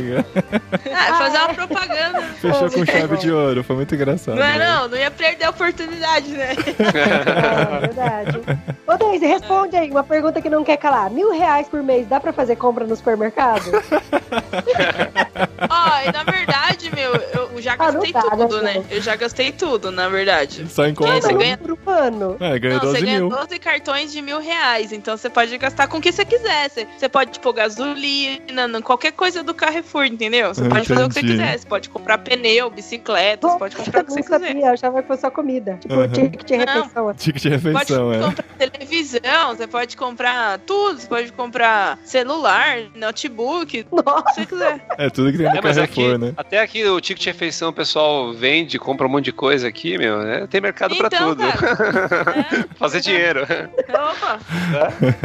Ah, 0.93 1.13
fazer 1.15 1.37
uma 1.37 1.53
propaganda. 1.53 2.21
Fechou 2.39 2.69
com 2.71 2.85
chave 2.85 3.07
bom. 3.07 3.15
de 3.15 3.31
ouro. 3.31 3.63
Foi 3.63 3.75
muito 3.75 3.95
engraçado. 3.95 4.35
Não 4.35 4.43
é 4.43 4.59
não, 4.59 4.87
não 4.87 4.97
ia 4.97 5.11
perder 5.11 5.45
a 5.45 5.49
oportunidade, 5.49 6.29
né? 6.31 6.53
É 6.53 7.79
verdade. 7.87 8.41
Ô, 8.87 8.97
Deise, 8.97 9.25
responde 9.25 9.75
aí 9.75 9.89
uma 9.89 10.03
pergunta 10.03 10.41
que 10.41 10.49
não 10.49 10.63
quer 10.63 10.77
calar. 10.77 11.09
Mil 11.09 11.31
reais 11.31 11.67
por 11.67 11.78
mês 11.83 12.07
dá 12.07 12.19
pra 12.19 12.33
fazer 12.33 12.55
compra 12.55 12.85
no 12.85 12.95
supermercado? 12.95 13.63
Ó, 15.69 16.09
e 16.09 16.11
na 16.11 16.23
verdade, 16.23 16.91
meu, 16.95 17.13
eu 17.15 17.61
já 17.61 17.73
Ah, 17.77 17.91
não 17.91 18.01
gastei 18.01 18.13
dá, 18.13 18.21
tudo, 18.21 18.61
né, 18.61 18.73
né? 18.75 18.85
Eu 18.89 19.01
já 19.01 19.15
gastei 19.15 19.51
tudo, 19.51 19.91
na 19.91 20.07
verdade. 20.09 20.65
Só 20.69 20.85
em 20.85 20.93
compra. 20.93 21.21
você 21.21 21.33
ganha- 21.33 21.57
Por 21.57 21.71
um 21.73 21.89
ano. 21.89 22.37
É, 22.39 22.57
ganhou 22.59 22.77
Não, 22.77 22.85
12 22.85 22.99
você 22.99 23.05
ganha 23.05 23.19
mil. 23.19 23.29
12 23.29 23.59
cartões 23.59 24.11
de 24.11 24.21
mil 24.21 24.39
reais, 24.39 24.91
então 24.93 25.17
você 25.17 25.29
pode 25.29 25.57
gastar 25.57 25.87
com 25.87 25.97
o 25.97 26.01
que 26.01 26.11
você 26.11 26.23
quiser. 26.23 26.69
Você, 26.69 26.87
você 26.97 27.09
pode 27.09 27.39
pôr 27.39 27.53
gasolina, 27.53 28.67
não- 28.67 28.81
qualquer 28.81 29.11
coisa 29.11 29.43
do 29.43 29.53
Carrefour, 29.53 30.05
entendeu? 30.05 30.53
Você 30.53 30.63
Eu 30.65 30.69
pode 30.69 30.87
fazer 30.87 31.03
o 31.03 31.07
que 31.07 31.13
você 31.13 31.19
entendi. 31.19 31.37
quiser. 31.37 31.57
Você 31.59 31.67
pode 31.67 31.89
comprar 31.89 32.17
pneu, 32.19 32.69
bicicleta, 32.69 33.47
você 33.49 33.57
pode 33.59 33.75
comprar 33.75 34.01
o 34.01 34.05
que 34.05 34.11
você 34.11 34.19
não 34.19 34.23
quiser. 34.25 34.47
sabia, 34.47 34.65
eu 34.67 34.73
achava 34.73 35.01
que 35.01 35.07
fosse 35.07 35.21
só 35.21 35.29
comida. 35.31 35.77
Tipo, 35.81 35.93
Uhum. 35.95 36.07
ticket 36.09 36.43
de 36.45 36.57
Não. 36.57 36.65
refeição. 36.73 37.09
assim. 37.09 37.17
Ticket 37.19 37.41
de 37.41 37.49
Pode 37.49 37.67
refeição, 37.69 38.13
é. 38.13 38.19
comprar 38.19 38.45
televisão, 38.57 39.55
você 39.55 39.67
pode 39.67 39.97
comprar 39.97 40.59
tudo, 40.59 40.99
você 40.99 41.07
pode 41.07 41.31
comprar 41.33 41.97
celular, 42.03 42.77
notebook, 42.95 43.85
o 43.91 43.95
Nossa, 44.01 44.23
que 44.23 44.33
você 44.35 44.45
quiser. 44.45 44.85
É 44.97 45.09
tudo 45.09 45.31
que 45.31 45.37
tem 45.37 45.48
no 45.51 45.57
É, 45.57 45.61
Carrefour, 45.61 45.83
aqui, 45.83 46.17
né? 46.17 46.33
até 46.37 46.59
aqui 46.59 46.85
o 46.85 46.99
ticket 47.01 47.23
de 47.23 47.29
refeição 47.29 47.69
o 47.69 47.73
pessoal 47.73 48.33
vende, 48.33 48.77
compra 48.79 49.05
um 49.07 49.09
monte 49.09 49.25
de 49.25 49.31
coisa 49.31 49.67
aqui, 49.67 49.97
meu. 49.97 50.19
né? 50.19 50.47
Tem 50.49 50.61
mercado 50.61 50.95
pra 50.95 51.07
Então, 51.07 51.29
tudo. 51.35 51.43
cara, 51.51 52.67
Fazer 52.77 53.01
dinheiro. 53.01 53.41
Opa! 53.89 54.39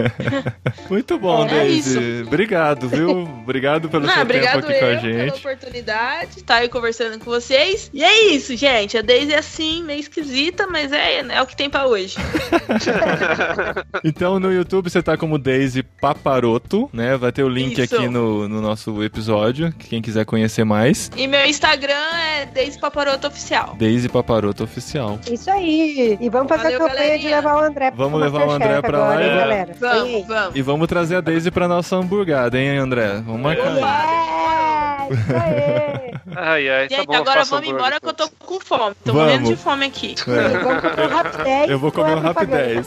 Muito 0.90 1.18
bom, 1.18 1.44
É 1.46 1.48
Daisy. 1.48 2.22
Obrigado, 2.26 2.88
viu? 2.88 3.10
Obrigado 3.22 3.88
pelo 3.88 4.06
Não, 4.06 4.12
seu 4.14 4.26
tempo 4.26 4.30
obrigado 4.34 4.58
aqui 4.64 4.72
eu 4.72 4.78
com 4.78 4.84
a 4.84 4.88
pela 4.88 5.00
gente. 5.00 5.38
oportunidade, 5.38 6.30
estar 6.38 6.56
aí 6.56 6.68
conversando 6.68 7.18
com 7.18 7.24
vocês. 7.30 7.90
E 7.92 8.02
é 8.02 8.26
isso, 8.32 8.56
gente. 8.56 8.96
A 8.98 9.02
Daisy 9.02 9.32
é 9.32 9.38
assim, 9.38 9.82
meio 9.82 10.00
esquisita, 10.00 10.66
mas 10.66 10.92
é, 10.92 11.18
é 11.20 11.42
o 11.42 11.46
que 11.46 11.56
tem 11.56 11.68
pra 11.70 11.86
hoje. 11.86 12.16
Então 14.04 14.38
no 14.38 14.52
YouTube 14.52 14.88
você 14.90 15.02
tá 15.02 15.16
como 15.16 15.38
Daisy 15.38 15.82
Paparoto, 15.82 16.88
né? 16.92 17.16
Vai 17.16 17.32
ter 17.32 17.42
o 17.42 17.48
link 17.48 17.78
Isso. 17.80 17.94
aqui 17.96 18.08
no, 18.08 18.48
no 18.48 18.60
nosso 18.60 19.02
episódio, 19.02 19.72
quem 19.78 20.02
quiser 20.02 20.13
conhecer 20.22 20.64
mais. 20.64 21.10
E 21.16 21.26
meu 21.26 21.46
Instagram 21.46 21.94
é 21.94 22.44
Daisy 22.44 22.78
Paparoto 22.78 23.26
Oficial. 23.26 23.74
Daisy 23.78 24.06
Paparoto 24.10 24.64
Oficial. 24.64 25.18
isso 25.32 25.50
aí. 25.50 26.18
E 26.20 26.28
vamos 26.28 26.48
fazer 26.48 26.64
Valeu, 26.78 26.84
a 26.84 26.90
campanha 26.90 27.18
de 27.18 27.28
levar 27.28 27.54
o 27.54 27.58
André 27.64 27.90
Vamos 27.96 28.20
levar 28.20 28.46
o 28.46 28.50
André 28.50 28.82
pra 28.82 28.98
lá 28.98 29.04
agora, 29.12 29.22
e 29.22 29.24
hein, 29.28 29.30
vai- 29.34 29.40
galera? 29.40 29.76
Vamos, 29.80 30.26
vamos. 30.26 30.56
E 30.56 30.60
vamos 30.62 30.86
trazer 30.88 31.16
a 31.16 31.20
Daisy 31.22 31.50
pra 31.50 31.66
nossa 31.66 31.96
hamburgada, 31.96 32.58
hein, 32.60 32.76
André? 32.76 33.22
Vamos 33.24 33.40
marcar. 33.40 33.64
Yeah, 33.74 33.80
aí. 35.10 36.14
Ai, 36.36 36.68
ai, 36.68 36.88
tá 36.88 36.96
Gente, 36.96 37.06
bom. 37.06 37.14
eu 37.14 37.20
agora 37.20 37.44
vamos 37.44 37.68
embora 37.68 38.00
que 38.00 38.06
eu 38.08 38.12
tô 38.12 38.28
com 38.40 38.60
fome. 38.60 38.94
Tô 39.04 39.12
Vamos. 39.12 39.22
morrendo 39.28 39.48
de 39.48 39.56
fome 39.56 39.86
aqui. 39.86 40.14
Rapidez. 41.10 41.70
Eu 41.70 41.78
vou 41.78 41.92
comer 41.92 42.16
um 42.16 42.18
é 42.18 42.22
rapidez. 42.22 42.86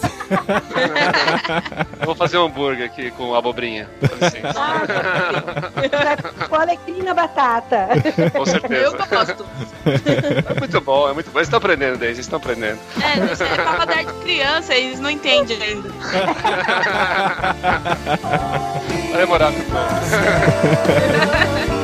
Eu 1.99 2.05
vou 2.05 2.15
fazer 2.15 2.37
um 2.37 2.45
hambúrguer 2.45 2.85
aqui 2.85 3.11
com 3.11 3.33
abobrinha. 3.35 3.89
Com 3.99 4.25
licença. 4.25 4.53
Vai 5.91 6.47
com 6.47 6.55
alecrim 6.55 7.01
na 7.03 7.13
batata. 7.13 7.87
Com 8.31 8.39
Eu 8.39 8.45
certeza. 8.45 8.97
gosto. 9.09 9.45
É 9.85 10.59
muito 10.59 10.81
bom, 10.81 11.09
é 11.09 11.13
muito 11.13 11.31
bom. 11.31 11.39
Eles 11.39 11.47
estão 11.47 11.57
aprendendo, 11.57 12.03
eles 12.03 12.19
estão 12.19 12.37
aprendendo. 12.37 12.79
É, 13.01 13.33
isso 13.33 13.43
é 13.43 13.55
paladar 13.55 14.05
de 14.05 14.13
criança, 14.23 14.73
eles 14.75 14.99
não 14.99 15.09
entendem 15.09 15.61
ainda. 15.61 15.89
Vai 19.11 19.21
demorar. 19.21 19.51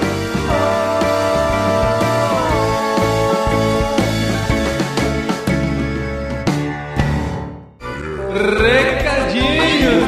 Recadinhos! 8.33 10.03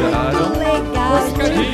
Legal, 0.58 1.12
bastante. 1.12 1.74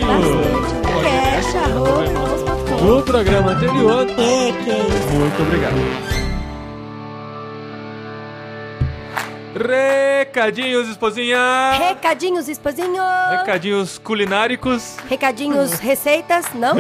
Cash, 1.02 1.56
arroba, 1.56 2.04
arroz.com. 2.04 2.86
No 2.86 3.02
programa 3.04 3.52
anterior. 3.52 4.06
Que 4.08 4.14
que 4.64 4.70
é 4.70 4.80
isso? 4.80 5.14
Muito 5.14 5.42
obrigado. 5.42 6.11
Recadinhos, 9.54 10.88
esposinha! 10.88 11.38
Recadinhos, 11.78 12.48
esposinho. 12.48 13.02
Recadinhos 13.32 13.98
culináricos. 13.98 14.96
Recadinhos, 15.10 15.74
receitas, 15.80 16.46
não? 16.54 16.76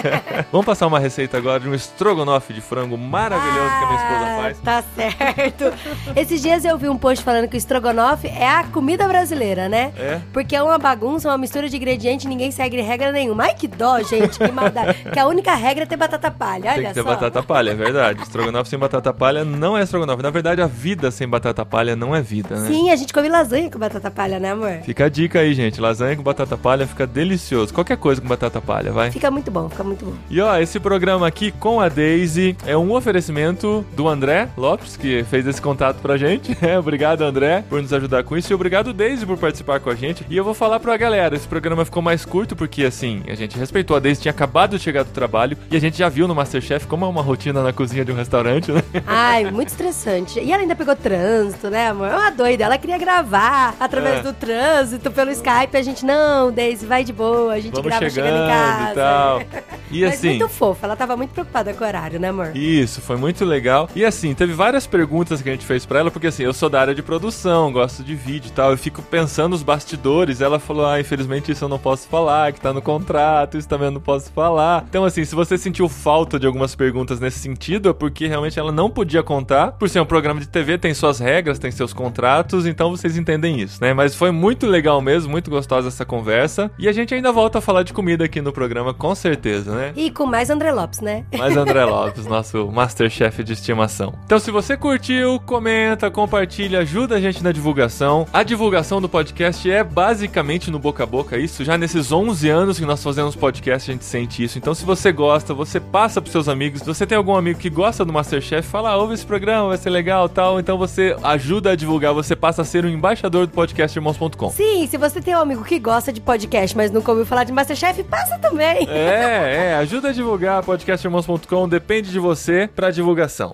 Vamos 0.50 0.64
passar 0.64 0.86
uma 0.86 0.98
receita 0.98 1.36
agora 1.36 1.60
de 1.60 1.68
um 1.68 1.74
estrogonofe 1.74 2.54
de 2.54 2.62
frango 2.62 2.96
maravilhoso 2.96 3.68
que 3.68 3.84
a 3.84 3.86
minha 3.86 4.00
esposa 4.02 4.24
Ah, 4.24 4.38
faz. 4.40 4.58
Tá 4.60 4.84
certo. 4.96 5.72
Esses 6.16 6.40
dias 6.40 6.64
eu 6.64 6.78
vi 6.78 6.88
um 6.88 6.96
post 6.96 7.22
falando 7.22 7.46
que 7.46 7.56
o 7.56 7.58
estrogonofe 7.58 8.26
é 8.28 8.48
a 8.48 8.64
comida 8.64 9.06
brasileira, 9.06 9.68
né? 9.68 9.92
É? 9.98 10.20
Porque 10.32 10.56
é 10.56 10.62
uma 10.62 10.78
bagunça, 10.78 11.28
uma 11.28 11.36
mistura 11.38 11.68
de 11.68 11.76
ingredientes, 11.76 12.24
ninguém 12.26 12.50
segue 12.50 12.80
regra 12.80 13.12
nenhuma. 13.12 13.44
Ai, 13.44 13.54
que 13.54 13.68
dó, 13.68 14.00
gente, 14.02 14.38
que 14.38 14.50
maldade. 14.50 14.94
que 15.12 15.18
a 15.18 15.26
única 15.26 15.54
regra 15.54 15.84
é 15.84 15.86
ter 15.86 15.96
batata 15.96 16.30
palha, 16.30 16.70
olha 16.72 16.74
Tem 16.74 16.86
que 16.86 16.94
ter 16.94 17.02
só. 17.02 17.08
batata 17.10 17.42
palha, 17.42 17.72
é 17.72 17.74
verdade. 17.74 18.22
Estrogonofe 18.22 18.70
sem 18.70 18.78
batata 18.78 19.12
palha 19.12 19.44
não 19.44 19.76
é 19.76 19.82
estrogonofe. 19.82 20.22
Na 20.22 20.30
verdade, 20.30 20.62
a 20.62 20.66
vida 20.66 21.10
sem 21.10 21.28
batata 21.28 21.66
palha 21.66 21.94
não 21.94 22.13
é 22.13 22.13
vida, 22.22 22.56
né? 22.56 22.68
Sim, 22.68 22.90
a 22.90 22.96
gente 22.96 23.12
come 23.12 23.28
lasanha 23.28 23.70
com 23.70 23.78
batata 23.78 24.10
palha, 24.10 24.38
né, 24.38 24.52
amor? 24.52 24.80
Fica 24.84 25.06
a 25.06 25.08
dica 25.08 25.40
aí, 25.40 25.54
gente. 25.54 25.80
Lasanha 25.80 26.16
com 26.16 26.22
batata 26.22 26.56
palha 26.56 26.86
fica 26.86 27.06
delicioso. 27.06 27.72
Qualquer 27.72 27.96
coisa 27.96 28.20
com 28.20 28.28
batata 28.28 28.60
palha, 28.60 28.92
vai. 28.92 29.10
Fica 29.10 29.30
muito 29.30 29.50
bom, 29.50 29.68
fica 29.68 29.84
muito 29.84 30.04
bom. 30.04 30.12
E 30.30 30.40
ó, 30.40 30.56
esse 30.58 30.78
programa 30.80 31.26
aqui 31.26 31.50
com 31.52 31.80
a 31.80 31.88
Daisy 31.88 32.56
é 32.66 32.76
um 32.76 32.92
oferecimento 32.92 33.84
do 33.94 34.08
André 34.08 34.48
Lopes, 34.56 34.96
que 34.96 35.24
fez 35.24 35.46
esse 35.46 35.60
contato 35.60 36.00
pra 36.00 36.16
gente. 36.16 36.54
É, 36.64 36.78
obrigado, 36.78 37.20
André, 37.22 37.62
por 37.68 37.82
nos 37.82 37.92
ajudar 37.92 38.24
com 38.24 38.38
isso. 38.38 38.50
E 38.50 38.54
obrigado, 38.54 38.94
Daisy, 38.94 39.26
por 39.26 39.36
participar 39.36 39.80
com 39.80 39.90
a 39.90 39.94
gente. 39.94 40.24
E 40.30 40.36
eu 40.36 40.42
vou 40.42 40.54
falar 40.54 40.80
pra 40.80 40.96
galera: 40.96 41.36
esse 41.36 41.46
programa 41.46 41.84
ficou 41.84 42.02
mais 42.02 42.24
curto 42.24 42.56
porque, 42.56 42.84
assim, 42.84 43.22
a 43.28 43.34
gente 43.34 43.58
respeitou 43.58 43.94
a 43.94 44.00
Daisy, 44.00 44.22
tinha 44.22 44.32
acabado 44.32 44.78
de 44.78 44.82
chegar 44.82 45.02
do 45.04 45.10
trabalho 45.10 45.58
e 45.70 45.76
a 45.76 45.80
gente 45.80 45.98
já 45.98 46.08
viu 46.08 46.26
no 46.26 46.34
Masterchef 46.34 46.86
como 46.86 47.04
é 47.04 47.08
uma 47.08 47.20
rotina 47.20 47.62
na 47.62 47.72
cozinha 47.72 48.02
de 48.02 48.10
um 48.12 48.14
restaurante, 48.14 48.72
né? 48.72 48.82
Ai, 49.06 49.50
muito 49.50 49.68
estressante. 49.68 50.40
E 50.40 50.52
ela 50.52 50.62
ainda 50.62 50.74
pegou 50.74 50.96
trânsito, 50.96 51.68
né, 51.68 51.88
amor? 51.88 52.03
É 52.06 52.16
uma 52.16 52.30
doida. 52.30 52.64
Ela 52.64 52.78
queria 52.78 52.98
gravar 52.98 53.74
através 53.80 54.18
É. 54.20 54.22
do 54.22 54.32
trânsito, 54.32 55.10
pelo 55.10 55.30
Skype. 55.30 55.76
A 55.76 55.82
gente, 55.82 56.04
não, 56.04 56.50
Daisy, 56.52 56.86
vai 56.86 57.04
de 57.04 57.12
boa. 57.12 57.52
A 57.54 57.60
gente 57.60 57.72
Vamos 57.72 57.86
grava 57.86 58.08
chegando 58.08 58.26
chegando 58.26 58.44
em 58.44 58.48
casa. 58.48 58.90
e 58.90 58.94
tal. 58.94 59.42
E 59.90 60.00
Mas 60.04 60.14
assim. 60.14 60.30
muito 60.30 60.48
fofa. 60.48 60.86
Ela 60.86 60.96
tava 60.96 61.16
muito 61.16 61.30
preocupada 61.30 61.72
com 61.72 61.84
o 61.84 61.86
horário, 61.86 62.18
né, 62.18 62.28
amor? 62.30 62.50
Isso, 62.56 63.00
foi 63.00 63.16
muito 63.16 63.44
legal. 63.44 63.88
E 63.94 64.04
assim, 64.04 64.34
teve 64.34 64.52
várias 64.52 64.88
perguntas 64.88 65.40
que 65.40 65.48
a 65.48 65.52
gente 65.52 65.64
fez 65.64 65.86
pra 65.86 66.00
ela, 66.00 66.10
porque 66.10 66.26
assim, 66.26 66.42
eu 66.42 66.52
sou 66.52 66.68
da 66.68 66.80
área 66.80 66.94
de 66.94 67.02
produção, 67.02 67.70
gosto 67.72 68.02
de 68.02 68.12
vídeo 68.16 68.48
e 68.48 68.50
tal. 68.50 68.72
Eu 68.72 68.78
fico 68.78 69.00
pensando 69.02 69.50
nos 69.50 69.62
bastidores. 69.62 70.40
Ela 70.40 70.58
falou: 70.58 70.84
ah, 70.86 70.98
infelizmente 70.98 71.52
isso 71.52 71.64
eu 71.64 71.68
não 71.68 71.78
posso 71.78 72.08
falar, 72.08 72.52
que 72.52 72.60
tá 72.60 72.72
no 72.72 72.82
contrato, 72.82 73.56
isso 73.56 73.68
também 73.68 73.86
eu 73.86 73.92
não 73.92 74.00
posso 74.00 74.32
falar. 74.32 74.84
Então, 74.88 75.04
assim, 75.04 75.24
se 75.24 75.34
você 75.34 75.56
sentiu 75.56 75.88
falta 75.88 76.40
de 76.40 76.46
algumas 76.46 76.74
perguntas 76.74 77.20
nesse 77.20 77.38
sentido, 77.38 77.88
é 77.90 77.92
porque 77.92 78.26
realmente 78.26 78.58
ela 78.58 78.72
não 78.72 78.90
podia 78.90 79.22
contar. 79.22 79.72
Por 79.72 79.88
ser 79.88 80.00
um 80.00 80.06
programa 80.06 80.40
de 80.40 80.48
TV, 80.48 80.76
tem 80.76 80.92
suas 80.92 81.20
regras, 81.20 81.56
tem 81.58 81.70
seus 81.70 81.92
contratos, 81.94 82.66
então 82.66 82.90
vocês 82.90 83.16
entendem 83.16 83.60
isso, 83.60 83.78
né? 83.80 83.94
Mas 83.94 84.14
foi 84.14 84.30
muito 84.30 84.66
legal 84.66 85.00
mesmo, 85.00 85.30
muito 85.30 85.50
gostosa 85.50 85.88
essa 85.88 86.04
conversa. 86.04 86.70
E 86.78 86.88
a 86.88 86.92
gente 86.92 87.14
ainda 87.14 87.32
volta 87.32 87.58
a 87.58 87.60
falar 87.60 87.82
de 87.82 87.92
comida 87.92 88.24
aqui 88.24 88.40
no 88.40 88.52
programa, 88.52 88.92
com 88.92 89.14
certeza, 89.14 89.74
né? 89.74 89.92
E 89.96 90.10
com 90.10 90.26
mais 90.26 90.50
André 90.50 90.72
Lopes, 90.72 91.00
né? 91.00 91.24
Mais 91.36 91.56
André 91.56 91.84
Lopes, 91.86 92.26
nosso 92.26 92.70
Masterchef 92.70 93.42
de 93.42 93.52
estimação. 93.52 94.14
Então, 94.26 94.38
se 94.38 94.50
você 94.50 94.76
curtiu, 94.76 95.40
comenta, 95.40 96.10
compartilha, 96.10 96.80
ajuda 96.80 97.16
a 97.16 97.20
gente 97.20 97.42
na 97.42 97.52
divulgação. 97.52 98.26
A 98.32 98.42
divulgação 98.42 99.00
do 99.00 99.08
podcast 99.08 99.70
é 99.70 99.82
basicamente 99.82 100.70
no 100.70 100.78
boca 100.78 101.04
a 101.04 101.06
boca, 101.06 101.38
isso. 101.38 101.64
Já 101.64 101.78
nesses 101.78 102.10
11 102.10 102.48
anos 102.48 102.78
que 102.78 102.84
nós 102.84 103.02
fazemos 103.02 103.36
podcast, 103.36 103.90
a 103.90 103.94
gente 103.94 104.04
sente 104.04 104.42
isso. 104.42 104.58
Então, 104.58 104.74
se 104.74 104.84
você 104.84 105.12
gosta, 105.12 105.54
você 105.54 105.78
passa 105.78 106.20
pros 106.20 106.32
seus 106.32 106.48
amigos. 106.48 106.80
Se 106.80 106.86
você 106.86 107.06
tem 107.06 107.16
algum 107.16 107.34
amigo 107.34 107.58
que 107.58 107.70
gosta 107.70 108.04
do 108.04 108.12
Masterchef, 108.12 108.68
fala, 108.68 108.90
ah, 108.90 108.96
ouve 108.96 109.14
esse 109.14 109.26
programa, 109.26 109.68
vai 109.68 109.76
ser 109.76 109.90
legal 109.90 110.28
tal. 110.28 110.58
Então, 110.58 110.76
você 110.76 111.16
ajuda 111.22 111.70
a 111.70 111.76
divulgar, 111.76 111.83
você 111.84 112.34
passa 112.36 112.62
a 112.62 112.64
ser 112.64 112.84
um 112.84 112.88
embaixador 112.88 113.46
do 113.46 113.52
podcast 113.52 113.96
irmãos.com. 113.98 114.50
Sim, 114.50 114.86
se 114.86 114.96
você 114.96 115.20
tem 115.20 115.34
um 115.34 115.40
amigo 115.40 115.64
que 115.64 115.78
gosta 115.78 116.12
de 116.12 116.20
podcast, 116.20 116.76
mas 116.76 116.90
nunca 116.90 117.10
ouviu 117.10 117.26
falar 117.26 117.44
de 117.44 117.52
Masterchef, 117.52 118.02
passa 118.04 118.38
também. 118.38 118.88
É, 118.88 119.70
é, 119.70 119.74
ajuda 119.80 120.08
a 120.08 120.12
divulgar 120.12 120.62
podcastirmãos.com, 120.62 121.68
depende 121.68 122.10
de 122.10 122.18
você 122.18 122.68
pra 122.74 122.90
divulgação. 122.90 123.52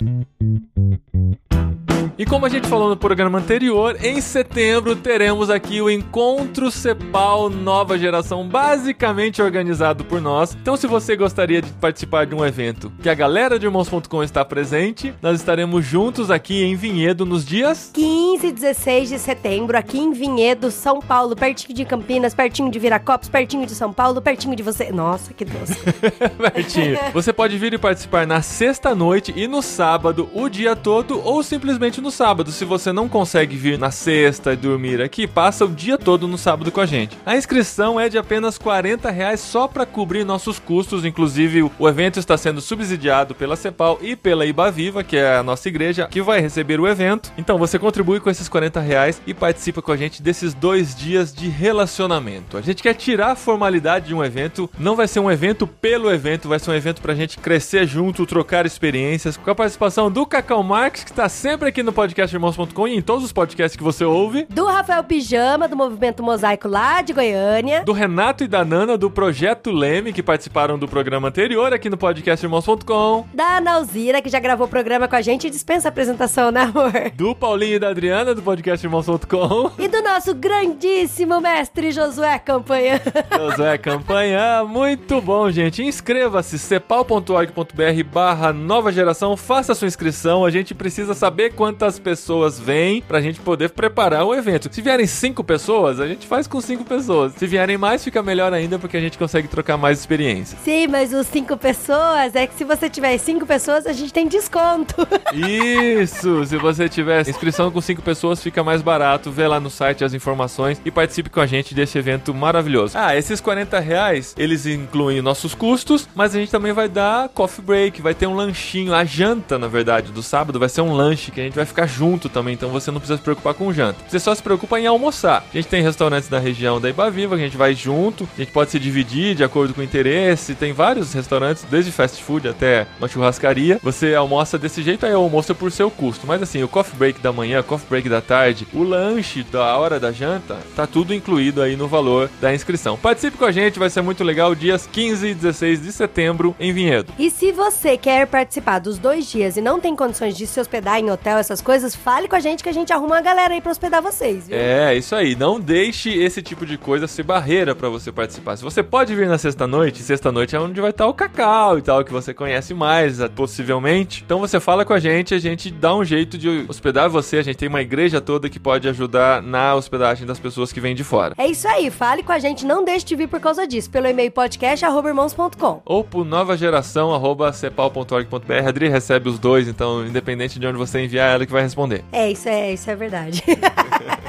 E 2.20 2.26
como 2.26 2.44
a 2.44 2.50
gente 2.50 2.68
falou 2.68 2.90
no 2.90 2.98
programa 2.98 3.38
anterior, 3.38 3.96
em 4.04 4.20
setembro 4.20 4.94
teremos 4.94 5.48
aqui 5.48 5.80
o 5.80 5.88
Encontro 5.88 6.70
Cepal 6.70 7.48
Nova 7.48 7.96
Geração, 7.96 8.46
basicamente 8.46 9.40
organizado 9.40 10.04
por 10.04 10.20
nós. 10.20 10.54
Então, 10.61 10.76
se 10.76 10.87
você 10.87 11.16
gostaria 11.16 11.62
de 11.62 11.72
participar 11.72 12.26
de 12.26 12.35
um 12.35 12.44
evento 12.44 12.92
que 13.02 13.09
a 13.09 13.14
galera 13.14 13.59
de 13.59 13.64
irmãos.com 13.64 14.22
está 14.22 14.44
presente, 14.44 15.14
nós 15.22 15.40
estaremos 15.40 15.83
juntos 15.83 16.30
aqui 16.30 16.62
em 16.62 16.76
Vinhedo 16.76 17.24
nos 17.24 17.42
dias 17.42 17.90
15 17.95 18.47
e 18.49 18.53
16 18.53 19.09
de 19.09 19.18
setembro, 19.18 19.78
aqui 19.78 19.99
em 19.99 20.12
Vinhedo, 20.12 20.70
São 20.70 21.01
Paulo, 21.01 21.34
pertinho 21.34 21.74
de 21.74 21.86
Campinas, 21.86 22.34
pertinho 22.34 22.70
de 22.70 22.78
Viracopos, 22.78 23.30
pertinho 23.30 23.64
de 23.64 23.74
São 23.74 23.95
Paulo, 23.95 24.20
pertinho 24.20 24.55
de 24.55 24.62
você. 24.62 24.92
Nossa, 24.92 25.32
que 25.32 25.47
doce. 25.47 25.74
pertinho. 26.53 26.99
Você 27.14 27.32
pode 27.32 27.57
vir 27.57 27.72
e 27.72 27.78
participar 27.78 28.26
na 28.26 28.42
sexta 28.42 28.95
noite 28.95 29.32
e 29.34 29.49
no 29.49 29.62
sábado, 29.62 30.28
o 30.34 30.51
dia 30.51 30.76
todo, 30.76 31.18
ou 31.24 31.42
simplesmente 31.42 31.99
no 31.99 32.09
sábado. 32.11 32.50
Se 32.50 32.64
você 32.64 32.92
não 32.92 33.08
consegue 33.08 33.56
vir 33.56 33.78
na 33.78 33.90
sexta 33.90 34.52
e 34.52 34.56
dormir 34.56 35.00
aqui, 35.00 35.26
passa 35.26 35.64
o 35.64 35.68
dia 35.68 35.98
todo 35.98 36.28
no 36.28 36.38
sábado 36.38 36.70
com 36.72 36.80
a 36.80 36.86
gente. 36.86 37.16
A 37.24 37.36
inscrição 37.36 37.98
é 37.98 38.08
de 38.08 38.18
apenas 38.18 38.58
40 38.58 39.11
reais 39.11 39.40
só 39.40 39.66
para 39.66 39.86
cobrir 39.86 40.24
nossos 40.24 40.58
custos. 40.58 41.04
Inclusive, 41.04 41.70
o 41.78 41.88
evento 41.88 42.18
está 42.18 42.36
sendo 42.36 42.61
subsidiado 42.61 43.34
pela 43.34 43.56
CEPAL 43.56 43.98
e 44.00 44.16
pela 44.16 44.46
Ibaviva, 44.46 45.02
que 45.02 45.16
é 45.16 45.36
a 45.36 45.42
nossa 45.42 45.68
igreja, 45.68 46.08
que 46.11 46.22
vai 46.22 46.40
receber 46.40 46.80
o 46.80 46.86
evento. 46.86 47.32
Então 47.36 47.58
você 47.58 47.78
contribui 47.78 48.20
com 48.20 48.30
esses 48.30 48.48
40 48.48 48.80
reais 48.80 49.20
e 49.26 49.34
participa 49.34 49.82
com 49.82 49.92
a 49.92 49.96
gente 49.96 50.22
desses 50.22 50.54
dois 50.54 50.94
dias 50.94 51.34
de 51.34 51.48
relacionamento. 51.48 52.56
A 52.56 52.61
gente 52.61 52.82
quer 52.82 52.94
tirar 52.94 53.32
a 53.32 53.36
formalidade 53.36 54.08
de 54.08 54.14
um 54.14 54.24
evento, 54.24 54.68
não 54.78 54.96
vai 54.96 55.08
ser 55.08 55.20
um 55.20 55.30
evento 55.30 55.66
pelo 55.66 56.11
evento, 56.11 56.48
vai 56.48 56.58
ser 56.58 56.70
um 56.70 56.74
evento 56.74 57.00
pra 57.00 57.14
gente 57.14 57.38
crescer 57.38 57.86
junto, 57.86 58.26
trocar 58.26 58.66
experiências, 58.66 59.36
com 59.36 59.50
a 59.50 59.54
participação 59.54 60.11
do 60.11 60.26
Cacau 60.26 60.62
Marques, 60.62 61.04
que 61.04 61.11
está 61.11 61.28
sempre 61.28 61.68
aqui 61.68 61.82
no 61.82 61.92
podcast 62.01 62.34
irmãos.com 62.34 62.88
e 62.88 62.96
em 62.96 63.03
todos 63.03 63.22
os 63.22 63.30
podcasts 63.30 63.76
que 63.76 63.82
você 63.82 64.07
ouve. 64.07 64.46
Do 64.48 64.64
Rafael 64.64 65.05
Pijama, 65.05 65.68
do 65.68 65.76
Movimento 65.76 66.22
Mosaico 66.22 66.66
lá 66.66 67.03
de 67.03 67.12
Goiânia. 67.12 67.84
Do 67.84 67.92
Renato 67.92 68.42
e 68.42 68.48
da 68.48 68.64
Nana, 68.64 68.96
do 68.96 69.11
Projeto 69.11 69.70
Leme, 69.70 70.11
que 70.11 70.22
participaram 70.22 70.78
do 70.78 70.88
programa 70.88 71.28
anterior 71.28 71.74
aqui 71.74 71.90
no 71.90 71.98
podcast 71.98 72.42
irmãos.com. 72.46 73.26
Da 73.34 73.59
Ana 73.59 73.74
Alzira, 73.74 74.22
que 74.22 74.30
já 74.30 74.40
gravou 74.40 74.66
o 74.66 74.70
programa 74.70 75.07
com 75.07 75.14
a 75.14 75.20
gente 75.20 75.46
e 75.46 75.51
dispensa 75.51 75.88
a 75.88 75.90
apresentação, 75.90 76.51
né, 76.51 76.62
amor? 76.62 76.90
Do 77.14 77.34
Paulinho 77.34 77.76
e 77.76 77.78
da 77.78 77.90
Adriana, 77.90 78.34
do 78.34 78.40
podcast 78.40 78.86
irmãos.com. 78.86 79.72
E 79.78 79.86
do 79.86 80.01
nosso 80.01 80.34
grandíssimo 80.34 81.38
mestre 81.38 81.92
Josué 81.92 82.38
Campanha. 82.38 82.98
Josué 83.36 83.76
Campanha, 83.76 84.64
muito 84.64 85.20
bom, 85.20 85.51
gente. 85.51 85.82
Inscreva-se, 85.82 86.59
cepal.org.br 86.59 88.05
barra 88.11 88.55
nova 88.55 88.90
geração, 88.90 89.36
faça 89.36 89.74
sua 89.74 89.86
inscrição. 89.86 90.46
A 90.46 90.51
gente 90.51 90.74
precisa 90.74 91.12
saber 91.12 91.53
quantas 91.81 91.99
pessoas 91.99 92.61
vêm 92.61 93.01
pra 93.01 93.22
gente 93.22 93.41
poder 93.41 93.70
preparar 93.70 94.26
o 94.26 94.35
evento. 94.35 94.68
Se 94.70 94.83
vierem 94.83 95.07
cinco 95.07 95.43
pessoas, 95.43 95.99
a 95.99 96.07
gente 96.07 96.26
faz 96.26 96.47
com 96.47 96.61
cinco 96.61 96.85
pessoas. 96.85 97.33
Se 97.33 97.47
vierem 97.47 97.78
mais, 97.78 98.05
fica 98.05 98.22
melhor 98.22 98.53
ainda, 98.53 98.78
porque 98.78 98.99
a 98.99 99.01
gente 99.01 99.16
consegue 99.16 99.49
trocar 99.49 99.78
mais 99.78 99.99
experiência. 99.99 100.59
Sim, 100.62 100.89
mas 100.89 101.14
os 101.14 101.26
cinco 101.26 101.57
pessoas, 101.57 102.35
é 102.35 102.47
que 102.47 102.55
se 102.55 102.64
você 102.64 102.91
tiver 102.91 103.16
cinco 103.16 103.47
pessoas, 103.47 103.87
a 103.87 103.95
gente 103.95 104.12
tem 104.12 104.28
desconto. 104.28 104.95
Isso! 105.33 106.45
Se 106.45 106.59
você 106.59 106.87
tiver 106.87 107.26
inscrição 107.26 107.70
com 107.70 107.81
cinco 107.81 108.03
pessoas, 108.03 108.43
fica 108.43 108.62
mais 108.62 108.83
barato. 108.83 109.31
Vê 109.31 109.47
lá 109.47 109.59
no 109.59 109.70
site 109.70 110.05
as 110.05 110.12
informações 110.12 110.78
e 110.85 110.91
participe 110.91 111.31
com 111.31 111.41
a 111.41 111.47
gente 111.47 111.74
desse 111.74 111.97
evento 111.97 112.35
maravilhoso. 112.35 112.99
Ah, 112.99 113.16
esses 113.16 113.41
40 113.41 113.81
reais, 113.81 114.35
eles 114.37 114.66
incluem 114.66 115.22
nossos 115.22 115.55
custos, 115.55 116.07
mas 116.14 116.35
a 116.35 116.39
gente 116.39 116.51
também 116.51 116.74
vai 116.74 116.91
dar 116.91 117.31
coffee 117.31 117.64
break, 117.64 118.03
vai 118.03 118.14
ter 118.14 118.26
um 118.26 118.35
lanchinho. 118.35 118.93
A 118.93 119.03
janta, 119.03 119.59
na 119.59 119.66
verdade, 119.66 120.12
do 120.12 120.22
sábado 120.22 120.59
vai 120.59 120.68
ser 120.68 120.83
um 120.83 120.93
lanche 120.93 121.31
que 121.31 121.41
a 121.41 121.45
gente 121.45 121.55
vai 121.55 121.70
ficar 121.71 121.87
junto 121.87 122.29
também, 122.29 122.55
então 122.55 122.68
você 122.71 122.91
não 122.91 123.01
precisa 123.01 123.16
se 123.16 123.23
preocupar 123.23 123.55
com 123.55 123.73
janta. 123.73 123.99
Você 124.09 124.18
só 124.18 124.35
se 124.35 124.43
preocupa 124.43 124.79
em 124.79 124.87
almoçar. 124.87 125.45
A 125.53 125.57
gente 125.57 125.68
tem 125.68 125.83
restaurantes 125.83 126.29
da 126.29 126.39
região 126.39 126.81
da 126.81 126.89
Ibaviva, 126.89 127.37
que 127.37 127.43
a 127.43 127.45
gente 127.45 127.57
vai 127.57 127.75
junto, 127.75 128.29
a 128.37 128.41
gente 128.41 128.53
pode 128.53 128.71
se 128.71 128.79
dividir 128.79 129.35
de 129.35 129.45
acordo 129.45 129.75
com 129.75 129.81
o 129.81 129.85
interesse. 129.85 130.55
Tem 130.55 130.73
vários 130.73 131.12
restaurantes, 131.12 131.64
desde 131.71 131.91
fast 131.91 132.23
food 132.23 132.49
até 132.49 132.87
uma 132.99 133.09
churrascaria. 133.09 133.81
Você 133.83 134.14
almoça 134.14 134.59
desse 134.59 134.83
jeito, 134.83 135.07
aí 135.07 135.12
o 135.12 135.18
almoço 135.18 135.53
é 135.53 135.55
por 135.55 135.73
seu 135.73 135.91
custo. 135.91 136.27
Mas 136.27 136.43
assim, 136.43 136.62
o 136.62 136.68
coffee 136.68 136.97
break 136.97 137.21
da 137.21 137.33
manhã, 137.33 137.62
coffee 137.62 137.89
break 137.89 138.09
da 138.09 138.21
tarde, 138.21 138.66
o 138.73 138.83
lanche 138.83 139.43
da 139.43 139.77
hora 139.77 139.99
da 139.99 140.12
janta, 140.12 140.59
tá 140.75 140.87
tudo 140.87 141.14
incluído 141.14 141.62
aí 141.62 141.77
no 141.77 141.89
valor 141.89 142.31
da 142.41 142.55
inscrição. 142.55 142.97
Participe 142.97 143.37
com 143.37 143.45
a 143.45 143.53
gente, 143.53 143.79
vai 143.79 143.91
ser 143.91 144.03
muito 144.03 144.25
legal, 144.25 144.55
dias 144.55 144.87
15 144.91 145.29
e 145.29 145.35
16 145.35 145.83
de 145.83 145.93
setembro 145.93 146.55
em 146.59 146.73
Vinhedo. 146.73 147.12
E 147.18 147.31
se 147.31 147.53
você 147.53 147.97
quer 147.97 148.27
participar 148.27 148.79
dos 148.79 148.99
dois 148.99 149.31
dias 149.31 149.57
e 149.57 149.61
não 149.61 149.81
tem 149.81 149.95
condições 149.95 150.37
de 150.37 150.47
se 150.47 150.61
hospedar 150.61 150.99
em 150.99 151.11
hotel, 151.11 151.39
essas 151.39 151.59
coisas, 151.62 151.94
fale 151.94 152.28
com 152.28 152.36
a 152.36 152.40
gente 152.40 152.62
que 152.62 152.68
a 152.68 152.72
gente 152.72 152.92
arruma 152.92 153.16
uma 153.16 153.20
galera 153.20 153.54
aí 153.54 153.61
pra 153.61 153.70
hospedar 153.70 154.02
vocês, 154.02 154.48
viu? 154.48 154.56
É, 154.56 154.94
isso 154.94 155.14
aí. 155.14 155.34
Não 155.34 155.61
deixe 155.61 156.11
esse 156.11 156.42
tipo 156.42 156.66
de 156.66 156.76
coisa 156.76 157.06
ser 157.06 157.22
barreira 157.22 157.74
para 157.74 157.88
você 157.88 158.11
participar. 158.12 158.56
Se 158.56 158.62
você 158.62 158.82
pode 158.82 159.14
vir 159.14 159.28
na 159.28 159.38
sexta-noite, 159.38 160.02
sexta-noite 160.02 160.56
é 160.56 160.61
onde 160.61 160.80
vai 160.80 160.90
estar 160.90 161.06
o 161.06 161.14
Cacau 161.14 161.78
e 161.78 161.82
tal, 161.82 162.04
que 162.04 162.12
você 162.12 162.32
conhece 162.32 162.74
mais, 162.74 163.18
possivelmente. 163.34 164.22
Então 164.24 164.38
você 164.38 164.61
fala 164.61 164.84
com 164.84 164.92
a 164.92 164.98
gente, 164.98 165.34
a 165.34 165.38
gente 165.38 165.70
dá 165.70 165.94
um 165.94 166.04
jeito 166.04 166.38
de 166.38 166.66
hospedar 166.68 167.08
você. 167.08 167.38
A 167.38 167.42
gente 167.42 167.56
tem 167.56 167.68
uma 167.68 167.82
igreja 167.82 168.20
toda 168.20 168.48
que 168.48 168.58
pode 168.58 168.88
ajudar 168.88 169.42
na 169.42 169.74
hospedagem 169.74 170.26
das 170.26 170.38
pessoas 170.38 170.72
que 170.72 170.80
vêm 170.80 170.94
de 170.94 171.04
fora. 171.04 171.34
É 171.38 171.46
isso 171.46 171.66
aí, 171.68 171.90
fale 171.90 172.22
com 172.22 172.32
a 172.32 172.38
gente, 172.38 172.64
não 172.64 172.84
deixe 172.84 173.04
de 173.06 173.16
vir 173.16 173.28
por 173.28 173.40
causa 173.40 173.66
disso, 173.66 173.90
pelo 173.90 174.06
e-mail 174.06 174.30
podcast@irmãos.com. 174.30 175.82
Ou 175.84 176.04
por 176.04 176.24
nova 176.24 176.56
geração 176.56 177.14
arroba 177.14 177.52
cepal.org.br. 177.52 178.68
Adri 178.68 178.88
recebe 178.88 179.28
os 179.28 179.38
dois, 179.38 179.68
então 179.68 180.06
independente 180.06 180.58
de 180.58 180.66
onde 180.66 180.76
você 180.76 181.00
enviar, 181.04 181.34
ela 181.34 181.44
que 181.51 181.53
vai 181.53 181.62
responder. 181.62 182.05
É, 182.12 182.30
isso 182.30 182.48
é, 182.48 182.72
isso 182.72 182.88
é 182.90 182.94
verdade. 182.94 183.42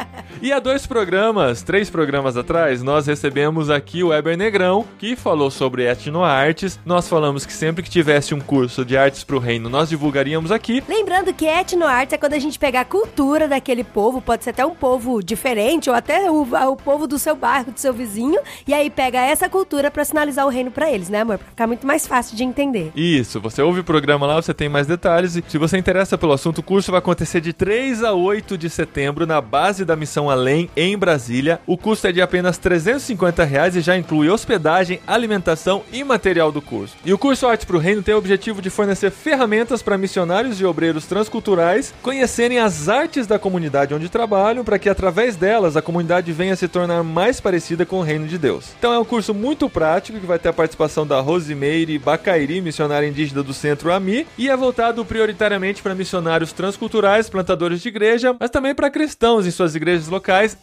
E 0.43 0.51
há 0.51 0.57
dois 0.57 0.87
programas, 0.87 1.61
três 1.61 1.87
programas 1.87 2.35
atrás, 2.35 2.81
nós 2.81 3.05
recebemos 3.05 3.69
aqui 3.69 4.03
o 4.03 4.07
Weber 4.07 4.35
Negrão, 4.35 4.83
que 4.97 5.15
falou 5.15 5.51
sobre 5.51 5.87
etnoartes. 5.87 6.79
Nós 6.83 7.07
falamos 7.07 7.45
que 7.45 7.53
sempre 7.53 7.83
que 7.83 7.89
tivesse 7.91 8.33
um 8.33 8.39
curso 8.39 8.83
de 8.83 8.97
artes 8.97 9.23
pro 9.23 9.37
reino, 9.37 9.69
nós 9.69 9.89
divulgaríamos 9.89 10.51
aqui. 10.51 10.83
Lembrando 10.89 11.31
que 11.31 11.45
etnoarte 11.45 12.15
é 12.15 12.17
quando 12.17 12.33
a 12.33 12.39
gente 12.39 12.57
pega 12.57 12.79
a 12.79 12.85
cultura 12.85 13.47
daquele 13.47 13.83
povo, 13.83 14.19
pode 14.19 14.43
ser 14.43 14.49
até 14.49 14.65
um 14.65 14.73
povo 14.73 15.21
diferente, 15.21 15.91
ou 15.91 15.95
até 15.95 16.31
o, 16.31 16.41
o 16.41 16.75
povo 16.75 17.05
do 17.05 17.19
seu 17.19 17.35
bairro, 17.35 17.71
do 17.71 17.79
seu 17.79 17.93
vizinho, 17.93 18.39
e 18.67 18.73
aí 18.73 18.89
pega 18.89 19.19
essa 19.19 19.47
cultura 19.47 19.91
para 19.91 20.03
sinalizar 20.03 20.47
o 20.47 20.49
reino 20.49 20.71
para 20.71 20.91
eles, 20.91 21.07
né, 21.07 21.21
amor? 21.21 21.37
Pra 21.37 21.49
ficar 21.49 21.67
muito 21.67 21.85
mais 21.85 22.07
fácil 22.07 22.35
de 22.35 22.43
entender. 22.43 22.91
Isso, 22.95 23.39
você 23.39 23.61
ouve 23.61 23.81
o 23.81 23.83
programa 23.83 24.25
lá, 24.25 24.41
você 24.41 24.55
tem 24.55 24.67
mais 24.67 24.87
detalhes. 24.87 25.35
E 25.35 25.43
se 25.47 25.59
você 25.59 25.77
interessa 25.77 26.17
pelo 26.17 26.33
assunto, 26.33 26.57
o 26.57 26.63
curso 26.63 26.89
vai 26.89 26.97
acontecer 26.97 27.41
de 27.41 27.53
3 27.53 28.03
a 28.03 28.13
8 28.13 28.57
de 28.57 28.71
setembro 28.71 29.27
na 29.27 29.39
base 29.39 29.85
da 29.85 29.95
Missão 29.95 30.30
Além, 30.31 30.69
em 30.77 30.97
Brasília. 30.97 31.59
O 31.67 31.77
custo 31.77 32.07
é 32.07 32.11
de 32.11 32.21
apenas 32.21 32.57
350 32.57 33.43
reais 33.43 33.75
e 33.75 33.81
já 33.81 33.97
inclui 33.97 34.29
hospedagem, 34.29 35.01
alimentação 35.05 35.83
e 35.91 36.03
material 36.05 36.53
do 36.53 36.61
curso. 36.61 36.95
E 37.05 37.13
o 37.13 37.17
curso 37.17 37.45
Arte 37.47 37.65
para 37.65 37.75
o 37.75 37.79
Reino 37.79 38.01
tem 38.01 38.15
o 38.15 38.17
objetivo 38.17 38.61
de 38.61 38.69
fornecer 38.69 39.11
ferramentas 39.11 39.81
para 39.81 39.97
missionários 39.97 40.61
e 40.61 40.65
obreiros 40.65 41.05
transculturais 41.05 41.93
conhecerem 42.01 42.59
as 42.59 42.87
artes 42.87 43.27
da 43.27 43.37
comunidade 43.37 43.93
onde 43.93 44.07
trabalham, 44.07 44.63
para 44.63 44.79
que 44.79 44.87
através 44.87 45.35
delas 45.35 45.75
a 45.75 45.81
comunidade 45.81 46.31
venha 46.31 46.55
se 46.55 46.67
tornar 46.67 47.03
mais 47.03 47.41
parecida 47.41 47.85
com 47.85 47.99
o 47.99 48.03
reino 48.03 48.25
de 48.25 48.37
Deus. 48.37 48.69
Então 48.79 48.93
é 48.93 48.99
um 48.99 49.05
curso 49.05 49.33
muito 49.33 49.69
prático 49.69 50.17
que 50.17 50.25
vai 50.25 50.39
ter 50.39 50.49
a 50.49 50.53
participação 50.53 51.05
da 51.05 51.19
Rosimeire 51.19 51.99
Bacairi, 51.99 52.61
missionária 52.61 53.07
indígena 53.07 53.43
do 53.43 53.53
Centro 53.53 53.91
AMI, 53.91 54.25
e 54.37 54.49
é 54.49 54.55
voltado 54.55 55.03
prioritariamente 55.03 55.81
para 55.81 55.93
missionários 55.93 56.53
transculturais, 56.53 57.29
plantadores 57.29 57.81
de 57.81 57.89
igreja, 57.89 58.33
mas 58.39 58.49
também 58.49 58.73
para 58.73 58.89
cristãos 58.89 59.45
em 59.45 59.51
suas 59.51 59.75
igrejas 59.75 60.07
locais 60.07 60.20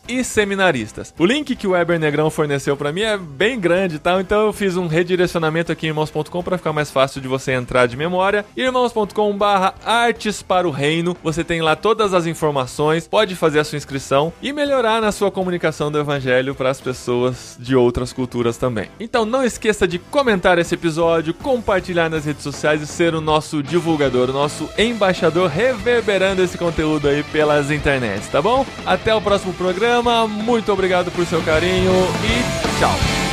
e 0.08 0.24
seminaristas. 0.24 1.14
O 1.18 1.26
link 1.26 1.54
que 1.56 1.66
o 1.66 1.70
Weber 1.70 1.98
Negrão 1.98 2.30
forneceu 2.30 2.76
para 2.76 2.92
mim 2.92 3.02
é 3.02 3.16
bem 3.16 3.58
grande? 3.58 3.96
Então 3.96 4.46
eu 4.46 4.52
fiz 4.52 4.76
um 4.76 4.86
redirecionamento 4.86 5.72
aqui 5.72 5.86
em 5.86 5.90
irmãos.com 5.90 6.42
para 6.42 6.58
ficar 6.58 6.72
mais 6.72 6.90
fácil 6.90 7.20
de 7.20 7.28
você 7.28 7.52
entrar 7.52 7.86
de 7.86 7.96
memória. 7.96 8.44
irmãos.com/barra 8.56 9.74
artes 9.84 10.42
para 10.42 10.66
o 10.66 10.70
reino. 10.70 11.16
Você 11.22 11.42
tem 11.42 11.60
lá 11.60 11.76
todas 11.76 12.14
as 12.14 12.26
informações, 12.26 13.06
pode 13.08 13.34
fazer 13.34 13.58
a 13.58 13.64
sua 13.64 13.76
inscrição 13.76 14.32
e 14.40 14.52
melhorar 14.52 15.00
na 15.00 15.12
sua 15.12 15.30
comunicação 15.30 15.90
do 15.90 15.98
evangelho 15.98 16.54
para 16.54 16.70
as 16.70 16.80
pessoas 16.80 17.56
de 17.58 17.74
outras 17.74 18.12
culturas 18.12 18.56
também. 18.56 18.88
Então 19.00 19.24
não 19.24 19.44
esqueça 19.44 19.86
de 19.86 19.98
comentar 19.98 20.58
esse 20.58 20.74
episódio, 20.74 21.34
compartilhar 21.34 22.08
nas 22.08 22.24
redes 22.24 22.42
sociais 22.42 22.82
e 22.82 22.86
ser 22.86 23.14
o 23.14 23.20
nosso 23.20 23.62
divulgador, 23.62 24.30
o 24.30 24.32
nosso 24.32 24.68
embaixador 24.78 25.48
reverberando 25.48 26.42
esse 26.42 26.56
conteúdo 26.56 27.08
aí 27.08 27.22
pelas 27.24 27.70
internets, 27.70 28.28
tá 28.28 28.40
bom? 28.40 28.64
Até 28.86 29.14
o 29.14 29.20
próximo 29.20 29.47
programa 29.52 29.98
programa. 29.98 30.26
Muito 30.26 30.72
obrigado 30.72 31.10
por 31.10 31.26
seu 31.26 31.42
carinho 31.42 31.92
e 32.24 32.78
tchau. 32.78 33.27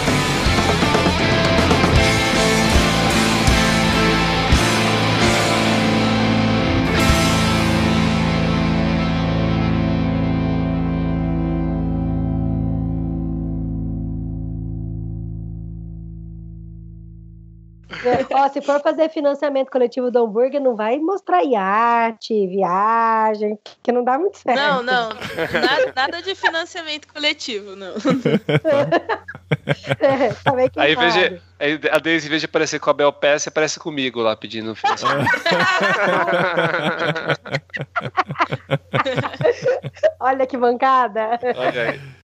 Ó, 18.32 18.50
se 18.50 18.62
for 18.62 18.82
fazer 18.82 19.10
financiamento 19.10 19.70
coletivo 19.70 20.12
do 20.12 20.24
hambúrguer, 20.24 20.62
não 20.62 20.76
vai 20.76 21.00
mostrar 21.00 21.44
iate, 21.44 22.48
viagem, 22.48 23.58
que 23.82 23.92
não 23.92 24.04
dá 24.04 24.18
muito 24.18 24.38
certo. 24.38 24.60
Não, 24.60 24.84
não. 24.84 25.10
Nada, 25.10 25.94
nada 25.96 26.22
de 26.22 26.36
financiamento 26.36 27.08
coletivo, 27.08 27.76
não. 27.76 27.94
é, 30.00 30.34
também 30.44 30.70
que 30.70 30.80
Aí, 30.80 30.96
veja, 30.96 31.42
a 31.92 32.00
Deise, 32.00 32.28
em 32.28 32.30
vez 32.30 32.42
de 32.42 32.46
aparecer 32.46 32.80
com 32.80 32.90
a 32.90 32.94
Bel 32.94 33.14
Pass, 33.14 33.48
aparece 33.48 33.80
comigo 33.80 34.22
lá 34.22 34.36
pedindo 34.36 34.76
financiamento. 34.76 35.30
Olha 40.20 40.46
que 40.46 40.58
bancada. 40.58 41.40
Olha 41.56 41.92
aí. 41.92 42.25